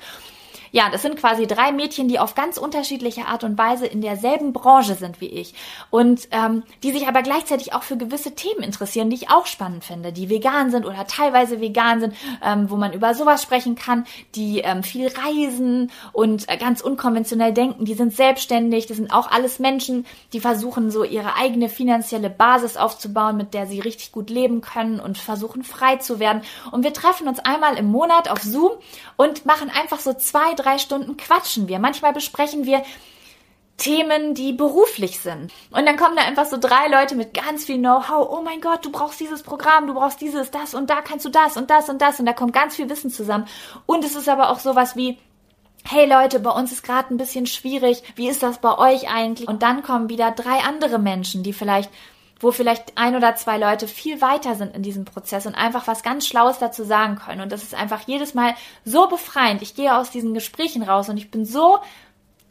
ja, 0.77 0.91
das 0.91 1.01
sind 1.01 1.15
quasi 1.17 1.47
drei 1.47 1.71
Mädchen, 1.71 2.07
die 2.07 2.19
auf 2.19 2.35
ganz 2.35 2.59
unterschiedliche 2.59 3.25
Art 3.25 3.43
und 3.43 3.57
Weise 3.57 3.87
in 3.87 3.99
derselben 3.99 4.53
Branche 4.53 4.93
sind 4.93 5.19
wie 5.21 5.25
ich 5.25 5.55
und 5.89 6.27
ähm, 6.29 6.61
die 6.83 6.91
sich 6.91 7.07
aber 7.07 7.23
gleichzeitig 7.23 7.73
auch 7.73 7.81
für 7.81 7.97
gewisse 7.97 8.35
Themen 8.35 8.61
interessieren, 8.61 9.09
die 9.09 9.15
ich 9.15 9.31
auch 9.31 9.47
spannend 9.47 9.83
finde, 9.83 10.13
die 10.13 10.29
vegan 10.29 10.69
sind 10.69 10.85
oder 10.85 11.07
teilweise 11.07 11.61
vegan 11.61 11.99
sind, 11.99 12.13
ähm, 12.45 12.69
wo 12.69 12.75
man 12.75 12.93
über 12.93 13.15
sowas 13.15 13.41
sprechen 13.41 13.73
kann, 13.73 14.05
die 14.35 14.59
ähm, 14.59 14.83
viel 14.83 15.07
reisen 15.07 15.91
und 16.13 16.47
äh, 16.47 16.57
ganz 16.57 16.81
unkonventionell 16.81 17.53
denken, 17.53 17.85
die 17.85 17.95
sind 17.95 18.15
selbstständig, 18.15 18.85
das 18.85 18.97
sind 18.97 19.11
auch 19.11 19.31
alles 19.31 19.57
Menschen, 19.57 20.05
die 20.31 20.39
versuchen 20.39 20.91
so 20.91 21.03
ihre 21.03 21.37
eigene 21.37 21.69
finanzielle 21.69 22.29
Basis 22.29 22.77
aufzubauen, 22.77 23.35
mit 23.35 23.55
der 23.55 23.65
sie 23.65 23.79
richtig 23.79 24.11
gut 24.11 24.29
leben 24.29 24.61
können 24.61 24.99
und 24.99 25.17
versuchen 25.17 25.63
frei 25.63 25.95
zu 25.95 26.19
werden. 26.19 26.43
Und 26.69 26.83
wir 26.83 26.93
treffen 26.93 27.27
uns 27.27 27.39
einmal 27.39 27.79
im 27.79 27.87
Monat 27.87 28.29
auf 28.29 28.43
Zoom 28.43 28.73
und 29.15 29.47
machen 29.47 29.71
einfach 29.71 29.99
so 29.99 30.13
zwei, 30.13 30.53
drei 30.53 30.66
Stunden 30.77 31.15
quatschen 31.15 31.67
wir. 31.67 31.79
Manchmal 31.79 32.11
besprechen 32.13 32.65
wir 32.65 32.83
Themen, 33.77 34.33
die 34.33 34.53
beruflich 34.53 35.19
sind. 35.19 35.53
Und 35.69 35.85
dann 35.85 35.97
kommen 35.97 36.15
da 36.15 36.23
einfach 36.23 36.45
so 36.45 36.57
drei 36.57 36.87
Leute 36.87 37.15
mit 37.15 37.33
ganz 37.33 37.65
viel 37.65 37.77
Know-how. 37.77 38.27
Oh 38.29 38.41
mein 38.41 38.59
Gott, 38.59 38.83
du 38.83 38.91
brauchst 38.91 39.19
dieses 39.19 39.43
Programm, 39.43 39.85
du 39.87 39.93
brauchst 39.93 40.19
dieses, 40.19 40.49
das 40.49 40.73
und 40.73 40.89
da 40.89 41.01
kannst 41.01 41.25
du 41.25 41.29
das 41.29 41.57
und 41.57 41.69
das 41.69 41.87
und 41.87 42.01
das. 42.01 42.19
Und 42.19 42.25
da 42.25 42.33
kommt 42.33 42.53
ganz 42.53 42.75
viel 42.75 42.89
Wissen 42.89 43.11
zusammen. 43.11 43.47
Und 43.85 44.03
es 44.03 44.15
ist 44.15 44.27
aber 44.27 44.49
auch 44.49 44.59
sowas 44.59 44.95
wie, 44.95 45.19
hey 45.83 46.07
Leute, 46.09 46.39
bei 46.39 46.49
uns 46.49 46.71
ist 46.71 46.83
gerade 46.83 47.13
ein 47.13 47.17
bisschen 47.17 47.45
schwierig. 47.45 48.01
Wie 48.15 48.27
ist 48.27 48.41
das 48.41 48.57
bei 48.57 48.77
euch 48.77 49.09
eigentlich? 49.09 49.47
Und 49.47 49.61
dann 49.61 49.83
kommen 49.83 50.09
wieder 50.09 50.31
drei 50.31 50.59
andere 50.59 50.97
Menschen, 50.97 51.43
die 51.43 51.53
vielleicht 51.53 51.91
wo 52.39 52.51
vielleicht 52.51 52.97
ein 52.97 53.15
oder 53.15 53.35
zwei 53.35 53.57
Leute 53.57 53.87
viel 53.87 54.21
weiter 54.21 54.55
sind 54.55 54.75
in 54.75 54.83
diesem 54.83 55.05
Prozess 55.05 55.45
und 55.45 55.55
einfach 55.55 55.87
was 55.87 56.03
ganz 56.03 56.27
Schlaues 56.27 56.59
dazu 56.59 56.83
sagen 56.83 57.15
können. 57.15 57.41
Und 57.41 57.51
das 57.51 57.63
ist 57.63 57.75
einfach 57.75 58.01
jedes 58.07 58.33
Mal 58.33 58.53
so 58.85 59.07
befreiend. 59.07 59.61
Ich 59.61 59.75
gehe 59.75 59.95
aus 59.95 60.11
diesen 60.11 60.33
Gesprächen 60.33 60.83
raus 60.83 61.09
und 61.09 61.17
ich 61.17 61.31
bin 61.31 61.45
so 61.45 61.79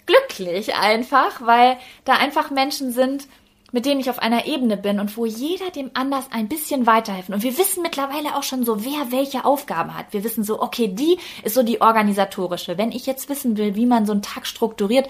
glücklich 0.06 0.74
einfach, 0.74 1.40
weil 1.44 1.76
da 2.04 2.14
einfach 2.14 2.50
Menschen 2.50 2.92
sind, 2.92 3.26
mit 3.72 3.84
denen 3.84 4.00
ich 4.00 4.08
auf 4.08 4.20
einer 4.20 4.46
Ebene 4.46 4.76
bin 4.76 5.00
und 5.00 5.16
wo 5.16 5.26
jeder 5.26 5.70
dem 5.70 5.90
anders 5.94 6.26
ein 6.30 6.48
bisschen 6.48 6.86
weiterhelfen. 6.86 7.34
Und 7.34 7.42
wir 7.42 7.58
wissen 7.58 7.82
mittlerweile 7.82 8.36
auch 8.36 8.44
schon 8.44 8.64
so, 8.64 8.84
wer 8.84 9.10
welche 9.10 9.44
Aufgaben 9.44 9.96
hat. 9.96 10.12
Wir 10.12 10.24
wissen 10.24 10.44
so, 10.44 10.62
okay, 10.62 10.88
die 10.88 11.18
ist 11.42 11.54
so 11.54 11.62
die 11.62 11.80
organisatorische. 11.80 12.78
Wenn 12.78 12.92
ich 12.92 13.06
jetzt 13.06 13.28
wissen 13.28 13.56
will, 13.56 13.74
wie 13.74 13.86
man 13.86 14.06
so 14.06 14.12
einen 14.12 14.22
Tag 14.22 14.46
strukturiert, 14.46 15.08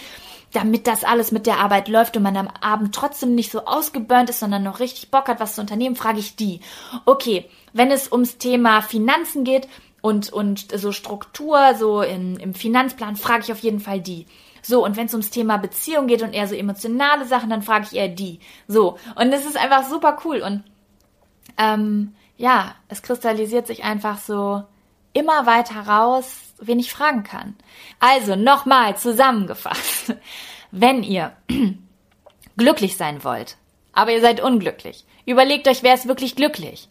damit 0.57 0.87
das 0.87 1.05
alles 1.05 1.33
mit 1.33 1.47
der 1.47 1.59
Arbeit 1.59 1.89
läuft 1.89 2.17
und 2.17 2.23
man 2.23 2.37
am 2.37 2.49
Abend 2.49 2.95
trotzdem 2.95 3.35
nicht 3.35 3.53
so 3.53 3.67
ausgeburnt 3.67 4.31
ist, 4.31 4.41
sondern 4.41 4.63
noch 4.63 4.81
richtig 4.81 5.11
Bock 5.11 5.29
hat, 5.29 5.39
was 5.39 5.55
zu 5.55 5.61
unternehmen, 5.61 5.97
frage 5.97 6.19
ich 6.19 6.35
die. 6.35 6.61
Okay, 7.05 7.45
wenn 7.75 7.91
es 7.91 8.11
ums 8.11 8.39
Thema 8.39 8.81
Finanzen 8.81 9.45
geht 9.45 9.69
und, 10.01 10.33
und 10.33 10.67
so 10.75 10.93
Struktur, 10.93 11.75
so 11.79 12.01
in, 12.01 12.37
im 12.37 12.55
Finanzplan, 12.55 13.17
frage 13.17 13.45
ich 13.45 13.53
auf 13.53 13.59
jeden 13.59 13.81
Fall 13.81 14.01
die. 14.01 14.27
So, 14.63 14.83
und 14.83 14.97
wenn 14.97 15.07
es 15.07 15.13
ums 15.13 15.31
Thema 15.31 15.59
Beziehung 15.59 16.07
geht 16.07 16.23
und 16.23 16.33
eher 16.33 16.49
so 16.49 16.55
emotionale 16.55 17.27
Sachen, 17.27 17.51
dann 17.51 17.63
frage 17.63 17.87
ich 17.91 17.97
eher 17.97 18.09
die. 18.09 18.41
So, 18.67 18.99
und 19.15 19.31
das 19.31 19.45
ist 19.45 19.59
einfach 19.59 19.85
super 19.85 20.17
cool. 20.25 20.41
Und 20.41 20.65
ähm, 21.59 22.15
ja, 22.39 22.75
es 22.89 23.03
kristallisiert 23.03 23.67
sich 23.67 23.85
einfach 23.85 24.19
so 24.19 24.65
immer 25.17 25.47
weiter 25.47 25.81
raus, 25.87 26.37
wen 26.59 26.79
ich 26.79 26.93
fragen 26.93 27.23
kann. 27.23 27.57
Also 28.01 28.37
nochmal 28.37 28.97
zusammengefasst. 28.97 30.15
Wenn 30.71 31.03
ihr 31.03 31.33
glücklich 32.57 32.97
sein 32.97 33.25
wollt, 33.25 33.57
aber 33.93 34.13
ihr 34.13 34.21
seid 34.21 34.43
unglücklich, 34.43 35.05
überlegt 35.25 35.69
euch, 35.69 35.83
wer 35.83 35.95
ist 35.95 36.09
wirklich 36.09 36.37
glücklich? 36.37 36.89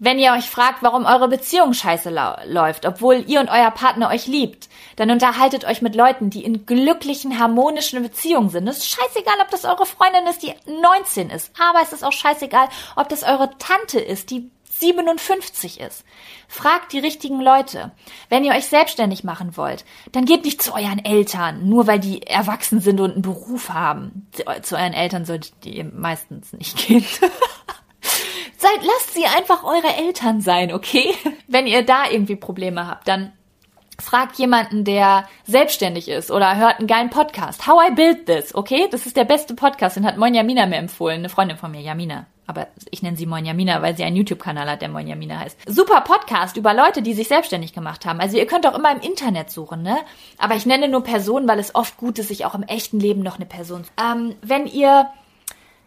Wenn 0.00 0.20
ihr 0.20 0.32
euch 0.32 0.48
fragt, 0.48 0.84
warum 0.84 1.04
eure 1.04 1.26
Beziehung 1.26 1.74
scheiße 1.74 2.14
läuft, 2.46 2.86
obwohl 2.86 3.24
ihr 3.26 3.40
und 3.40 3.50
euer 3.50 3.72
Partner 3.72 4.10
euch 4.10 4.28
liebt, 4.28 4.68
dann 4.94 5.10
unterhaltet 5.10 5.64
euch 5.64 5.82
mit 5.82 5.96
Leuten, 5.96 6.30
die 6.30 6.44
in 6.44 6.66
glücklichen, 6.66 7.40
harmonischen 7.40 8.00
Beziehungen 8.00 8.48
sind. 8.48 8.68
Es 8.68 8.78
ist 8.78 8.90
scheißegal, 8.90 9.34
ob 9.42 9.50
das 9.50 9.64
eure 9.64 9.86
Freundin 9.86 10.28
ist, 10.28 10.44
die 10.44 10.54
19 10.70 11.30
ist, 11.30 11.50
aber 11.60 11.82
es 11.82 11.92
ist 11.92 12.04
auch 12.04 12.12
scheißegal, 12.12 12.68
ob 12.94 13.08
das 13.08 13.24
eure 13.24 13.50
Tante 13.58 13.98
ist, 13.98 14.30
die 14.30 14.48
57 14.80 15.80
ist. 15.80 16.04
Fragt 16.48 16.92
die 16.92 16.98
richtigen 16.98 17.40
Leute. 17.40 17.92
Wenn 18.28 18.44
ihr 18.44 18.54
euch 18.54 18.66
selbstständig 18.66 19.24
machen 19.24 19.56
wollt, 19.56 19.84
dann 20.12 20.24
geht 20.24 20.44
nicht 20.44 20.62
zu 20.62 20.74
euren 20.74 21.04
Eltern, 21.04 21.68
nur 21.68 21.86
weil 21.86 21.98
die 21.98 22.26
erwachsen 22.26 22.80
sind 22.80 23.00
und 23.00 23.12
einen 23.12 23.22
Beruf 23.22 23.70
haben. 23.70 24.28
Zu 24.62 24.76
euren 24.76 24.94
Eltern 24.94 25.24
solltet 25.24 25.54
ihr 25.64 25.84
meistens 25.84 26.52
nicht 26.52 26.86
gehen. 26.86 27.04
Seid, 28.56 28.82
lasst 28.82 29.14
sie 29.14 29.24
einfach 29.24 29.62
eure 29.62 29.94
Eltern 29.96 30.40
sein, 30.40 30.72
okay? 30.72 31.14
Wenn 31.46 31.66
ihr 31.66 31.84
da 31.84 32.10
irgendwie 32.10 32.34
Probleme 32.36 32.88
habt, 32.88 33.06
dann 33.06 33.32
fragt 34.00 34.36
jemanden, 34.38 34.84
der 34.84 35.28
selbstständig 35.44 36.08
ist 36.08 36.30
oder 36.30 36.56
hört 36.56 36.78
einen 36.78 36.86
geilen 36.86 37.10
Podcast. 37.10 37.66
How 37.66 37.88
I 37.88 37.94
Build 37.94 38.26
This, 38.26 38.54
okay? 38.54 38.88
Das 38.90 39.06
ist 39.06 39.16
der 39.16 39.24
beste 39.24 39.54
Podcast, 39.54 39.96
den 39.96 40.06
hat 40.06 40.16
Moin 40.16 40.34
Jamina 40.34 40.66
mir 40.66 40.76
empfohlen, 40.76 41.18
eine 41.18 41.28
Freundin 41.28 41.56
von 41.56 41.70
mir, 41.70 41.80
Jamina. 41.80 42.26
Aber 42.48 42.66
ich 42.90 43.02
nenne 43.02 43.18
sie 43.18 43.26
Moin 43.26 43.44
Jamina, 43.44 43.82
weil 43.82 43.94
sie 43.94 44.04
einen 44.04 44.16
YouTube-Kanal 44.16 44.70
hat, 44.70 44.80
der 44.80 44.88
Moin 44.88 45.06
Jamina 45.06 45.38
heißt. 45.38 45.58
Super 45.66 46.00
Podcast 46.00 46.56
über 46.56 46.72
Leute, 46.72 47.02
die 47.02 47.12
sich 47.12 47.28
selbstständig 47.28 47.74
gemacht 47.74 48.06
haben. 48.06 48.20
Also 48.20 48.38
ihr 48.38 48.46
könnt 48.46 48.66
auch 48.66 48.76
immer 48.76 48.90
im 48.90 49.02
Internet 49.02 49.50
suchen, 49.50 49.82
ne? 49.82 49.98
Aber 50.38 50.56
ich 50.56 50.64
nenne 50.64 50.88
nur 50.88 51.04
Personen, 51.04 51.46
weil 51.46 51.58
es 51.58 51.74
oft 51.74 51.98
gut 51.98 52.18
ist, 52.18 52.28
sich 52.28 52.46
auch 52.46 52.54
im 52.54 52.62
echten 52.62 53.00
Leben 53.00 53.22
noch 53.22 53.36
eine 53.36 53.44
Person. 53.44 53.84
Ähm, 54.02 54.34
wenn 54.40 54.66
ihr 54.66 55.10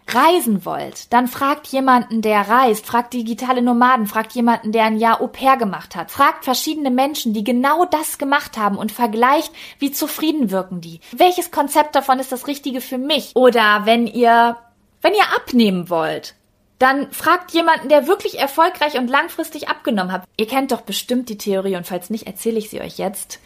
reisen 0.07 0.63
wollt, 0.63 1.11
dann 1.13 1.27
fragt 1.27 1.65
jemanden, 1.67 2.21
der 2.21 2.47
reist, 2.47 2.85
fragt 2.85 3.13
digitale 3.13 3.63
Nomaden, 3.63 4.05
fragt 4.05 4.33
jemanden, 4.33 4.71
der 4.71 4.83
ein 4.83 4.99
Jahr 4.99 5.19
Au 5.19 5.27
pair 5.27 5.57
gemacht 5.57 5.95
hat, 5.95 6.11
fragt 6.11 6.45
verschiedene 6.45 6.91
Menschen, 6.91 7.33
die 7.33 7.43
genau 7.43 7.85
das 7.85 8.19
gemacht 8.19 8.57
haben 8.59 8.77
und 8.77 8.91
vergleicht, 8.91 9.51
wie 9.79 9.91
zufrieden 9.91 10.51
wirken 10.51 10.79
die. 10.79 10.99
Welches 11.11 11.49
Konzept 11.49 11.95
davon 11.95 12.19
ist 12.19 12.31
das 12.31 12.45
Richtige 12.45 12.81
für 12.81 12.99
mich? 12.99 13.31
Oder 13.35 13.81
wenn 13.85 14.05
ihr, 14.05 14.57
wenn 15.01 15.13
ihr 15.13 15.35
abnehmen 15.35 15.89
wollt, 15.89 16.35
dann 16.81 17.11
fragt 17.11 17.51
jemanden, 17.51 17.89
der 17.89 18.07
wirklich 18.07 18.39
erfolgreich 18.39 18.97
und 18.97 19.09
langfristig 19.09 19.69
abgenommen 19.69 20.11
hat. 20.11 20.23
Ihr 20.37 20.47
kennt 20.47 20.71
doch 20.71 20.81
bestimmt 20.81 21.29
die 21.29 21.37
Theorie 21.37 21.75
und 21.75 21.85
falls 21.85 22.09
nicht, 22.09 22.27
erzähle 22.27 22.57
ich 22.57 22.69
sie 22.69 22.81
euch 22.81 22.97
jetzt. 22.97 23.39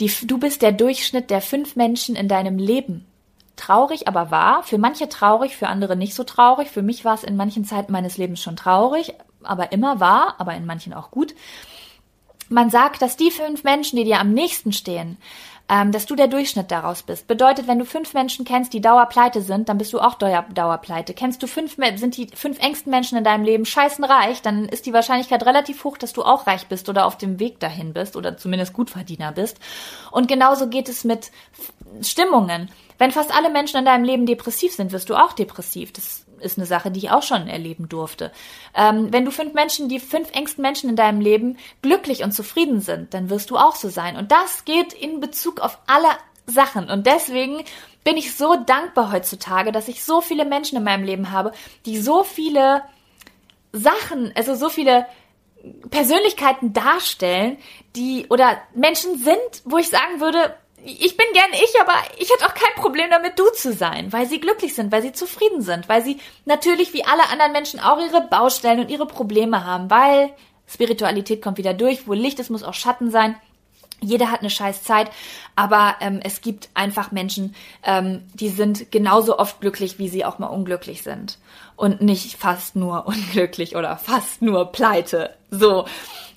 Die, 0.00 0.10
du 0.26 0.38
bist 0.38 0.62
der 0.62 0.72
Durchschnitt 0.72 1.30
der 1.30 1.40
fünf 1.40 1.76
Menschen 1.76 2.16
in 2.16 2.28
deinem 2.28 2.58
Leben. 2.58 3.06
Traurig, 3.56 4.08
aber 4.08 4.32
wahr. 4.32 4.64
Für 4.64 4.78
manche 4.78 5.08
traurig, 5.08 5.56
für 5.56 5.68
andere 5.68 5.94
nicht 5.94 6.14
so 6.14 6.24
traurig. 6.24 6.68
Für 6.68 6.82
mich 6.82 7.04
war 7.04 7.14
es 7.14 7.22
in 7.22 7.36
manchen 7.36 7.64
Zeiten 7.64 7.92
meines 7.92 8.16
Lebens 8.18 8.42
schon 8.42 8.56
traurig, 8.56 9.14
aber 9.44 9.70
immer 9.70 10.00
wahr, 10.00 10.34
aber 10.38 10.54
in 10.54 10.66
manchen 10.66 10.92
auch 10.92 11.12
gut. 11.12 11.34
Man 12.48 12.70
sagt, 12.70 13.02
dass 13.02 13.16
die 13.16 13.30
fünf 13.30 13.64
Menschen, 13.64 13.96
die 13.96 14.04
dir 14.04 14.20
am 14.20 14.32
nächsten 14.32 14.72
stehen, 14.72 15.18
ähm, 15.66 15.92
dass 15.92 16.04
du 16.04 16.14
der 16.14 16.28
Durchschnitt 16.28 16.70
daraus 16.70 17.02
bist. 17.02 17.26
Bedeutet, 17.26 17.66
wenn 17.66 17.78
du 17.78 17.86
fünf 17.86 18.12
Menschen 18.12 18.44
kennst, 18.44 18.74
die 18.74 18.82
dauerpleite 18.82 19.40
sind, 19.40 19.70
dann 19.70 19.78
bist 19.78 19.94
du 19.94 20.00
auch 20.00 20.14
Dauer, 20.14 20.44
dauerpleite. 20.52 21.14
Kennst 21.14 21.42
du 21.42 21.46
fünf, 21.46 21.76
sind 21.96 22.16
die 22.18 22.28
fünf 22.34 22.58
engsten 22.58 22.90
Menschen 22.90 23.16
in 23.16 23.24
deinem 23.24 23.44
Leben 23.44 23.64
scheißen 23.64 24.04
reich, 24.04 24.42
dann 24.42 24.68
ist 24.68 24.84
die 24.84 24.92
Wahrscheinlichkeit 24.92 25.44
relativ 25.46 25.84
hoch, 25.84 25.96
dass 25.96 26.12
du 26.12 26.22
auch 26.22 26.46
reich 26.46 26.66
bist 26.66 26.90
oder 26.90 27.06
auf 27.06 27.16
dem 27.16 27.40
Weg 27.40 27.60
dahin 27.60 27.94
bist 27.94 28.14
oder 28.14 28.36
zumindest 28.36 28.74
Gutverdiener 28.74 29.32
bist. 29.32 29.58
Und 30.10 30.28
genauso 30.28 30.68
geht 30.68 30.90
es 30.90 31.02
mit 31.02 31.30
Stimmungen. 32.02 32.70
Wenn 32.98 33.10
fast 33.10 33.34
alle 33.34 33.50
Menschen 33.50 33.78
in 33.78 33.86
deinem 33.86 34.04
Leben 34.04 34.26
depressiv 34.26 34.74
sind, 34.74 34.92
wirst 34.92 35.08
du 35.08 35.14
auch 35.14 35.32
depressiv. 35.32 35.92
Das 35.92 36.23
ist 36.40 36.58
eine 36.58 36.66
Sache, 36.66 36.90
die 36.90 37.00
ich 37.00 37.10
auch 37.10 37.22
schon 37.22 37.48
erleben 37.48 37.88
durfte. 37.88 38.32
Ähm, 38.74 39.12
wenn 39.12 39.24
du 39.24 39.30
fünf 39.30 39.54
Menschen, 39.54 39.88
die 39.88 40.00
fünf 40.00 40.30
engsten 40.32 40.62
Menschen 40.62 40.90
in 40.90 40.96
deinem 40.96 41.20
Leben 41.20 41.56
glücklich 41.82 42.22
und 42.22 42.32
zufrieden 42.32 42.80
sind, 42.80 43.14
dann 43.14 43.30
wirst 43.30 43.50
du 43.50 43.56
auch 43.56 43.76
so 43.76 43.88
sein. 43.88 44.16
Und 44.16 44.32
das 44.32 44.64
geht 44.64 44.92
in 44.92 45.20
Bezug 45.20 45.60
auf 45.60 45.78
alle 45.86 46.08
Sachen. 46.46 46.90
Und 46.90 47.06
deswegen 47.06 47.64
bin 48.04 48.16
ich 48.16 48.36
so 48.36 48.56
dankbar 48.56 49.12
heutzutage, 49.12 49.72
dass 49.72 49.88
ich 49.88 50.04
so 50.04 50.20
viele 50.20 50.44
Menschen 50.44 50.76
in 50.76 50.84
meinem 50.84 51.04
Leben 51.04 51.30
habe, 51.30 51.52
die 51.86 51.98
so 51.98 52.22
viele 52.22 52.82
Sachen, 53.72 54.32
also 54.36 54.54
so 54.54 54.68
viele 54.68 55.06
Persönlichkeiten 55.90 56.72
darstellen, 56.72 57.56
die 57.96 58.26
oder 58.28 58.58
Menschen 58.74 59.18
sind, 59.18 59.62
wo 59.64 59.78
ich 59.78 59.88
sagen 59.88 60.20
würde, 60.20 60.54
ich 60.84 61.16
bin 61.16 61.26
gern 61.32 61.50
ich, 61.52 61.80
aber 61.80 61.94
ich 62.18 62.30
hätte 62.30 62.46
auch 62.46 62.54
kein 62.54 62.74
Problem 62.76 63.10
damit, 63.10 63.38
du 63.38 63.48
zu 63.50 63.72
sein, 63.72 64.12
weil 64.12 64.26
sie 64.26 64.40
glücklich 64.40 64.74
sind, 64.74 64.92
weil 64.92 65.02
sie 65.02 65.12
zufrieden 65.12 65.62
sind, 65.62 65.88
weil 65.88 66.02
sie 66.02 66.18
natürlich 66.44 66.92
wie 66.92 67.04
alle 67.04 67.28
anderen 67.30 67.52
Menschen 67.52 67.80
auch 67.80 67.98
ihre 67.98 68.22
Baustellen 68.22 68.80
und 68.80 68.90
ihre 68.90 69.06
Probleme 69.06 69.64
haben, 69.64 69.90
weil 69.90 70.30
Spiritualität 70.66 71.42
kommt 71.42 71.58
wieder 71.58 71.74
durch, 71.74 72.06
wo 72.06 72.12
Licht 72.12 72.38
ist, 72.38 72.50
muss 72.50 72.62
auch 72.62 72.74
Schatten 72.74 73.10
sein. 73.10 73.36
Jeder 74.00 74.30
hat 74.30 74.40
eine 74.40 74.50
scheiß 74.50 74.82
Zeit, 74.82 75.10
aber 75.56 75.96
ähm, 76.00 76.20
es 76.22 76.42
gibt 76.42 76.68
einfach 76.74 77.10
Menschen, 77.12 77.54
ähm, 77.84 78.22
die 78.34 78.50
sind 78.50 78.90
genauso 78.90 79.38
oft 79.38 79.60
glücklich, 79.60 79.98
wie 79.98 80.08
sie 80.08 80.24
auch 80.24 80.38
mal 80.38 80.48
unglücklich 80.48 81.02
sind. 81.02 81.38
Und 81.76 82.02
nicht 82.02 82.36
fast 82.36 82.76
nur 82.76 83.06
unglücklich 83.06 83.76
oder 83.76 83.96
fast 83.96 84.42
nur 84.42 84.72
pleite. 84.72 85.34
So. 85.50 85.86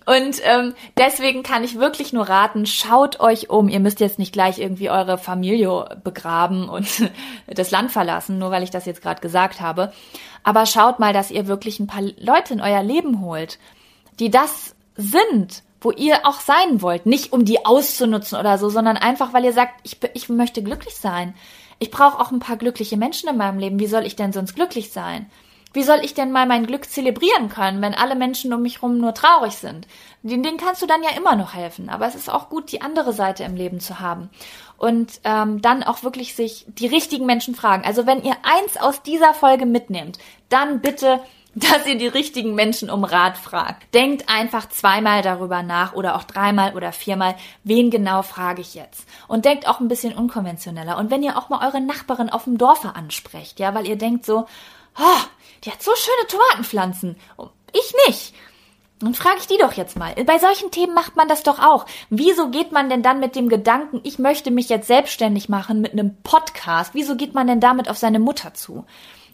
Und 0.07 0.39
ähm, 0.43 0.73
deswegen 0.97 1.43
kann 1.43 1.65
ich 1.65 1.79
wirklich 1.79 2.13
nur 2.13 2.29
raten, 2.29 2.65
schaut 2.65 3.19
euch 3.19 3.49
um. 3.49 3.67
Ihr 3.67 3.81
müsst 3.81 3.99
jetzt 3.99 4.19
nicht 4.19 4.31
gleich 4.31 4.57
irgendwie 4.57 4.89
eure 4.89 5.17
Familie 5.17 5.99
begraben 6.01 6.69
und 6.69 7.11
das 7.47 7.71
Land 7.71 7.91
verlassen, 7.91 8.39
nur 8.39 8.49
weil 8.49 8.63
ich 8.63 8.69
das 8.69 8.85
jetzt 8.85 9.01
gerade 9.01 9.19
gesagt 9.19 9.59
habe. 9.59 9.91
Aber 10.43 10.65
schaut 10.65 10.99
mal, 10.99 11.11
dass 11.11 11.29
ihr 11.29 11.47
wirklich 11.47 11.81
ein 11.81 11.87
paar 11.87 12.03
Leute 12.03 12.53
in 12.53 12.61
euer 12.61 12.83
Leben 12.83 13.19
holt, 13.19 13.59
die 14.17 14.31
das 14.31 14.75
sind, 14.95 15.61
wo 15.81 15.91
ihr 15.91 16.25
auch 16.25 16.39
sein 16.39 16.81
wollt. 16.81 17.05
Nicht 17.05 17.33
um 17.33 17.43
die 17.43 17.65
auszunutzen 17.65 18.39
oder 18.39 18.57
so, 18.57 18.69
sondern 18.69 18.95
einfach, 18.95 19.33
weil 19.33 19.43
ihr 19.43 19.53
sagt, 19.53 19.73
ich, 19.83 19.97
ich 20.13 20.29
möchte 20.29 20.63
glücklich 20.63 20.95
sein. 20.95 21.33
Ich 21.79 21.91
brauche 21.91 22.21
auch 22.21 22.31
ein 22.31 22.39
paar 22.39 22.55
glückliche 22.55 22.95
Menschen 22.95 23.27
in 23.27 23.35
meinem 23.35 23.59
Leben. 23.59 23.79
Wie 23.79 23.87
soll 23.87 24.05
ich 24.05 24.15
denn 24.15 24.31
sonst 24.31 24.55
glücklich 24.55 24.93
sein? 24.93 25.29
Wie 25.77 25.83
soll 25.83 25.99
ich 26.01 26.15
denn 26.15 26.31
mal 26.31 26.47
mein 26.47 26.65
Glück 26.65 26.89
zelebrieren 26.89 27.49
können, 27.49 27.83
wenn 27.83 27.93
alle 27.93 28.15
Menschen 28.15 28.51
um 28.51 28.63
mich 28.63 28.77
herum 28.77 28.97
nur 28.97 29.13
traurig 29.13 29.57
sind? 29.57 29.87
Denen 30.23 30.57
kannst 30.57 30.81
du 30.81 30.87
dann 30.87 31.03
ja 31.03 31.11
immer 31.15 31.35
noch 31.35 31.53
helfen. 31.53 31.89
Aber 31.89 32.07
es 32.07 32.15
ist 32.15 32.31
auch 32.31 32.49
gut, 32.49 32.71
die 32.71 32.81
andere 32.81 33.13
Seite 33.13 33.43
im 33.43 33.55
Leben 33.55 33.79
zu 33.79 33.99
haben. 33.99 34.31
Und 34.77 35.19
ähm, 35.23 35.61
dann 35.61 35.83
auch 35.83 36.01
wirklich 36.01 36.33
sich 36.33 36.65
die 36.67 36.87
richtigen 36.87 37.27
Menschen 37.27 37.53
fragen. 37.53 37.85
Also 37.85 38.07
wenn 38.07 38.23
ihr 38.23 38.35
eins 38.41 38.75
aus 38.77 39.03
dieser 39.03 39.35
Folge 39.35 39.67
mitnehmt, 39.67 40.17
dann 40.49 40.81
bitte 40.81 41.21
dass 41.53 41.85
ihr 41.85 41.97
die 41.99 42.07
richtigen 42.07 42.55
Menschen 42.55 42.89
um 42.89 43.03
Rat 43.03 43.37
fragt. 43.37 43.93
Denkt 43.93 44.29
einfach 44.29 44.69
zweimal 44.69 45.21
darüber 45.21 45.61
nach 45.61 45.93
oder 45.93 46.15
auch 46.15 46.23
dreimal 46.23 46.75
oder 46.75 46.91
viermal, 46.91 47.35
wen 47.63 47.91
genau 47.91 48.23
frage 48.23 48.61
ich 48.61 48.73
jetzt. 48.73 49.07
Und 49.27 49.45
denkt 49.45 49.67
auch 49.67 49.79
ein 49.79 49.89
bisschen 49.89 50.15
unkonventioneller. 50.15 50.97
Und 50.97 51.11
wenn 51.11 51.21
ihr 51.21 51.37
auch 51.37 51.49
mal 51.49 51.63
eure 51.67 51.81
Nachbarin 51.81 52.31
auf 52.31 52.45
dem 52.45 52.57
Dorfe 52.57 52.95
ansprecht, 52.95 53.59
ja, 53.59 53.75
weil 53.75 53.87
ihr 53.87 53.95
denkt 53.95 54.25
so, 54.25 54.47
oh, 54.99 55.27
die 55.63 55.71
hat 55.71 55.81
so 55.81 55.91
schöne 55.95 56.27
Tomatenpflanzen. 56.27 57.15
Ich 57.73 57.93
nicht. 58.07 58.33
Und 59.03 59.15
frage 59.15 59.37
ich 59.39 59.47
die 59.47 59.57
doch 59.57 59.73
jetzt 59.73 59.95
mal. 59.95 60.15
Bei 60.25 60.39
solchen 60.39 60.71
Themen 60.71 60.95
macht 60.95 61.15
man 61.15 61.27
das 61.27 61.43
doch 61.43 61.59
auch. 61.59 61.85
Wieso 62.09 62.49
geht 62.49 62.71
man 62.71 62.89
denn 62.89 63.03
dann 63.03 63.19
mit 63.19 63.35
dem 63.35 63.47
Gedanken, 63.47 64.01
ich 64.03 64.17
möchte 64.17 64.49
mich 64.49 64.69
jetzt 64.69 64.87
selbstständig 64.87 65.49
machen 65.49 65.81
mit 65.81 65.91
einem 65.91 66.17
Podcast? 66.23 66.95
Wieso 66.95 67.15
geht 67.15 67.35
man 67.35 67.45
denn 67.45 67.59
damit 67.59 67.89
auf 67.89 67.97
seine 67.97 68.19
Mutter 68.19 68.55
zu? 68.55 68.85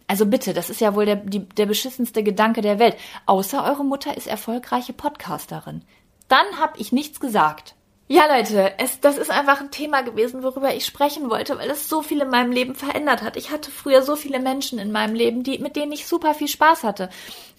Also 0.06 0.26
bitte, 0.26 0.54
das 0.54 0.70
ist 0.70 0.82
ja 0.82 0.96
wohl 0.96 1.06
der, 1.06 1.16
die, 1.16 1.48
der 1.48 1.66
beschissenste 1.66 2.24
Gedanke 2.24 2.62
der 2.62 2.78
Welt. 2.78 2.98
Außer 3.26 3.64
eure 3.64 3.86
Mutter 3.86 4.18
ist 4.18 4.28
erfolgreiche 4.28 4.92
Podcasterin. 4.92 5.84
Dann 6.28 6.60
hab 6.60 6.78
ich 6.78 6.92
nichts 6.92 7.22
gesagt. 7.22 7.76
Ja, 8.08 8.24
Leute, 8.28 8.74
es, 8.80 9.00
das 9.00 9.18
ist 9.18 9.32
einfach 9.32 9.62
ein 9.62 9.72
Thema 9.72 10.02
gewesen, 10.02 10.44
worüber 10.44 10.76
ich 10.76 10.86
sprechen 10.86 11.30
wollte, 11.30 11.58
weil 11.58 11.70
es 11.70 11.88
so 11.88 12.02
viel 12.02 12.22
in 12.22 12.30
meinem 12.30 12.52
Leben 12.52 12.76
verändert 12.76 13.22
hat. 13.22 13.38
Ich 13.38 13.50
hatte 13.50 13.72
früher 13.72 14.02
so 14.02 14.16
viele 14.16 14.40
Menschen 14.40 14.78
in 14.78 14.92
meinem 14.92 15.16
Leben, 15.16 15.44
die, 15.44 15.58
mit 15.60 15.76
denen 15.76 15.94
ich 15.94 16.06
super 16.06 16.34
viel 16.34 16.50
Spaß 16.50 16.84
hatte. 16.84 17.10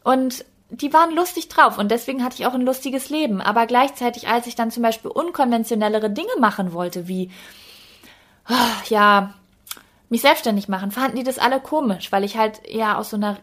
Und 0.04 0.44
die 0.70 0.92
waren 0.92 1.14
lustig 1.14 1.48
drauf 1.48 1.78
und 1.78 1.90
deswegen 1.90 2.22
hatte 2.22 2.36
ich 2.38 2.46
auch 2.46 2.54
ein 2.54 2.60
lustiges 2.60 3.08
Leben. 3.08 3.40
Aber 3.40 3.66
gleichzeitig, 3.66 4.28
als 4.28 4.46
ich 4.46 4.54
dann 4.54 4.70
zum 4.70 4.82
Beispiel 4.82 5.10
unkonventionellere 5.10 6.10
Dinge 6.10 6.36
machen 6.38 6.72
wollte, 6.72 7.08
wie, 7.08 7.30
oh, 8.48 8.88
ja, 8.88 9.34
mich 10.10 10.20
selbstständig 10.20 10.68
machen, 10.68 10.90
fanden 10.90 11.16
die 11.16 11.24
das 11.24 11.38
alle 11.38 11.60
komisch, 11.60 12.12
weil 12.12 12.24
ich 12.24 12.36
halt 12.36 12.60
ja 12.68 12.96
aus 12.96 13.10
so 13.10 13.16
einer 13.16 13.38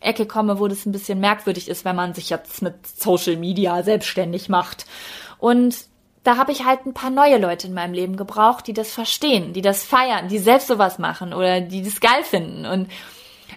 Ecke 0.00 0.26
komme, 0.26 0.58
wo 0.58 0.68
das 0.68 0.84
ein 0.84 0.92
bisschen 0.92 1.20
merkwürdig 1.20 1.68
ist, 1.68 1.84
wenn 1.84 1.96
man 1.96 2.14
sich 2.14 2.30
jetzt 2.30 2.60
mit 2.62 2.86
Social 2.86 3.36
Media 3.36 3.82
selbstständig 3.82 4.48
macht. 4.48 4.84
Und 5.38 5.86
da 6.24 6.36
habe 6.36 6.52
ich 6.52 6.64
halt 6.64 6.86
ein 6.86 6.94
paar 6.94 7.10
neue 7.10 7.38
Leute 7.38 7.66
in 7.66 7.74
meinem 7.74 7.94
Leben 7.94 8.16
gebraucht, 8.16 8.66
die 8.66 8.72
das 8.72 8.92
verstehen, 8.92 9.52
die 9.52 9.62
das 9.62 9.82
feiern, 9.82 10.28
die 10.28 10.38
selbst 10.38 10.68
sowas 10.68 10.98
machen 10.98 11.34
oder 11.34 11.60
die 11.60 11.82
das 11.82 12.00
geil 12.00 12.22
finden. 12.22 12.64
Und 12.64 12.90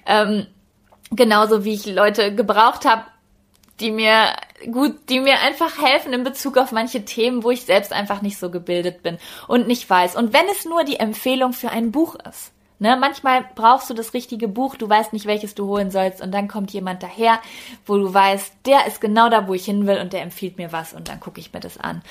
ähm, 0.05 0.47
genauso 1.11 1.63
wie 1.63 1.75
ich 1.75 1.85
Leute 1.85 2.33
gebraucht 2.33 2.85
habe, 2.85 3.03
die 3.79 3.91
mir 3.91 4.35
gut, 4.71 5.09
die 5.09 5.19
mir 5.19 5.39
einfach 5.41 5.81
helfen 5.81 6.13
in 6.13 6.23
Bezug 6.23 6.57
auf 6.57 6.71
manche 6.71 7.05
Themen, 7.05 7.43
wo 7.43 7.51
ich 7.51 7.65
selbst 7.65 7.91
einfach 7.91 8.21
nicht 8.21 8.39
so 8.39 8.49
gebildet 8.49 9.03
bin 9.03 9.17
und 9.47 9.67
nicht 9.67 9.87
weiß. 9.87 10.15
Und 10.15 10.33
wenn 10.33 10.47
es 10.49 10.65
nur 10.65 10.83
die 10.83 10.99
Empfehlung 10.99 11.53
für 11.53 11.69
ein 11.69 11.91
Buch 11.91 12.15
ist. 12.27 12.51
Ne? 12.77 12.97
Manchmal 12.99 13.45
brauchst 13.55 13.89
du 13.89 13.93
das 13.93 14.13
richtige 14.13 14.47
Buch, 14.47 14.75
du 14.75 14.89
weißt 14.89 15.13
nicht, 15.13 15.25
welches 15.25 15.55
du 15.55 15.65
holen 15.67 15.91
sollst 15.91 16.21
und 16.21 16.33
dann 16.33 16.47
kommt 16.47 16.71
jemand 16.71 17.03
daher, 17.03 17.39
wo 17.85 17.97
du 17.97 18.13
weißt, 18.13 18.53
der 18.65 18.85
ist 18.87 18.99
genau 18.99 19.29
da, 19.29 19.47
wo 19.47 19.53
ich 19.53 19.65
hin 19.65 19.87
will 19.87 19.99
und 19.99 20.11
der 20.11 20.21
empfiehlt 20.21 20.57
mir 20.57 20.71
was 20.71 20.93
und 20.93 21.07
dann 21.07 21.19
gucke 21.19 21.39
ich 21.39 21.53
mir 21.53 21.61
das 21.61 21.77
an. 21.77 22.01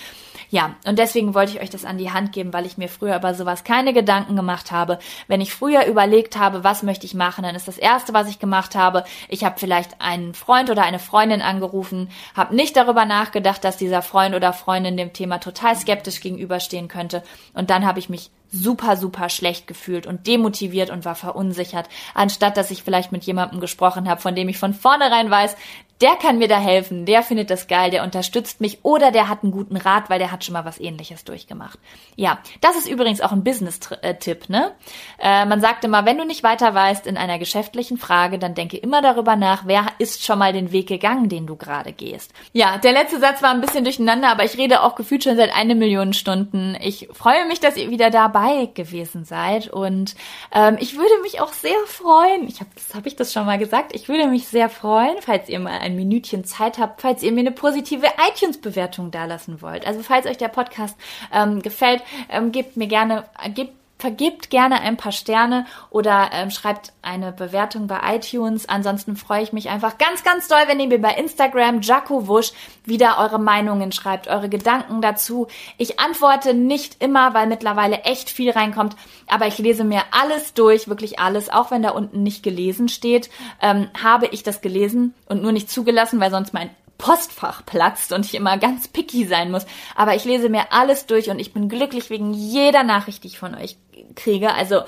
Ja, 0.50 0.76
und 0.86 0.98
deswegen 0.98 1.34
wollte 1.34 1.52
ich 1.52 1.60
euch 1.60 1.70
das 1.70 1.84
an 1.84 1.98
die 1.98 2.12
Hand 2.12 2.32
geben, 2.32 2.52
weil 2.52 2.64
ich 2.64 2.78
mir 2.78 2.88
früher 2.88 3.16
über 3.16 3.34
sowas 3.34 3.64
keine 3.64 3.92
Gedanken 3.92 4.36
gemacht 4.36 4.72
habe. 4.72 4.98
Wenn 5.26 5.40
ich 5.40 5.52
früher 5.52 5.84
überlegt 5.86 6.38
habe, 6.38 6.64
was 6.64 6.82
möchte 6.82 7.06
ich 7.06 7.14
machen, 7.14 7.42
dann 7.42 7.56
ist 7.56 7.68
das 7.68 7.78
Erste, 7.78 8.14
was 8.14 8.28
ich 8.28 8.38
gemacht 8.38 8.74
habe, 8.74 9.04
ich 9.28 9.44
habe 9.44 9.58
vielleicht 9.58 10.00
einen 10.00 10.32
Freund 10.32 10.70
oder 10.70 10.84
eine 10.84 10.98
Freundin 10.98 11.42
angerufen, 11.42 12.08
habe 12.34 12.54
nicht 12.54 12.76
darüber 12.76 13.04
nachgedacht, 13.04 13.64
dass 13.64 13.76
dieser 13.76 14.00
Freund 14.00 14.34
oder 14.34 14.52
Freundin 14.52 14.96
dem 14.96 15.12
Thema 15.12 15.38
total 15.38 15.76
skeptisch 15.76 16.20
gegenüberstehen 16.20 16.88
könnte 16.88 17.22
und 17.54 17.70
dann 17.70 17.84
habe 17.84 17.98
ich 17.98 18.08
mich 18.08 18.30
super, 18.54 18.96
super 18.96 19.28
schlecht 19.28 19.66
gefühlt 19.66 20.06
und 20.06 20.26
demotiviert 20.26 20.90
und 20.90 21.04
war 21.04 21.14
verunsichert, 21.14 21.88
anstatt 22.14 22.56
dass 22.56 22.70
ich 22.70 22.82
vielleicht 22.82 23.12
mit 23.12 23.24
jemandem 23.24 23.60
gesprochen 23.60 24.08
habe, 24.08 24.20
von 24.20 24.34
dem 24.34 24.48
ich 24.48 24.58
von 24.58 24.74
vornherein 24.74 25.30
weiß, 25.30 25.56
der 26.04 26.16
kann 26.16 26.36
mir 26.36 26.48
da 26.48 26.58
helfen, 26.58 27.06
der 27.06 27.22
findet 27.22 27.48
das 27.48 27.66
geil, 27.66 27.90
der 27.90 28.02
unterstützt 28.02 28.60
mich 28.60 28.80
oder 28.82 29.10
der 29.10 29.26
hat 29.30 29.42
einen 29.42 29.52
guten 29.52 29.78
Rat, 29.78 30.10
weil 30.10 30.18
der 30.18 30.30
hat 30.30 30.44
schon 30.44 30.52
mal 30.52 30.66
was 30.66 30.78
ähnliches 30.78 31.24
durchgemacht. 31.24 31.78
Ja, 32.14 32.40
das 32.60 32.76
ist 32.76 32.86
übrigens 32.86 33.22
auch 33.22 33.32
ein 33.32 33.42
Business-Tipp, 33.42 34.50
ne? 34.50 34.72
Äh, 35.18 35.46
man 35.46 35.62
sagt 35.62 35.82
immer, 35.82 36.04
wenn 36.04 36.18
du 36.18 36.26
nicht 36.26 36.42
weiter 36.42 36.74
weißt 36.74 37.06
in 37.06 37.16
einer 37.16 37.38
geschäftlichen 37.38 37.96
Frage, 37.96 38.38
dann 38.38 38.54
denke 38.54 38.76
immer 38.76 39.00
darüber 39.00 39.34
nach, 39.34 39.62
wer 39.64 39.86
ist 39.96 40.22
schon 40.22 40.38
mal 40.38 40.52
den 40.52 40.72
Weg 40.72 40.88
gegangen, 40.88 41.30
den 41.30 41.46
du 41.46 41.56
gerade 41.56 41.94
gehst. 41.94 42.34
Ja, 42.52 42.76
der 42.76 42.92
letzte 42.92 43.18
Satz 43.18 43.40
war 43.40 43.52
ein 43.52 43.62
bisschen 43.62 43.84
durcheinander, 43.84 44.28
aber 44.28 44.44
ich 44.44 44.58
rede 44.58 44.82
auch 44.82 44.96
gefühlt 44.96 45.24
schon 45.24 45.38
seit 45.38 45.56
eine 45.56 45.74
Million 45.74 46.12
Stunden. 46.12 46.76
Ich 46.82 47.08
freue 47.14 47.46
mich, 47.46 47.60
dass 47.60 47.78
ihr 47.78 47.88
wieder 47.88 48.10
dabei 48.10 48.66
gewesen 48.74 49.24
seid 49.24 49.68
und 49.68 50.16
ähm, 50.52 50.76
ich 50.80 50.98
würde 50.98 51.22
mich 51.22 51.40
auch 51.40 51.54
sehr 51.54 51.72
freuen, 51.86 52.46
ich 52.46 52.60
habe 52.60 52.68
hab 52.92 53.06
ich 53.06 53.16
das 53.16 53.32
schon 53.32 53.46
mal 53.46 53.56
gesagt, 53.56 53.96
ich 53.96 54.10
würde 54.10 54.26
mich 54.26 54.48
sehr 54.48 54.68
freuen, 54.68 55.16
falls 55.22 55.48
ihr 55.48 55.60
mal 55.60 55.78
ein 55.78 55.93
Minütchen 55.94 56.44
Zeit 56.44 56.78
habt, 56.78 57.00
falls 57.00 57.22
ihr 57.22 57.32
mir 57.32 57.40
eine 57.40 57.52
positive 57.52 58.06
iTunes-Bewertung 58.30 59.10
dalassen 59.10 59.62
wollt. 59.62 59.86
Also 59.86 60.02
falls 60.02 60.26
euch 60.26 60.38
der 60.38 60.48
Podcast 60.48 60.96
ähm, 61.32 61.62
gefällt, 61.62 62.02
ähm, 62.30 62.52
gebt 62.52 62.76
mir 62.76 62.86
gerne, 62.86 63.24
äh, 63.42 63.50
gebt 63.50 63.72
vergebt 64.04 64.50
gerne 64.50 64.82
ein 64.82 64.98
paar 64.98 65.12
Sterne 65.12 65.64
oder 65.88 66.28
ähm, 66.34 66.50
schreibt 66.50 66.92
eine 67.00 67.32
Bewertung 67.32 67.86
bei 67.86 68.00
iTunes. 68.16 68.68
Ansonsten 68.68 69.16
freue 69.16 69.42
ich 69.42 69.54
mich 69.54 69.70
einfach 69.70 69.96
ganz, 69.96 70.22
ganz 70.22 70.46
doll, 70.46 70.60
wenn 70.66 70.78
ihr 70.78 70.88
mir 70.88 71.00
bei 71.00 71.14
Instagram 71.14 71.80
Jaco 71.80 72.28
Wusch 72.28 72.52
wieder 72.84 73.16
eure 73.18 73.38
Meinungen 73.38 73.92
schreibt, 73.92 74.28
eure 74.28 74.50
Gedanken 74.50 75.00
dazu. 75.00 75.46
Ich 75.78 76.00
antworte 76.00 76.52
nicht 76.52 77.02
immer, 77.02 77.32
weil 77.32 77.46
mittlerweile 77.46 78.02
echt 78.02 78.28
viel 78.28 78.50
reinkommt, 78.50 78.94
aber 79.26 79.46
ich 79.46 79.56
lese 79.56 79.84
mir 79.84 80.02
alles 80.10 80.52
durch, 80.52 80.86
wirklich 80.86 81.18
alles, 81.18 81.48
auch 81.48 81.70
wenn 81.70 81.82
da 81.82 81.92
unten 81.92 82.22
nicht 82.22 82.42
gelesen 82.42 82.90
steht, 82.90 83.30
ähm, 83.62 83.88
habe 84.02 84.26
ich 84.26 84.42
das 84.42 84.60
gelesen 84.60 85.14
und 85.30 85.40
nur 85.40 85.52
nicht 85.52 85.70
zugelassen, 85.70 86.20
weil 86.20 86.30
sonst 86.30 86.52
mein 86.52 86.68
Postfach 86.98 87.64
platzt 87.66 88.12
und 88.12 88.24
ich 88.24 88.34
immer 88.34 88.58
ganz 88.58 88.88
picky 88.88 89.26
sein 89.26 89.50
muss. 89.50 89.66
Aber 89.94 90.14
ich 90.14 90.24
lese 90.24 90.48
mir 90.48 90.72
alles 90.72 91.06
durch 91.06 91.30
und 91.30 91.38
ich 91.38 91.52
bin 91.52 91.68
glücklich 91.68 92.10
wegen 92.10 92.32
jeder 92.32 92.82
Nachricht, 92.82 93.24
die 93.24 93.28
ich 93.28 93.38
von 93.38 93.54
euch 93.54 93.76
kriege. 94.14 94.52
Also 94.54 94.82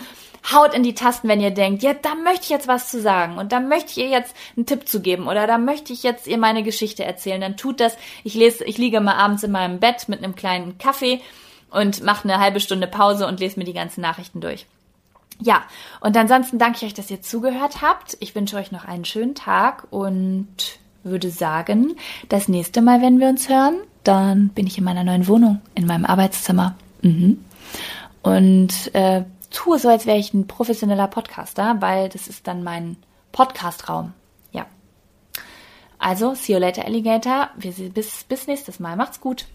haut 0.53 0.75
in 0.75 0.83
die 0.83 0.95
Tasten, 0.95 1.29
wenn 1.29 1.41
ihr 1.41 1.51
denkt, 1.51 1.83
ja, 1.83 1.95
da 1.95 2.15
möchte 2.15 2.45
ich 2.45 2.51
jetzt 2.51 2.69
was 2.69 2.91
zu 2.91 3.01
sagen 3.01 3.39
und 3.39 3.53
da 3.53 3.61
möchte 3.61 3.91
ich 3.91 3.99
ihr 3.99 4.09
jetzt 4.09 4.35
einen 4.57 4.67
Tipp 4.67 4.89
zu 4.89 5.01
geben 5.01 5.27
oder 5.27 5.47
da 5.47 5.59
möchte 5.59 5.93
ich 5.93 6.03
jetzt 6.03 6.27
ihr 6.27 6.39
meine 6.39 6.63
Geschichte 6.63 7.05
erzählen, 7.05 7.41
dann 7.41 7.57
tut 7.57 7.81
das. 7.81 7.97
Ich 8.23 8.35
lese, 8.35 8.65
ich 8.65 8.79
liege 8.79 9.01
mal 9.01 9.17
abends 9.17 9.43
in 9.43 9.51
meinem 9.51 9.81
Bett 9.81 10.09
mit 10.09 10.23
einem 10.23 10.37
kleinen 10.37 10.79
Kaffee 10.79 11.21
und 11.71 12.03
mache 12.03 12.25
eine 12.25 12.39
halbe 12.39 12.61
Stunde 12.61 12.87
Pause 12.87 13.27
und 13.27 13.41
lese 13.41 13.59
mir 13.59 13.65
die 13.65 13.73
ganzen 13.73 14.01
Nachrichten 14.01 14.41
durch. 14.41 14.67
Ja, 15.41 15.65
und 16.01 16.17
ansonsten 16.17 16.59
danke 16.59 16.79
ich 16.79 16.85
euch, 16.85 16.95
dass 16.95 17.11
ihr 17.11 17.21
zugehört 17.21 17.83
habt. 17.83 18.17
Ich 18.21 18.35
wünsche 18.35 18.57
euch 18.57 18.73
noch 18.73 18.85
einen 18.85 19.05
schönen 19.05 19.35
Tag 19.35 19.87
und 19.91 20.79
würde 21.07 21.31
sagen, 21.31 21.97
das 22.29 22.49
nächste 22.49 22.83
Mal, 22.83 23.01
wenn 23.01 23.21
wir 23.21 23.29
uns 23.29 23.49
hören, 23.49 23.77
dann 24.05 24.49
bin 24.51 24.67
ich 24.67 24.79
in 24.79 24.85
meiner 24.85 25.05
neuen 25.05 25.27
Wohnung, 25.27 25.61
in 25.75 25.87
meinem 25.87 26.05
Arbeitszimmer. 26.05 26.77
Mhm. 27.03 27.45
Und 28.23 28.95
äh, 28.95 29.25
tue 29.51 29.79
so, 29.79 29.89
als 29.89 30.07
wäre 30.07 30.19
ich 30.19 30.35
ein 30.35 30.47
professioneller 30.47 31.09
Podcaster, 31.09 31.77
weil 31.81 32.09
das 32.09 32.29
ist 32.29 32.47
dann 32.47 32.63
mein 32.63 32.97
Podcastraum. 33.33 34.13
Ja. 34.53 34.67
Also, 35.99 36.35
see 36.35 36.53
you 36.53 36.59
later, 36.59 36.85
Alligator. 36.85 37.51
Bis, 37.57 38.25
bis 38.25 38.47
nächstes 38.47 38.81
Mal. 38.81 38.97
Macht's 38.97 39.21
gut. 39.21 39.47